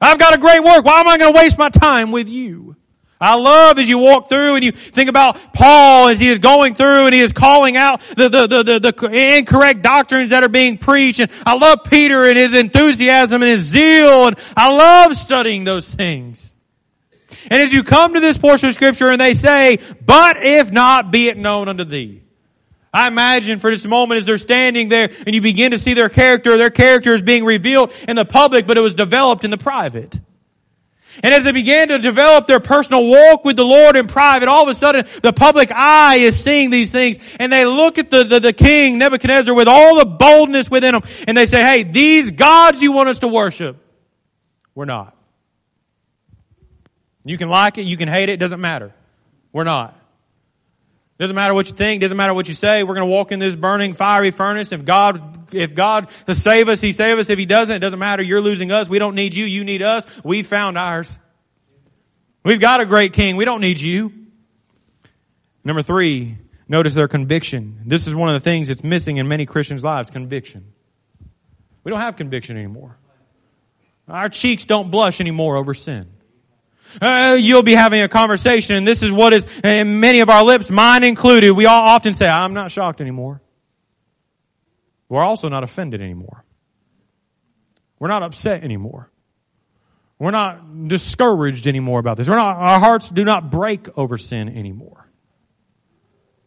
I've 0.00 0.18
got 0.18 0.34
a 0.34 0.38
great 0.38 0.62
work. 0.62 0.84
Why 0.84 1.00
am 1.00 1.08
I 1.08 1.18
going 1.18 1.32
to 1.32 1.38
waste 1.38 1.58
my 1.58 1.70
time 1.70 2.10
with 2.10 2.28
you? 2.28 2.75
I 3.20 3.34
love 3.36 3.78
as 3.78 3.88
you 3.88 3.98
walk 3.98 4.28
through 4.28 4.56
and 4.56 4.64
you 4.64 4.72
think 4.72 5.08
about 5.08 5.54
Paul 5.54 6.08
as 6.08 6.20
he 6.20 6.28
is 6.28 6.38
going 6.38 6.74
through 6.74 7.06
and 7.06 7.14
he 7.14 7.20
is 7.20 7.32
calling 7.32 7.76
out 7.76 8.00
the, 8.14 8.28
the, 8.28 8.46
the, 8.46 8.62
the, 8.62 8.78
the 8.78 9.36
incorrect 9.38 9.82
doctrines 9.82 10.30
that 10.30 10.44
are 10.44 10.50
being 10.50 10.76
preached. 10.76 11.20
And 11.20 11.30
I 11.46 11.56
love 11.56 11.84
Peter 11.84 12.26
and 12.26 12.36
his 12.36 12.52
enthusiasm 12.52 13.42
and 13.42 13.50
his 13.50 13.62
zeal 13.62 14.26
and 14.26 14.38
I 14.54 14.74
love 14.74 15.16
studying 15.16 15.64
those 15.64 15.92
things. 15.92 16.54
And 17.50 17.62
as 17.62 17.72
you 17.72 17.84
come 17.84 18.14
to 18.14 18.20
this 18.20 18.36
portion 18.36 18.68
of 18.68 18.74
scripture 18.74 19.08
and 19.08 19.20
they 19.20 19.34
say, 19.34 19.78
but 20.04 20.42
if 20.42 20.70
not, 20.70 21.10
be 21.10 21.28
it 21.28 21.38
known 21.38 21.68
unto 21.68 21.84
thee. 21.84 22.22
I 22.92 23.08
imagine 23.08 23.60
for 23.60 23.70
this 23.70 23.84
moment 23.86 24.18
as 24.18 24.26
they're 24.26 24.38
standing 24.38 24.88
there 24.88 25.10
and 25.26 25.34
you 25.34 25.40
begin 25.40 25.70
to 25.72 25.78
see 25.78 25.94
their 25.94 26.08
character, 26.08 26.56
their 26.56 26.70
character 26.70 27.14
is 27.14 27.22
being 27.22 27.44
revealed 27.44 27.92
in 28.08 28.16
the 28.16 28.24
public, 28.24 28.66
but 28.66 28.76
it 28.76 28.80
was 28.80 28.94
developed 28.94 29.44
in 29.44 29.50
the 29.50 29.58
private. 29.58 30.18
And 31.22 31.32
as 31.34 31.44
they 31.44 31.52
began 31.52 31.88
to 31.88 31.98
develop 31.98 32.46
their 32.46 32.60
personal 32.60 33.06
walk 33.06 33.44
with 33.44 33.56
the 33.56 33.64
Lord 33.64 33.96
in 33.96 34.06
private, 34.06 34.48
all 34.48 34.62
of 34.62 34.68
a 34.68 34.74
sudden 34.74 35.06
the 35.22 35.32
public 35.32 35.70
eye 35.72 36.16
is 36.16 36.42
seeing 36.42 36.70
these 36.70 36.90
things 36.92 37.18
and 37.38 37.52
they 37.52 37.64
look 37.64 37.98
at 37.98 38.10
the, 38.10 38.24
the, 38.24 38.40
the 38.40 38.52
king 38.52 38.98
Nebuchadnezzar 38.98 39.54
with 39.54 39.68
all 39.68 39.96
the 39.96 40.04
boldness 40.04 40.70
within 40.70 40.92
them 40.92 41.02
and 41.26 41.36
they 41.36 41.46
say, 41.46 41.62
hey, 41.62 41.82
these 41.82 42.30
gods 42.30 42.82
you 42.82 42.92
want 42.92 43.08
us 43.08 43.20
to 43.20 43.28
worship, 43.28 43.76
we're 44.74 44.84
not. 44.84 45.16
You 47.24 47.38
can 47.38 47.48
like 47.48 47.78
it, 47.78 47.82
you 47.82 47.96
can 47.96 48.08
hate 48.08 48.28
it, 48.28 48.34
it 48.34 48.36
doesn't 48.36 48.60
matter. 48.60 48.94
We're 49.52 49.64
not. 49.64 49.95
Doesn't 51.18 51.34
matter 51.34 51.54
what 51.54 51.66
you 51.66 51.72
think, 51.72 52.02
doesn't 52.02 52.16
matter 52.16 52.34
what 52.34 52.46
you 52.46 52.54
say. 52.54 52.82
We're 52.82 52.94
going 52.94 53.06
to 53.06 53.12
walk 53.12 53.32
in 53.32 53.38
this 53.38 53.56
burning 53.56 53.94
fiery 53.94 54.30
furnace. 54.30 54.70
If 54.70 54.84
God, 54.84 55.54
if 55.54 55.74
God 55.74 56.10
to 56.26 56.34
save 56.34 56.68
us, 56.68 56.80
He 56.80 56.92
save 56.92 57.18
us. 57.18 57.30
If 57.30 57.38
He 57.38 57.46
doesn't, 57.46 57.76
it 57.76 57.78
doesn't 57.78 57.98
matter. 57.98 58.22
You're 58.22 58.42
losing 58.42 58.70
us. 58.70 58.88
We 58.88 58.98
don't 58.98 59.14
need 59.14 59.34
you. 59.34 59.46
You 59.46 59.64
need 59.64 59.80
us. 59.80 60.04
We 60.22 60.42
found 60.42 60.76
ours. 60.76 61.18
We've 62.44 62.60
got 62.60 62.80
a 62.80 62.86
great 62.86 63.14
king. 63.14 63.36
We 63.36 63.46
don't 63.46 63.62
need 63.62 63.80
you. 63.80 64.12
Number 65.64 65.82
three, 65.82 66.36
notice 66.68 66.94
their 66.94 67.08
conviction. 67.08 67.80
This 67.86 68.06
is 68.06 68.14
one 68.14 68.28
of 68.28 68.34
the 68.34 68.40
things 68.40 68.68
that's 68.68 68.84
missing 68.84 69.16
in 69.16 69.26
many 69.26 69.46
Christians' 69.46 69.82
lives, 69.82 70.10
conviction. 70.10 70.72
We 71.82 71.90
don't 71.90 72.00
have 72.00 72.16
conviction 72.16 72.56
anymore. 72.56 72.98
Our 74.06 74.28
cheeks 74.28 74.66
don't 74.66 74.90
blush 74.90 75.20
anymore 75.20 75.56
over 75.56 75.74
sin. 75.74 76.08
Uh, 77.00 77.36
you'll 77.38 77.62
be 77.62 77.74
having 77.74 78.02
a 78.02 78.08
conversation, 78.08 78.76
and 78.76 78.86
this 78.86 79.02
is 79.02 79.10
what 79.10 79.32
is 79.32 79.46
in 79.62 80.00
many 80.00 80.20
of 80.20 80.30
our 80.30 80.42
lips, 80.42 80.70
mine 80.70 81.04
included. 81.04 81.52
We 81.52 81.66
all 81.66 81.82
often 81.82 82.14
say, 82.14 82.28
I'm 82.28 82.54
not 82.54 82.70
shocked 82.70 83.00
anymore. 83.00 83.40
We're 85.08 85.22
also 85.22 85.48
not 85.48 85.62
offended 85.62 86.00
anymore. 86.00 86.44
We're 87.98 88.08
not 88.08 88.22
upset 88.22 88.64
anymore. 88.64 89.10
We're 90.18 90.30
not 90.30 90.88
discouraged 90.88 91.66
anymore 91.66 92.00
about 92.00 92.16
this. 92.16 92.28
We're 92.28 92.36
not, 92.36 92.56
our 92.56 92.80
hearts 92.80 93.10
do 93.10 93.24
not 93.24 93.50
break 93.50 93.88
over 93.98 94.16
sin 94.16 94.48
anymore. 94.48 95.06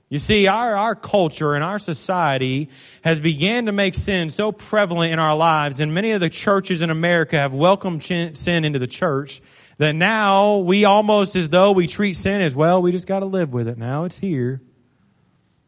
You 0.10 0.18
see, 0.18 0.48
our, 0.48 0.76
our 0.76 0.96
culture 0.96 1.54
and 1.54 1.64
our 1.64 1.78
society 1.78 2.70
has 3.04 3.20
began 3.20 3.68
to 3.68 3.72
make 3.72 3.94
sin 3.94 4.32
so 4.32 4.52
prevalent 4.52 5.14
in 5.14 5.20
our 5.20 5.36
lives, 5.36 5.80
and 5.80 5.94
many 5.94 6.12
of 6.12 6.20
the 6.20 6.32
churches 6.32 6.82
in 6.82 6.90
America 6.90 7.36
have 7.36 7.54
welcomed 7.54 8.04
sin 8.04 8.66
into 8.66 8.80
the 8.80 8.88
church 8.88 9.40
that 9.80 9.94
now 9.94 10.58
we 10.58 10.86
almost 10.86 11.36
as 11.36 11.50
though 11.50 11.72
we 11.72 11.88
treat 11.88 12.14
sin 12.14 12.42
as 12.42 12.54
well, 12.54 12.82
we 12.82 12.92
just 12.92 13.08
got 13.08 13.20
to 13.22 13.26
live 13.26 13.52
with 13.52 13.68
it. 13.68 13.78
Now 13.78 14.04
it's 14.04 14.20
here. 14.20 14.62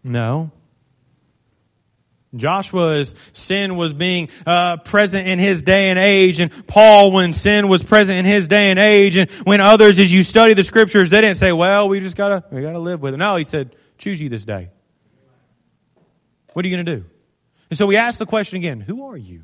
No. 0.04 0.52
Joshua's 2.36 3.16
sin 3.34 3.76
was 3.76 3.94
being 3.94 4.30
uh, 4.46 4.78
present 4.78 5.28
in 5.28 5.40
his 5.40 5.64
day 5.64 5.90
and 5.90 6.00
age, 6.00 6.40
and 6.40 6.66
Paul, 6.68 7.12
when 7.12 7.34
sin 7.34 7.68
was 7.68 7.84
present 7.84 8.20
in 8.20 8.26
his 8.26 8.48
day 8.48 8.70
and 8.70 8.80
age, 8.80 9.18
and 9.18 9.30
when 9.44 9.60
others, 9.60 10.00
as 10.00 10.14
you 10.14 10.24
study 10.24 10.54
the 10.54 10.64
scriptures, 10.64 11.10
they 11.10 11.20
didn't 11.20 11.38
say, 11.38 11.52
"Well, 11.52 11.90
we 11.90 12.00
just 12.00 12.16
gotta 12.16 12.46
we 12.50 12.62
gotta 12.62 12.80
live 12.80 13.02
with 13.02 13.16
it." 13.16 13.18
No, 13.18 13.36
he 13.36 13.44
said, 13.44 13.76
"Choose 13.98 14.22
you 14.22 14.30
this 14.30 14.46
day." 14.46 14.70
What 16.54 16.64
are 16.64 16.68
you 16.68 16.76
going 16.76 16.86
to 16.86 16.96
do? 16.98 17.06
And 17.70 17.78
so 17.78 17.86
we 17.86 17.98
ask 17.98 18.18
the 18.18 18.26
question 18.26 18.58
again: 18.58 18.80
Who 18.80 19.10
are 19.10 19.18
you? 19.18 19.44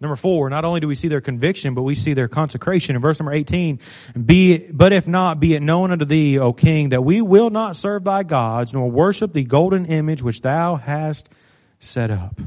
Number 0.00 0.16
four, 0.16 0.50
not 0.50 0.64
only 0.64 0.80
do 0.80 0.88
we 0.88 0.96
see 0.96 1.08
their 1.08 1.20
conviction, 1.20 1.74
but 1.74 1.82
we 1.82 1.94
see 1.94 2.14
their 2.14 2.28
consecration. 2.28 2.96
In 2.96 3.02
verse 3.02 3.20
number 3.20 3.32
18, 3.32 3.78
be 4.24 4.58
but 4.70 4.92
if 4.92 5.06
not, 5.06 5.40
be 5.40 5.54
it 5.54 5.62
known 5.62 5.92
unto 5.92 6.04
thee, 6.04 6.38
O 6.38 6.52
king, 6.52 6.90
that 6.90 7.02
we 7.02 7.22
will 7.22 7.50
not 7.50 7.76
serve 7.76 8.04
thy 8.04 8.22
gods, 8.22 8.74
nor 8.74 8.90
worship 8.90 9.32
the 9.32 9.44
golden 9.44 9.86
image 9.86 10.22
which 10.22 10.42
thou 10.42 10.76
hast 10.76 11.28
set 11.78 12.10
up. 12.10 12.40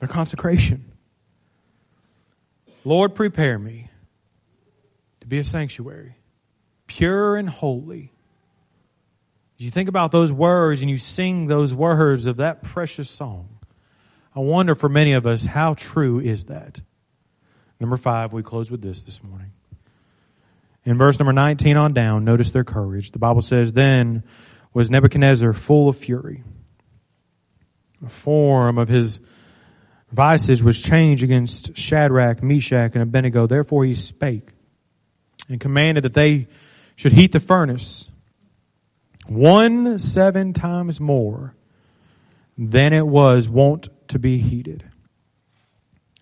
Their 0.00 0.08
consecration. 0.08 0.92
Lord, 2.84 3.14
prepare 3.14 3.58
me 3.58 3.88
to 5.20 5.26
be 5.26 5.38
a 5.38 5.44
sanctuary, 5.44 6.16
pure 6.86 7.36
and 7.36 7.48
holy. 7.48 8.12
As 9.58 9.64
you 9.64 9.70
think 9.70 9.88
about 9.88 10.12
those 10.12 10.30
words 10.30 10.82
and 10.82 10.90
you 10.90 10.98
sing 10.98 11.46
those 11.46 11.72
words 11.72 12.26
of 12.26 12.36
that 12.36 12.62
precious 12.62 13.08
song, 13.08 13.55
I 14.36 14.40
wonder 14.40 14.74
for 14.74 14.90
many 14.90 15.14
of 15.14 15.26
us, 15.26 15.46
how 15.46 15.72
true 15.72 16.20
is 16.20 16.44
that? 16.44 16.82
Number 17.80 17.96
five, 17.96 18.34
we 18.34 18.42
close 18.42 18.70
with 18.70 18.82
this 18.82 19.00
this 19.00 19.24
morning. 19.24 19.52
In 20.84 20.98
verse 20.98 21.18
number 21.18 21.32
19 21.32 21.78
on 21.78 21.94
down, 21.94 22.24
notice 22.24 22.50
their 22.50 22.62
courage. 22.62 23.12
The 23.12 23.18
Bible 23.18 23.40
says, 23.40 23.72
Then 23.72 24.24
was 24.74 24.90
Nebuchadnezzar 24.90 25.54
full 25.54 25.88
of 25.88 25.96
fury. 25.96 26.44
The 28.02 28.10
form 28.10 28.76
of 28.76 28.88
his 28.88 29.20
vices 30.12 30.62
was 30.62 30.80
changed 30.82 31.22
against 31.22 31.74
Shadrach, 31.74 32.42
Meshach, 32.42 32.92
and 32.92 33.02
Abednego. 33.02 33.46
Therefore 33.46 33.86
he 33.86 33.94
spake 33.94 34.50
and 35.48 35.58
commanded 35.58 36.04
that 36.04 36.14
they 36.14 36.46
should 36.94 37.12
heat 37.12 37.32
the 37.32 37.40
furnace 37.40 38.10
one 39.26 39.98
seven 39.98 40.52
times 40.52 41.00
more 41.00 41.54
than 42.58 42.92
it 42.92 43.06
was 43.06 43.48
wont 43.48 43.88
to 44.08 44.18
be 44.18 44.38
heated. 44.38 44.84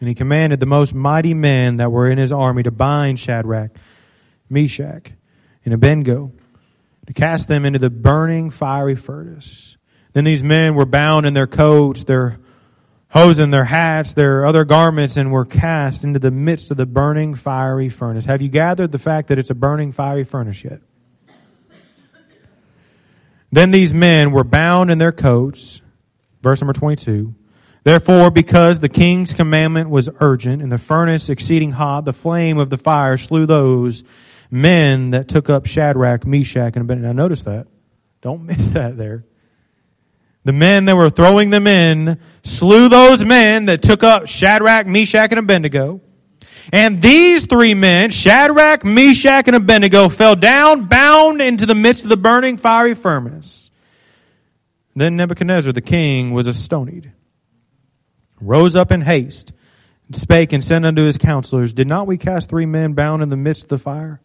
And 0.00 0.08
he 0.08 0.14
commanded 0.14 0.60
the 0.60 0.66
most 0.66 0.94
mighty 0.94 1.34
men 1.34 1.76
that 1.76 1.90
were 1.90 2.10
in 2.10 2.18
his 2.18 2.32
army 2.32 2.62
to 2.64 2.70
bind 2.70 3.18
Shadrach, 3.18 3.70
Meshach, 4.50 5.12
and 5.64 5.72
Abednego, 5.72 6.32
to 7.06 7.12
cast 7.12 7.48
them 7.48 7.64
into 7.64 7.78
the 7.78 7.90
burning 7.90 8.50
fiery 8.50 8.96
furnace. 8.96 9.76
Then 10.12 10.24
these 10.24 10.42
men 10.42 10.74
were 10.74 10.86
bound 10.86 11.26
in 11.26 11.34
their 11.34 11.46
coats, 11.46 12.04
their 12.04 12.38
hose 13.10 13.36
hosen, 13.36 13.50
their 13.50 13.64
hats, 13.64 14.12
their 14.12 14.44
other 14.44 14.64
garments, 14.64 15.16
and 15.16 15.30
were 15.30 15.44
cast 15.44 16.02
into 16.02 16.18
the 16.18 16.32
midst 16.32 16.72
of 16.72 16.76
the 16.76 16.84
burning 16.84 17.34
fiery 17.34 17.88
furnace. 17.88 18.24
Have 18.24 18.42
you 18.42 18.48
gathered 18.48 18.90
the 18.90 18.98
fact 18.98 19.28
that 19.28 19.38
it's 19.38 19.50
a 19.50 19.54
burning 19.54 19.92
fiery 19.92 20.24
furnace 20.24 20.64
yet? 20.64 20.80
Then 23.52 23.70
these 23.70 23.94
men 23.94 24.32
were 24.32 24.42
bound 24.42 24.90
in 24.90 24.98
their 24.98 25.12
coats, 25.12 25.80
verse 26.42 26.60
number 26.60 26.72
22, 26.72 27.32
Therefore, 27.84 28.30
because 28.30 28.80
the 28.80 28.88
king's 28.88 29.34
commandment 29.34 29.90
was 29.90 30.08
urgent 30.18 30.62
and 30.62 30.72
the 30.72 30.78
furnace 30.78 31.28
exceeding 31.28 31.70
hot, 31.72 32.06
the 32.06 32.14
flame 32.14 32.56
of 32.56 32.70
the 32.70 32.78
fire 32.78 33.18
slew 33.18 33.44
those 33.44 34.02
men 34.50 35.10
that 35.10 35.28
took 35.28 35.50
up 35.50 35.66
Shadrach, 35.66 36.26
Meshach, 36.26 36.76
and 36.76 36.84
Abednego. 36.84 37.08
Now 37.08 37.12
notice 37.12 37.42
that. 37.42 37.66
Don't 38.22 38.42
miss 38.46 38.70
that 38.70 38.96
there. 38.96 39.26
The 40.44 40.52
men 40.52 40.86
that 40.86 40.96
were 40.96 41.10
throwing 41.10 41.50
them 41.50 41.66
in 41.66 42.18
slew 42.42 42.88
those 42.88 43.22
men 43.22 43.66
that 43.66 43.82
took 43.82 44.02
up 44.02 44.28
Shadrach, 44.28 44.86
Meshach, 44.86 45.30
and 45.30 45.38
Abednego. 45.38 46.00
And 46.72 47.02
these 47.02 47.44
three 47.44 47.74
men, 47.74 48.08
Shadrach, 48.08 48.82
Meshach, 48.82 49.46
and 49.46 49.56
Abednego, 49.56 50.08
fell 50.08 50.36
down 50.36 50.86
bound 50.86 51.42
into 51.42 51.66
the 51.66 51.74
midst 51.74 52.04
of 52.04 52.08
the 52.08 52.16
burning 52.16 52.56
fiery 52.56 52.94
furnace. 52.94 53.70
Then 54.96 55.16
Nebuchadnezzar 55.16 55.72
the 55.74 55.82
king 55.82 56.32
was 56.32 56.46
astonied 56.46 57.12
rose 58.40 58.76
up 58.76 58.92
in 58.92 59.02
haste, 59.02 59.52
and 60.06 60.16
spake 60.16 60.52
and 60.52 60.62
said 60.62 60.84
unto 60.84 61.02
his 61.02 61.18
counselors, 61.18 61.72
Did 61.72 61.88
not 61.88 62.06
we 62.06 62.16
cast 62.18 62.48
three 62.48 62.66
men 62.66 62.92
bound 62.92 63.22
in 63.22 63.28
the 63.28 63.36
midst 63.36 63.64
of 63.64 63.68
the 63.68 63.78
fire? 63.78 64.20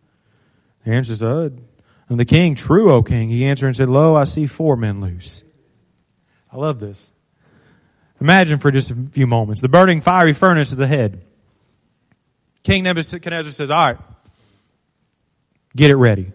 The 0.86 0.92
answer 0.92 1.16
said, 1.16 1.62
And 2.10 2.20
the 2.20 2.26
king, 2.26 2.56
True, 2.56 2.92
O 2.92 3.04
king. 3.04 3.30
He 3.30 3.46
answered 3.46 3.68
and 3.68 3.76
said, 3.76 3.90
Lo, 3.90 4.16
I 4.16 4.26
see 4.26 4.48
four 4.48 4.76
men 4.76 5.02
loose. 5.02 5.44
I 6.52 6.58
love 6.58 6.80
this. 6.80 7.12
Imagine 8.22 8.60
for 8.60 8.72
just 8.72 8.92
a 8.92 8.96
few 9.12 9.28
moments. 9.28 9.62
The 9.62 9.70
burning 9.70 10.02
fiery 10.02 10.34
furnace 10.34 10.74
is 10.74 10.80
ahead. 10.80 11.22
King 12.64 12.84
Nebuchadnezzar 12.84 13.52
says, 13.52 13.72
All 13.72 13.94
right, 13.94 13.98
get 15.76 15.92
it 15.92 15.96
ready. 15.96 16.34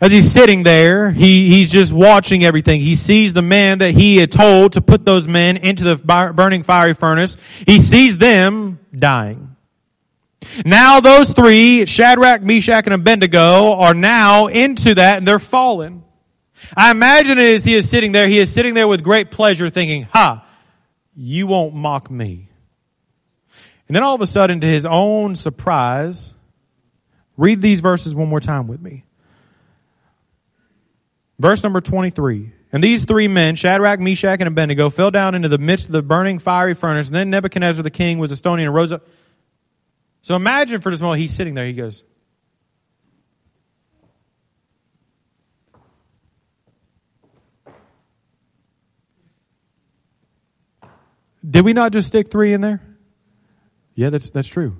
As 0.00 0.12
he's 0.12 0.30
sitting 0.30 0.62
there, 0.62 1.10
he, 1.10 1.48
he's 1.48 1.72
just 1.72 1.92
watching 1.92 2.44
everything. 2.44 2.80
He 2.80 2.94
sees 2.94 3.32
the 3.32 3.42
man 3.42 3.78
that 3.78 3.92
he 3.92 4.16
had 4.16 4.30
told 4.30 4.74
to 4.74 4.80
put 4.80 5.04
those 5.04 5.26
men 5.26 5.56
into 5.56 5.84
the 5.84 5.96
burning 5.96 6.62
fiery 6.62 6.94
furnace. 6.94 7.36
He 7.66 7.80
sees 7.80 8.16
them 8.16 8.78
dying. 8.94 9.56
Now 10.64 11.00
those 11.00 11.32
three, 11.32 11.84
Shadrach, 11.86 12.42
Meshach, 12.42 12.86
and 12.86 12.94
Abednego, 12.94 13.72
are 13.72 13.94
now 13.94 14.46
into 14.46 14.94
that 14.94 15.18
and 15.18 15.26
they're 15.26 15.40
fallen. 15.40 16.04
I 16.76 16.90
imagine 16.92 17.38
as 17.38 17.64
he 17.64 17.74
is 17.74 17.88
sitting 17.88 18.12
there, 18.12 18.28
he 18.28 18.38
is 18.38 18.52
sitting 18.52 18.74
there 18.74 18.86
with 18.86 19.02
great 19.02 19.30
pleasure 19.32 19.68
thinking, 19.68 20.04
ha, 20.04 20.46
you 21.16 21.48
won't 21.48 21.74
mock 21.74 22.10
me. 22.10 22.48
And 23.88 23.96
then 23.96 24.02
all 24.02 24.14
of 24.14 24.20
a 24.20 24.26
sudden, 24.26 24.60
to 24.60 24.66
his 24.66 24.84
own 24.84 25.34
surprise, 25.34 26.34
read 27.36 27.62
these 27.62 27.80
verses 27.80 28.14
one 28.14 28.28
more 28.28 28.40
time 28.40 28.68
with 28.68 28.80
me. 28.80 29.04
Verse 31.38 31.62
number 31.62 31.80
23. 31.80 32.52
And 32.72 32.84
these 32.84 33.04
three 33.04 33.28
men, 33.28 33.54
Shadrach, 33.54 34.00
Meshach, 34.00 34.40
and 34.40 34.48
Abednego, 34.48 34.90
fell 34.90 35.10
down 35.10 35.34
into 35.34 35.48
the 35.48 35.58
midst 35.58 35.86
of 35.86 35.92
the 35.92 36.02
burning 36.02 36.38
fiery 36.38 36.74
furnace. 36.74 37.06
And 37.06 37.16
then 37.16 37.30
Nebuchadnezzar 37.30 37.82
the 37.82 37.90
king 37.90 38.18
was 38.18 38.32
astonied 38.32 38.66
and 38.66 38.74
rose 38.74 38.92
up. 38.92 39.06
So 40.22 40.36
imagine 40.36 40.80
for 40.80 40.90
this 40.90 41.00
moment, 41.00 41.20
he's 41.20 41.34
sitting 41.34 41.54
there. 41.54 41.66
He 41.66 41.72
goes, 41.72 42.04
Did 51.48 51.64
we 51.64 51.72
not 51.72 51.92
just 51.92 52.08
stick 52.08 52.30
three 52.30 52.52
in 52.52 52.60
there? 52.60 52.82
Yeah, 53.94 54.10
that's, 54.10 54.30
that's 54.30 54.48
true. 54.48 54.76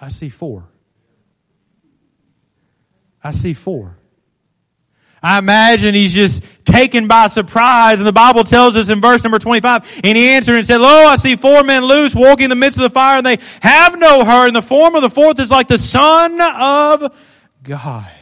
I 0.00 0.08
see 0.08 0.28
four. 0.28 0.68
I 3.22 3.32
see 3.32 3.54
four. 3.54 3.96
I 5.22 5.38
imagine 5.38 5.94
he's 5.94 6.14
just 6.14 6.44
taken 6.64 7.08
by 7.08 7.26
surprise. 7.26 7.98
And 7.98 8.06
the 8.06 8.12
Bible 8.12 8.44
tells 8.44 8.76
us 8.76 8.88
in 8.88 9.00
verse 9.00 9.24
number 9.24 9.38
25, 9.38 10.00
and 10.04 10.16
he 10.16 10.30
answered 10.30 10.56
and 10.56 10.64
said, 10.64 10.80
Lo, 10.80 10.88
I 10.88 11.16
see 11.16 11.36
four 11.36 11.62
men 11.64 11.84
loose 11.84 12.14
walking 12.14 12.44
in 12.44 12.50
the 12.50 12.56
midst 12.56 12.78
of 12.78 12.82
the 12.82 12.90
fire, 12.90 13.18
and 13.18 13.26
they 13.26 13.38
have 13.60 13.98
no 13.98 14.24
hurt, 14.24 14.46
and 14.46 14.56
the 14.56 14.62
form 14.62 14.94
of 14.94 15.02
the 15.02 15.10
fourth 15.10 15.40
is 15.40 15.50
like 15.50 15.68
the 15.68 15.78
Son 15.78 16.40
of 16.40 17.12
God. 17.64 18.12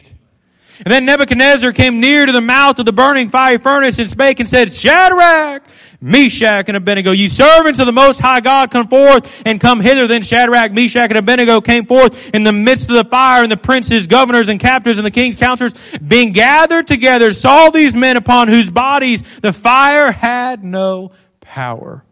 And 0.85 0.91
then 0.91 1.05
Nebuchadnezzar 1.05 1.71
came 1.73 1.99
near 1.99 2.25
to 2.25 2.31
the 2.31 2.41
mouth 2.41 2.77
of 2.79 2.85
the 2.85 2.93
burning 2.93 3.29
fiery 3.29 3.57
furnace 3.57 3.99
and 3.99 4.09
spake 4.09 4.39
and 4.39 4.47
said, 4.47 4.71
Shadrach, 4.71 5.63
Meshach, 5.99 6.67
and 6.67 6.77
Abednego, 6.77 7.11
you 7.11 7.29
servants 7.29 7.79
of 7.79 7.87
the 7.87 7.91
Most 7.91 8.19
High 8.19 8.41
God, 8.41 8.69
come 8.69 8.87
forth 8.87 9.41
and 9.45 9.59
come 9.59 9.79
hither. 9.79 10.05
Then 10.05 10.21
Shadrach, 10.21 10.71
Meshach, 10.71 11.09
and 11.09 11.17
Abednego 11.17 11.61
came 11.61 11.85
forth 11.85 12.29
in 12.35 12.43
the 12.43 12.53
midst 12.53 12.89
of 12.89 12.95
the 12.95 13.05
fire, 13.05 13.41
and 13.41 13.51
the 13.51 13.57
princes, 13.57 14.05
governors, 14.05 14.47
and 14.47 14.59
captors, 14.59 14.97
and 14.97 15.05
the 15.05 15.11
king's 15.11 15.35
counselors, 15.35 15.73
being 15.97 16.31
gathered 16.31 16.85
together, 16.85 17.33
saw 17.33 17.71
these 17.71 17.95
men 17.95 18.17
upon 18.17 18.47
whose 18.47 18.69
bodies 18.69 19.23
the 19.39 19.53
fire 19.53 20.11
had 20.11 20.63
no 20.63 21.11
power. 21.41 22.03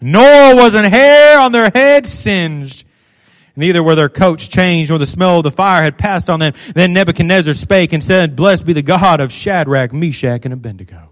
Nor 0.00 0.56
was 0.56 0.74
an 0.74 0.84
hair 0.84 1.38
on 1.38 1.52
their 1.52 1.70
head 1.70 2.06
singed 2.06 2.84
Neither 3.56 3.82
were 3.82 3.94
their 3.94 4.08
coats 4.08 4.48
changed, 4.48 4.90
nor 4.90 4.98
the 4.98 5.06
smell 5.06 5.38
of 5.38 5.42
the 5.42 5.50
fire 5.50 5.82
had 5.82 5.98
passed 5.98 6.30
on 6.30 6.40
them. 6.40 6.54
Then 6.74 6.92
Nebuchadnezzar 6.92 7.54
spake 7.54 7.92
and 7.92 8.02
said, 8.02 8.36
Blessed 8.36 8.64
be 8.64 8.72
the 8.72 8.82
God 8.82 9.20
of 9.20 9.32
Shadrach, 9.32 9.92
Meshach, 9.92 10.44
and 10.44 10.54
Abednego. 10.54 11.10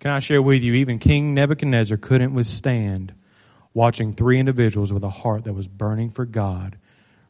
Can 0.00 0.10
I 0.12 0.20
share 0.20 0.40
with 0.40 0.62
you, 0.62 0.74
even 0.74 0.98
King 0.98 1.34
Nebuchadnezzar 1.34 1.96
couldn't 1.96 2.34
withstand 2.34 3.14
watching 3.74 4.12
three 4.12 4.38
individuals 4.38 4.92
with 4.92 5.02
a 5.02 5.10
heart 5.10 5.44
that 5.44 5.52
was 5.52 5.66
burning 5.66 6.10
for 6.10 6.24
God 6.24 6.78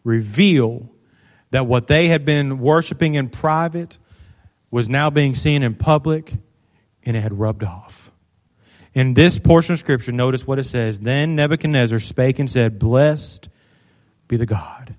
reveal 0.04 0.90
that 1.50 1.66
what 1.66 1.86
they 1.86 2.08
had 2.08 2.24
been 2.24 2.58
worshiping 2.58 3.14
in 3.14 3.28
private 3.30 3.98
was 4.70 4.88
now 4.88 5.08
being 5.10 5.34
seen 5.34 5.62
in 5.62 5.74
public 5.74 6.32
and 7.04 7.16
it 7.16 7.20
had 7.20 7.38
rubbed 7.38 7.64
off. 7.64 7.97
In 8.98 9.14
this 9.14 9.38
portion 9.38 9.74
of 9.74 9.78
Scripture, 9.78 10.10
notice 10.10 10.44
what 10.44 10.58
it 10.58 10.64
says. 10.64 10.98
Then 10.98 11.36
Nebuchadnezzar 11.36 12.00
spake 12.00 12.40
and 12.40 12.50
said, 12.50 12.80
Blessed 12.80 13.48
be 14.26 14.36
the 14.36 14.44
God. 14.44 14.96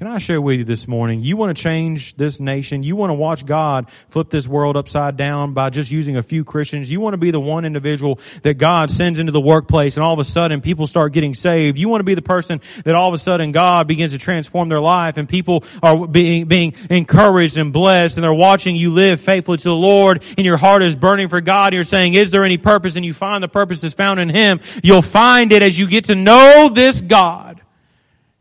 Can 0.00 0.06
I 0.06 0.16
share 0.16 0.40
with 0.40 0.60
you 0.60 0.64
this 0.64 0.88
morning? 0.88 1.20
You 1.20 1.36
want 1.36 1.54
to 1.54 1.62
change 1.62 2.14
this 2.14 2.40
nation. 2.40 2.82
You 2.82 2.96
want 2.96 3.10
to 3.10 3.14
watch 3.14 3.44
God 3.44 3.90
flip 4.08 4.30
this 4.30 4.48
world 4.48 4.78
upside 4.78 5.18
down 5.18 5.52
by 5.52 5.68
just 5.68 5.90
using 5.90 6.16
a 6.16 6.22
few 6.22 6.42
Christians. 6.42 6.90
You 6.90 7.02
want 7.02 7.12
to 7.12 7.18
be 7.18 7.32
the 7.32 7.38
one 7.38 7.66
individual 7.66 8.18
that 8.40 8.54
God 8.54 8.90
sends 8.90 9.18
into 9.18 9.30
the 9.30 9.42
workplace 9.42 9.98
and 9.98 10.02
all 10.02 10.14
of 10.14 10.18
a 10.18 10.24
sudden 10.24 10.62
people 10.62 10.86
start 10.86 11.12
getting 11.12 11.34
saved. 11.34 11.78
You 11.78 11.90
want 11.90 12.00
to 12.00 12.04
be 12.04 12.14
the 12.14 12.22
person 12.22 12.62
that 12.84 12.94
all 12.94 13.08
of 13.08 13.12
a 13.14 13.18
sudden 13.18 13.52
God 13.52 13.88
begins 13.88 14.12
to 14.12 14.18
transform 14.18 14.70
their 14.70 14.80
life 14.80 15.18
and 15.18 15.28
people 15.28 15.64
are 15.82 16.06
being, 16.06 16.46
being 16.46 16.72
encouraged 16.88 17.58
and 17.58 17.70
blessed 17.70 18.16
and 18.16 18.24
they're 18.24 18.32
watching 18.32 18.76
you 18.76 18.92
live 18.94 19.20
faithfully 19.20 19.58
to 19.58 19.68
the 19.68 19.76
Lord 19.76 20.22
and 20.38 20.46
your 20.46 20.56
heart 20.56 20.82
is 20.82 20.96
burning 20.96 21.28
for 21.28 21.42
God. 21.42 21.66
And 21.66 21.74
you're 21.74 21.84
saying, 21.84 22.14
is 22.14 22.30
there 22.30 22.44
any 22.44 22.56
purpose? 22.56 22.96
And 22.96 23.04
you 23.04 23.12
find 23.12 23.44
the 23.44 23.48
purpose 23.48 23.84
is 23.84 23.92
found 23.92 24.18
in 24.18 24.30
Him. 24.30 24.60
You'll 24.82 25.02
find 25.02 25.52
it 25.52 25.60
as 25.62 25.78
you 25.78 25.86
get 25.86 26.06
to 26.06 26.14
know 26.14 26.70
this 26.72 27.02
God. 27.02 27.49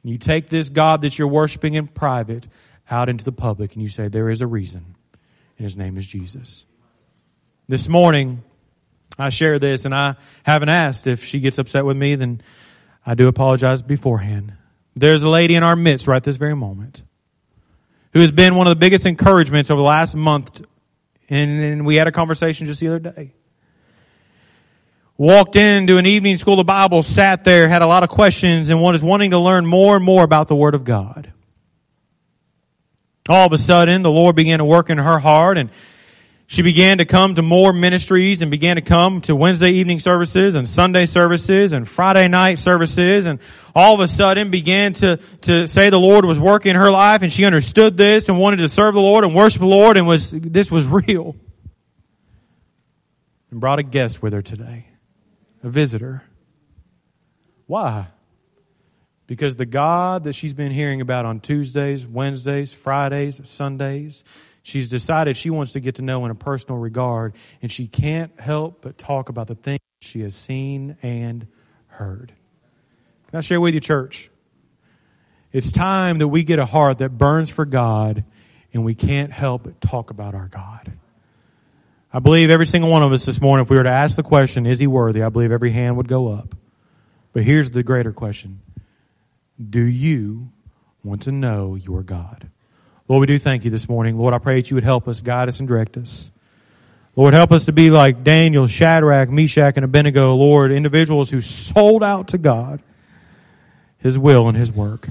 And 0.03 0.11
you 0.11 0.17
take 0.17 0.49
this 0.49 0.69
God 0.69 1.01
that 1.01 1.17
you're 1.17 1.27
worshiping 1.27 1.73
in 1.73 1.87
private 1.87 2.47
out 2.89 3.09
into 3.09 3.25
the 3.25 3.31
public 3.31 3.73
and 3.73 3.81
you 3.81 3.89
say, 3.89 4.07
There 4.07 4.29
is 4.29 4.41
a 4.41 4.47
reason, 4.47 4.95
and 5.57 5.63
his 5.63 5.77
name 5.77 5.97
is 5.97 6.07
Jesus. 6.07 6.65
This 7.67 7.87
morning, 7.87 8.43
I 9.17 9.29
share 9.29 9.59
this 9.59 9.85
and 9.85 9.93
I 9.93 10.15
haven't 10.43 10.69
asked. 10.69 11.05
If 11.05 11.23
she 11.23 11.39
gets 11.39 11.59
upset 11.59 11.85
with 11.85 11.97
me, 11.97 12.15
then 12.15 12.41
I 13.05 13.15
do 13.15 13.27
apologize 13.27 13.81
beforehand. 13.81 14.53
There's 14.95 15.23
a 15.23 15.29
lady 15.29 15.55
in 15.55 15.63
our 15.63 15.75
midst 15.75 16.07
right 16.07 16.23
this 16.23 16.37
very 16.37 16.55
moment 16.55 17.03
who 18.13 18.21
has 18.21 18.31
been 18.31 18.55
one 18.55 18.67
of 18.67 18.71
the 18.71 18.79
biggest 18.79 19.05
encouragements 19.05 19.69
over 19.69 19.79
the 19.79 19.87
last 19.87 20.15
month. 20.15 20.61
And, 21.29 21.63
and 21.63 21.85
we 21.85 21.95
had 21.95 22.07
a 22.07 22.11
conversation 22.11 22.65
just 22.65 22.79
the 22.79 22.87
other 22.87 22.99
day 22.99 23.33
walked 25.19 25.57
into 25.57 25.97
an 25.97 26.05
evening 26.05 26.37
school 26.37 26.61
of 26.61 26.65
Bible, 26.65 27.03
sat 27.03 27.43
there, 27.43 27.67
had 27.67 27.81
a 27.81 27.87
lot 27.87 28.03
of 28.03 28.09
questions, 28.09 28.69
and 28.69 28.81
was 28.81 29.03
wanting 29.03 29.31
to 29.31 29.37
learn 29.37 29.65
more 29.65 29.97
and 29.97 30.03
more 30.03 30.23
about 30.23 30.47
the 30.47 30.55
Word 30.55 30.75
of 30.75 30.85
God. 30.85 31.33
All 33.27 33.45
of 33.45 33.51
a 33.51 33.57
sudden, 33.57 34.01
the 34.01 34.09
Lord 34.09 34.37
began 34.37 34.59
to 34.59 34.65
work 34.65 34.89
in 34.89 34.97
her 34.97 35.19
heart, 35.19 35.57
and 35.57 35.71
she 36.47 36.61
began 36.61 36.99
to 36.99 37.05
come 37.05 37.35
to 37.35 37.41
more 37.41 37.73
ministries 37.73 38.41
and 38.41 38.49
began 38.49 38.77
to 38.77 38.81
come 38.81 39.19
to 39.23 39.35
Wednesday 39.35 39.71
evening 39.71 39.99
services 39.99 40.55
and 40.55 40.67
Sunday 40.67 41.05
services 41.05 41.73
and 41.73 41.87
Friday 41.87 42.29
night 42.29 42.57
services, 42.57 43.25
and 43.25 43.39
all 43.75 43.95
of 43.95 43.99
a 43.99 44.07
sudden 44.07 44.49
began 44.49 44.93
to, 44.93 45.17
to 45.41 45.67
say 45.67 45.89
the 45.89 45.99
Lord 45.99 46.23
was 46.23 46.39
working 46.39 46.69
in 46.69 46.75
her 46.77 46.89
life, 46.89 47.23
and 47.23 47.31
she 47.31 47.43
understood 47.43 47.97
this 47.97 48.29
and 48.29 48.39
wanted 48.39 48.57
to 48.57 48.69
serve 48.69 48.93
the 48.93 49.01
Lord 49.01 49.25
and 49.25 49.35
worship 49.35 49.59
the 49.59 49.67
Lord, 49.67 49.97
and 49.97 50.07
was 50.07 50.31
this 50.31 50.71
was 50.71 50.87
real. 51.07 51.35
And 53.51 53.59
brought 53.59 53.79
a 53.79 53.83
guest 53.83 54.21
with 54.21 54.31
her 54.31 54.41
today 54.41 54.85
a 55.63 55.69
visitor. 55.69 56.23
Why? 57.67 58.07
Because 59.27 59.55
the 59.55 59.65
God 59.65 60.23
that 60.23 60.33
she's 60.33 60.53
been 60.53 60.71
hearing 60.71 61.01
about 61.01 61.25
on 61.25 61.39
Tuesdays, 61.39 62.05
Wednesdays, 62.05 62.73
Fridays, 62.73 63.39
Sundays, 63.47 64.23
she's 64.63 64.89
decided 64.89 65.37
she 65.37 65.49
wants 65.51 65.73
to 65.73 65.79
get 65.79 65.95
to 65.95 66.01
know 66.01 66.25
in 66.25 66.31
a 66.31 66.35
personal 66.35 66.79
regard, 66.79 67.35
and 67.61 67.71
she 67.71 67.87
can't 67.87 68.39
help 68.39 68.81
but 68.81 68.97
talk 68.97 69.29
about 69.29 69.47
the 69.47 69.55
things 69.55 69.79
she 70.01 70.21
has 70.21 70.35
seen 70.35 70.97
and 71.03 71.45
heard. 71.87 72.33
Can 73.29 73.37
I 73.37 73.41
share 73.41 73.61
with 73.61 73.75
you, 73.75 73.79
church? 73.79 74.31
It's 75.51 75.71
time 75.71 76.19
that 76.19 76.27
we 76.27 76.43
get 76.43 76.59
a 76.59 76.65
heart 76.65 76.99
that 76.99 77.09
burns 77.09 77.49
for 77.49 77.65
God, 77.65 78.23
and 78.73 78.83
we 78.83 78.95
can't 78.95 79.31
help 79.31 79.63
but 79.63 79.79
talk 79.81 80.09
about 80.09 80.33
our 80.33 80.47
God. 80.47 80.91
I 82.11 82.19
believe 82.19 82.49
every 82.49 82.65
single 82.65 82.89
one 82.89 83.03
of 83.03 83.11
us 83.11 83.25
this 83.25 83.39
morning, 83.39 83.63
if 83.63 83.69
we 83.69 83.77
were 83.77 83.83
to 83.83 83.89
ask 83.89 84.15
the 84.15 84.23
question, 84.23 84.65
is 84.65 84.79
he 84.79 84.87
worthy? 84.87 85.21
I 85.21 85.29
believe 85.29 85.51
every 85.51 85.71
hand 85.71 85.95
would 85.97 86.07
go 86.07 86.29
up. 86.29 86.55
But 87.33 87.43
here's 87.43 87.69
the 87.69 87.83
greater 87.83 88.11
question 88.11 88.61
Do 89.69 89.83
you 89.83 90.49
want 91.03 91.23
to 91.23 91.31
know 91.31 91.75
your 91.75 92.01
God? 92.01 92.49
Lord, 93.07 93.21
we 93.21 93.27
do 93.27 93.37
thank 93.37 93.63
you 93.63 93.71
this 93.71 93.87
morning. 93.87 94.17
Lord, 94.17 94.33
I 94.33 94.39
pray 94.39 94.59
that 94.59 94.71
you 94.71 94.75
would 94.75 94.83
help 94.83 95.07
us, 95.07 95.21
guide 95.21 95.49
us, 95.49 95.59
and 95.59 95.67
direct 95.67 95.97
us. 95.97 96.31
Lord, 97.15 97.33
help 97.33 97.51
us 97.51 97.65
to 97.65 97.71
be 97.71 97.89
like 97.91 98.23
Daniel, 98.23 98.65
Shadrach, 98.65 99.29
Meshach, 99.29 99.75
and 99.75 99.83
Abednego, 99.83 100.35
Lord, 100.35 100.71
individuals 100.71 101.29
who 101.29 101.41
sold 101.41 102.03
out 102.03 102.29
to 102.29 102.37
God, 102.37 102.81
His 103.99 104.17
will 104.17 104.47
and 104.47 104.57
His 104.57 104.71
work. 104.71 105.09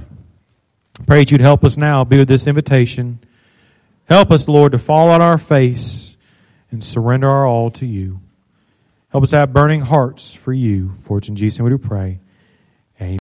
I 1.00 1.04
pray 1.04 1.18
that 1.20 1.30
you'd 1.30 1.40
help 1.40 1.64
us 1.64 1.76
now 1.76 2.02
be 2.04 2.18
with 2.18 2.28
this 2.28 2.48
invitation. 2.48 3.20
Help 4.08 4.32
us, 4.32 4.48
Lord, 4.48 4.72
to 4.72 4.78
fall 4.78 5.10
on 5.10 5.20
our 5.20 5.38
face 5.38 6.07
and 6.70 6.82
surrender 6.82 7.28
our 7.28 7.46
all 7.46 7.70
to 7.72 7.86
you. 7.86 8.20
Help 9.10 9.24
us 9.24 9.30
have 9.30 9.52
burning 9.52 9.80
hearts 9.80 10.34
for 10.34 10.52
you. 10.52 10.94
For 11.00 11.18
it's 11.18 11.28
in 11.28 11.36
Jesus' 11.36 11.58
name 11.58 11.64
we 11.64 11.70
do 11.70 11.78
pray. 11.78 12.20